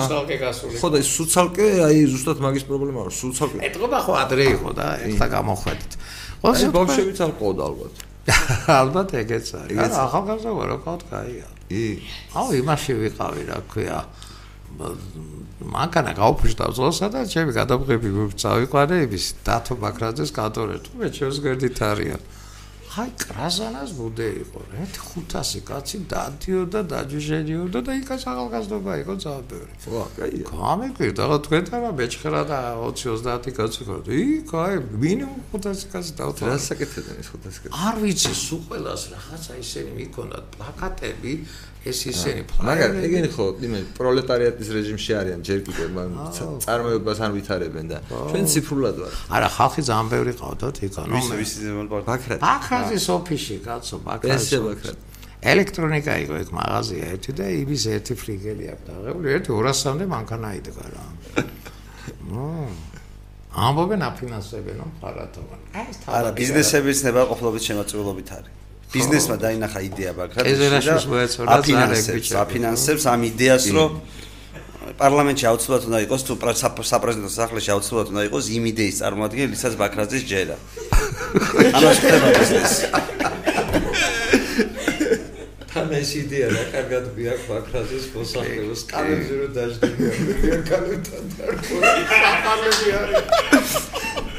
[0.81, 3.57] ხო და სუცალკე აი ზუსტად მაგის პრობლემა არის, სუცალკე.
[3.69, 5.91] ეტყობა ხო ადრე იყო და ეხლა გამოხვედით.
[6.41, 7.95] ყოველთვის ბავშვებიც არ ყავდა ალბათ.
[8.81, 9.77] ალბათ ეგეც არის.
[9.85, 11.47] არა, ახალგაზრდა ვარ, რა ქვია, კაია.
[11.69, 11.85] კი.
[12.33, 13.99] აუ, იმაში ვიყავი, რა ქვია.
[14.77, 18.09] მანქანა გაუფრთხილდა ზოლსა და ჩემი გადაბღები
[18.43, 20.85] წავიყვანე იმის დათო ბაქრაძეს კანტორებს.
[20.85, 22.21] თუ მე ჩემს გვერდით არიან.
[22.97, 24.59] აი კრაზანას ბუდე იყო.
[24.81, 29.69] ერთი 500 კაცი დადიოდა, დაჯუშენიოდა და იქაც ახალგაზრდობა იყო ძალიან.
[29.85, 30.45] ხო, კაია.
[30.49, 33.95] გამიკვირდა რა თქვენთან რა მეჩხრა და 20-30 კაცი ხო.
[34.01, 34.73] იქ აი
[35.03, 36.49] მინიმუმ 500 კაცი დავთვალე.
[36.49, 37.73] რა საკეთებენ ეს 500 კაცი?
[37.85, 41.33] არ ვიცი, სულ ყველას რაღაცა ისინი მიქონდათ პლაკატები
[41.91, 45.85] ეს ისინი მაგრამ ეგენი ხო იმე პროლეტარიატის რეჟიმში არიან ჯერ კიდე
[46.67, 51.35] წარმოებას არ ვითარებენ და ჩვენ ციფრულად ვარ არა ხალხი ძალიან ბევრი ყავდათ იქ ანუ ვისი
[51.41, 51.57] ვისი
[51.91, 54.95] ბაქრატი ბაქრატის ოფისში კაცო ბაქრატი
[55.37, 60.85] ელექტრონიკა იყო ეგ მაღაზია ერთი და იმის ერთი ფლიგელი აქვს დაღებული ერთი 200-მდე მანქანა იდგა
[60.93, 61.03] რა.
[62.31, 62.47] ნო
[63.57, 70.11] ამბობენ აფინანსებენ რომ ფარათოვან აი ეს თავი არა ბიზნესების ნებაყოფლობის შემოწირულობით არის ბიზნესმა დაინახა იდეა
[70.17, 73.91] ბაქრატში და აფინანსებს აფინანსებს ამ იდეას რომ
[74.95, 76.33] პარლამენტში აუცილებლად უნდა იყოს თუ
[76.87, 80.55] საპრეზიდენტო სახლში აუცილებლად უნდა იყოს იმ იდეის წარმოადგენელი, ვისაც ბაქრაძის ჯერა.
[81.75, 82.83] ამას ხდება ბიზნესი.
[85.77, 90.03] თან ეს იდეა რა კარგად მიაქვს ბაქრაძის მოსახლეობას, კანებზე რომ დაждდები,
[90.55, 92.01] არ კანებთან და არ ყოლი.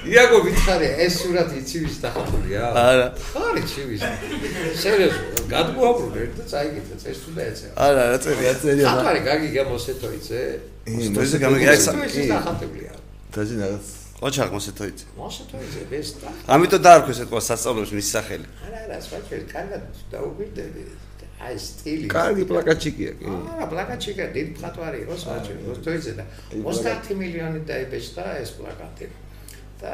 [0.09, 2.65] იაგო ვითხარი ეს სურათი იცი ვის დახურია?
[2.75, 3.07] არა.
[3.23, 4.03] ხარი ცივის.
[4.83, 7.69] სერიოზულად, გადმოაბრუნე და წაიგეთ ეს თუ დაეცა.
[7.87, 8.87] არა, რა წერია, წერია.
[8.99, 10.41] ხარი გაგი გამოსეთო იცე?
[10.99, 11.87] მოსეთო გამიგა ეს
[12.19, 12.93] ის დახატებია.
[13.35, 13.87] დაჟე რაღაც
[14.27, 15.05] ოჩახ მოსეთო იცე.
[15.23, 16.29] მოსეთო იცე ეს და.
[16.55, 18.47] ამიტომ დაარქვეს ეთქვა სასწავლებლებს მის სახელი.
[18.65, 19.19] არა, არა, სხვა
[19.55, 19.83] კარგად
[20.13, 20.83] დაუგვირდები.
[21.39, 22.07] აი სტილი.
[22.11, 23.25] კარგი პლაკაჩიკია კი.
[23.31, 25.35] არა, პლაკაჩიკა დიდ პლატვარი იყო სხვა,
[25.69, 29.07] მოსეთო იცე და 30 მილიონი დაიბეჭდა ეს პლაკატი.
[29.79, 29.91] და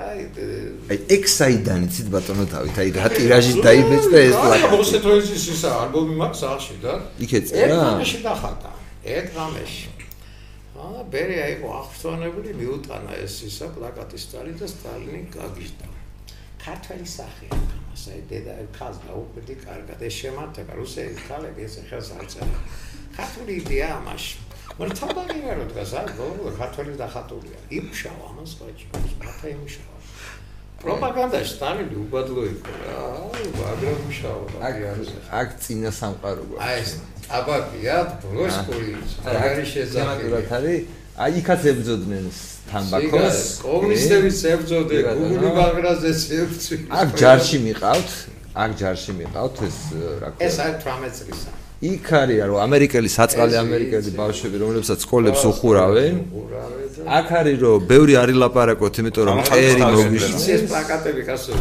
[0.88, 4.64] აი ექსაიდან იცით ბატონო დავით აი რა ტირაჟით დაიბეჭდა ეს პლაკატი.
[4.64, 7.68] აი მოსეთო იცის ისა ალბომი მაქვს ახში და იქ ეწერა.
[7.68, 8.70] ერთ ღამეში დახატა.
[9.04, 9.84] ერთ ღამეში.
[10.84, 15.86] აა ბერია იყო აღფრთოვანებული მიუტანა ეს ისა პლაკატის წალი და სტალინი გაგიჟდა.
[16.64, 17.46] ქართველი სახე
[17.94, 22.58] აი დედა ხაზ დაუკვირდი კარგად ეს შემართება რუსეთის ქალები ეს ხელს არწერა.
[23.14, 24.34] ქართული იდეა ამაში.
[24.74, 27.58] მაგრამ თავდაგიარო დგას არ ბოლო ქართველი დახატულია.
[27.78, 28.84] იმშავა ამას ხაჭი.
[29.22, 29.96] მათა იმშავა.
[30.82, 32.98] პროპაგანდაში სტალინი უბადლო იყო რა.
[33.62, 34.44] მაგრამ იმშავა.
[34.66, 34.76] აქ
[35.40, 36.64] აქ წინა სამყარო გვაქვს.
[36.66, 36.90] აი ეს
[37.38, 38.92] აბაკია ბლოსკური.
[39.30, 40.38] აღარი შეზახება.
[41.14, 42.24] აი იქაც ებძოდნენ
[42.70, 43.38] თამბაქოს.
[43.62, 46.76] კომუნისტების ებძოდე, გუგული ბაგრაზეც ებძვი.
[46.90, 48.10] აქ ჯარში მიყავთ,
[48.62, 49.78] აქ ჯარში მიყავთ ეს
[50.22, 50.42] რა ქვია.
[50.48, 51.50] ეს არის 18 წლისა.
[51.85, 56.15] იქ არის რომ ამერიკელი საწყალი ამერიკელი ბავშვები რომლებსაც სკოლებს უხურავენ?
[57.05, 61.52] აქ არის რომ ბევრი არის ლაპარაკოთ იმიტომ რომ პერი მოგვიშვა ეს პლაკატები კაცო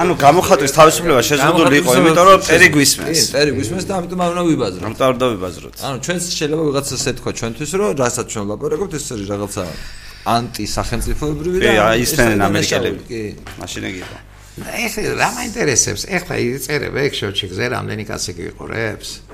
[0.00, 3.20] ანუ გამოხატვის თავისუფლება შეზღუდული იყო იმიტომ რომ პერი გვისმენს.
[3.36, 4.82] პერი გვისმენს და ამიტომ არ უნდა ვიბაზროთ.
[4.86, 5.74] ამიტომ არ უნდა ვიბაზროთ.
[5.86, 9.64] ანუ ჩვენც შეიძლება ვიღაცას ეთქვა ჩვენთვის რომ რასაც ჩვენ ლაპარაკობთ ეს არის რაღაცა
[10.36, 13.00] ანტი სახელმწიფოებრივი და აი ისნენ ამერიკელები.
[13.10, 13.22] კი.
[13.60, 14.20] მაშინ ეგია და
[14.56, 16.02] ეხლა რა მაინტერესებს?
[16.16, 19.25] ეხლა იწერებ ეგ შოჩი გზე რამდენი კაცი გიყურებს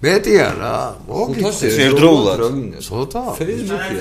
[0.00, 0.74] მეტი არა
[1.08, 2.42] მოგიწევს ერთდროულად
[2.86, 3.96] ცოტა ფეისბუქი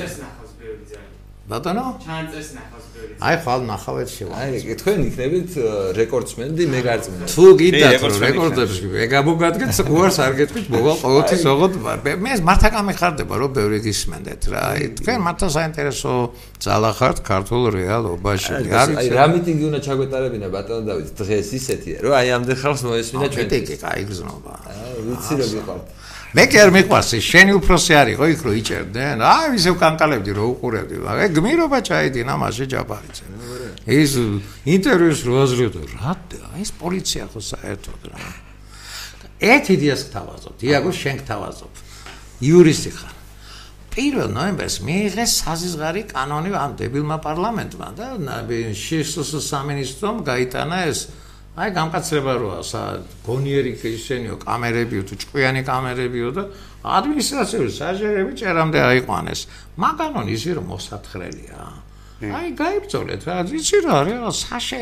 [1.49, 5.55] ბატონო ჩანწეს ნახავს ბევრი აი ხვალ ნახავთ შევა აი თქვენ იქნებით
[5.97, 12.35] რეკორდსმენი მე გარწმუნდა თუ გიდათ რეკორდებს მე გამოგადგეთ უარს არ გეტყვით მოვალ ყოველთვის ოღონდ მე
[12.49, 14.61] მართა გამიხარდება რომ ბევრი გისმენდეთ რა.
[14.77, 16.13] აი თქვენ მართა საინტერესო
[16.61, 19.25] ძალა ხართ ქართულ რეალობაში აი რა.
[19.33, 21.09] მიტინგი უნდა ჩაგვეტარებინა ბატონო დავით?
[21.17, 25.85] დღეს ისეთია რომ აი ამდენ ხალხს მოესმინა ჩვენ მიტინგი კაი გზნობა აი ვიცი რომ გიყავთ
[26.29, 29.21] მე კი არ მიყვარს შენი უფროსი არისო იქ რო იჭერდნენ?
[29.25, 30.95] აი ისევ კანკალებდი რო უყურებდი.
[31.01, 33.25] მაგრამ გმირობა ჩაიდინა მასე ჯაბარიძე
[33.89, 34.11] ის
[34.69, 36.13] ინტერვიუს რო აზრიოდო რა
[36.61, 38.21] ეს პოლიცია ხო საერთოდ რა?
[39.41, 41.73] ერთ იდეას გთავაზობ დიაგო შენ გთავაზობ.
[42.45, 43.15] იურისტი ხარ.
[43.99, 48.07] 1 ნოემბერს მიიღეს საზღარი კანონი ამ დებილმა პარლამენტმა და
[48.77, 51.09] შსს სამინისტრომ გაიტანა ეს
[51.57, 52.81] აი გამკაცრება როა სა
[53.25, 56.43] გონიერი ისენიო კამერებიო თუ ჭკვიანი კამერებიო და
[56.85, 59.41] ადმინისტრაციული საჟერები წერამდე აიყვანეს.
[59.81, 61.88] მაგანონ ისი რომ მოსათხრელია
[62.19, 64.79] აი გაიბწოლეთ რა იცი რა არის საშე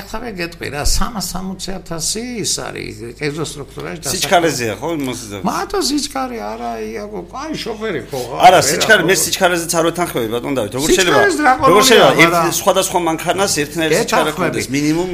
[0.00, 6.38] ეხლა მე გეტყვი რა 360000 ის არის კერძო სტრუქტურაში და სიჩქარეზეა ხო მოსიძა მათო სიჩქარე
[6.42, 11.22] არა იაკო კაი შოფერი ხო არა სიჩქარე მე სიჩქარეზეც არ ვეთანხმები ბატონ დავით როგორ შეიძლება?
[11.70, 12.40] როგორ შეიძლება?
[12.58, 15.12] სხვადასხვა მანქანას ერთნაირი სიჩქარე ქონდეს მინიმუმ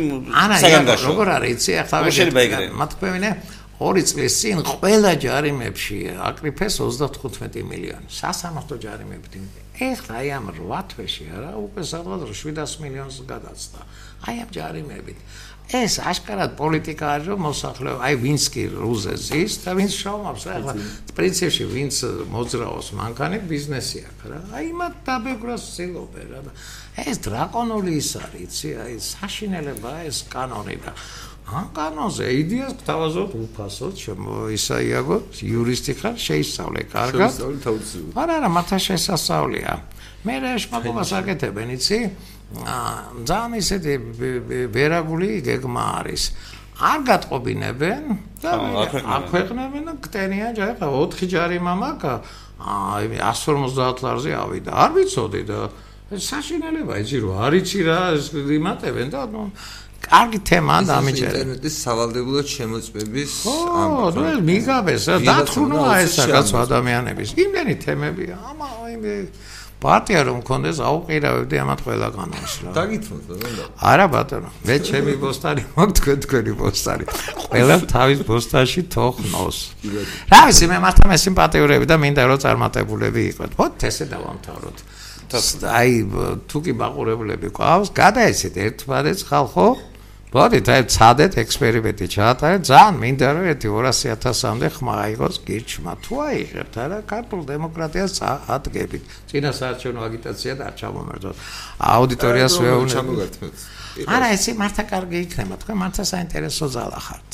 [0.65, 1.07] საგანგაშო.
[1.13, 2.67] როგორ არის იცი ეხლა მე შეიძლება ეგრე?
[2.81, 3.31] მათ ქვევინე
[3.83, 8.07] ორი წლის წინ ყველა ჯარიმებში აკრიფეს 35 მილიონი.
[8.07, 9.29] სასამართლო ჯარიმები
[9.75, 13.81] ეხლა აი ამ 8 თვეში არა უკვე სადღაც 700 მილიონს გადაცდა.
[14.31, 15.19] აი ამ ჯარიმებით.
[15.65, 20.55] ეს აშკარად პოლიტიკა არის რომ მოსახლეობა აი ვინც კი რუზე ზის და ვინც შრომობს რა
[20.61, 20.75] ეხლა
[21.17, 21.95] პრინციპში ვინც
[22.31, 24.39] მოძრაობს მანქანი ბიზნესი აქვს რა.
[24.61, 26.41] აი მათ დაბეგრას ცდილობენ რა.
[26.95, 30.93] ეს დრაკონული ის არის, იცი, აი საშინელება ეს კანონი და
[31.45, 37.29] ან კანონზე იდეას გთავაზობ უფასოდ შემო ისაიაგო იურისტი ხარ შეისწავლე კარგად.
[37.29, 39.73] შეისწავლე თავისუფლად არა არა მათა შესასწავლია
[40.25, 41.99] მე რა შეგმობას აკეთებენ იცი?
[43.29, 43.93] ძალიან ისეთი
[44.73, 46.23] ვერაგული გეგმა არის.
[46.75, 48.03] არ გატყობინებენ
[48.43, 48.51] და
[49.21, 52.15] აქვეყნებენ და გტენიან ჯარი ხა 4 ჯარი მამაკა
[52.59, 54.71] აი 150 ლარზე ავიდა.
[54.73, 55.61] არ ვიცოდი და
[56.13, 58.01] საშინელება იცი რომ არიცი რა
[58.59, 59.43] იმატებენ და ნუ
[60.05, 61.33] კარგი თემაა და ამიჭერე.
[61.35, 67.29] ინტერნეტის სავალდებულო შემოწმების ამ ხო, ეს მიგაბეს, დათხრუნოა ეს რაღაც ადამიანების.
[67.45, 68.35] იმენი თემებია.
[68.51, 68.95] ამა აი
[69.85, 72.71] პარტია რომ მქონდეს აუყირავებდი ამათ ყველა კანონს რა.
[72.73, 73.65] დაგითხოვთ რა.
[73.85, 77.05] არა ბატონო, მე ჩემი პოსტარი მაქვს თქვენ თქვენი პოსტარი.
[77.45, 79.59] ყველა თავის პოსტაში თოხნოს.
[80.33, 83.51] რა ვიცი მე მართა მე სიმპათიურები და მინდა რომ წარმატებულები იყოთ.
[83.61, 84.79] ხო, ესე დავამთავროთ.
[85.35, 85.91] აი
[86.49, 89.67] თუ კი მაყურებლები ყავს, გადაეცეთ ერთმანეთს ხალხო
[90.35, 95.93] მოდით აი ცადეთ ექსპერიმენტი ჩაატარეთ ძალიან მინდა რომ ერთი 200000-მდე ხმა აიღოს გირჩმა.
[96.03, 98.15] თუ აიღებთ არა ქართულ დემოკრატიას
[98.51, 101.37] ადგენთ წინა საარჩევნო აგიტაცია და არ ჩამომერძოთ.
[101.95, 103.35] აუდიტორიას ვეუბნებით
[104.11, 105.55] არა ესე მართლა კარგი იქნება.
[105.63, 107.31] თქვენ მართლა საინტერესო ზალა ხართ.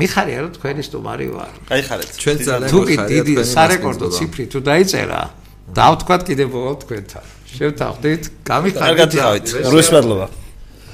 [0.00, 1.54] მიხარია რომ თქვენი სტუმარი ვარ?
[1.76, 2.10] აი ხარეთ.
[2.24, 5.20] ჩვენ ძალიან თუ კი დიდი სარეკორდო ციფრი თუ დაიწერა.
[5.76, 7.24] დავთქვათ კიდე ბოლო თქვენთან.
[7.56, 9.46] შევთანხმდით გამიხარეთ კარგად იყავით
[9.76, 10.45] რუსმადლობა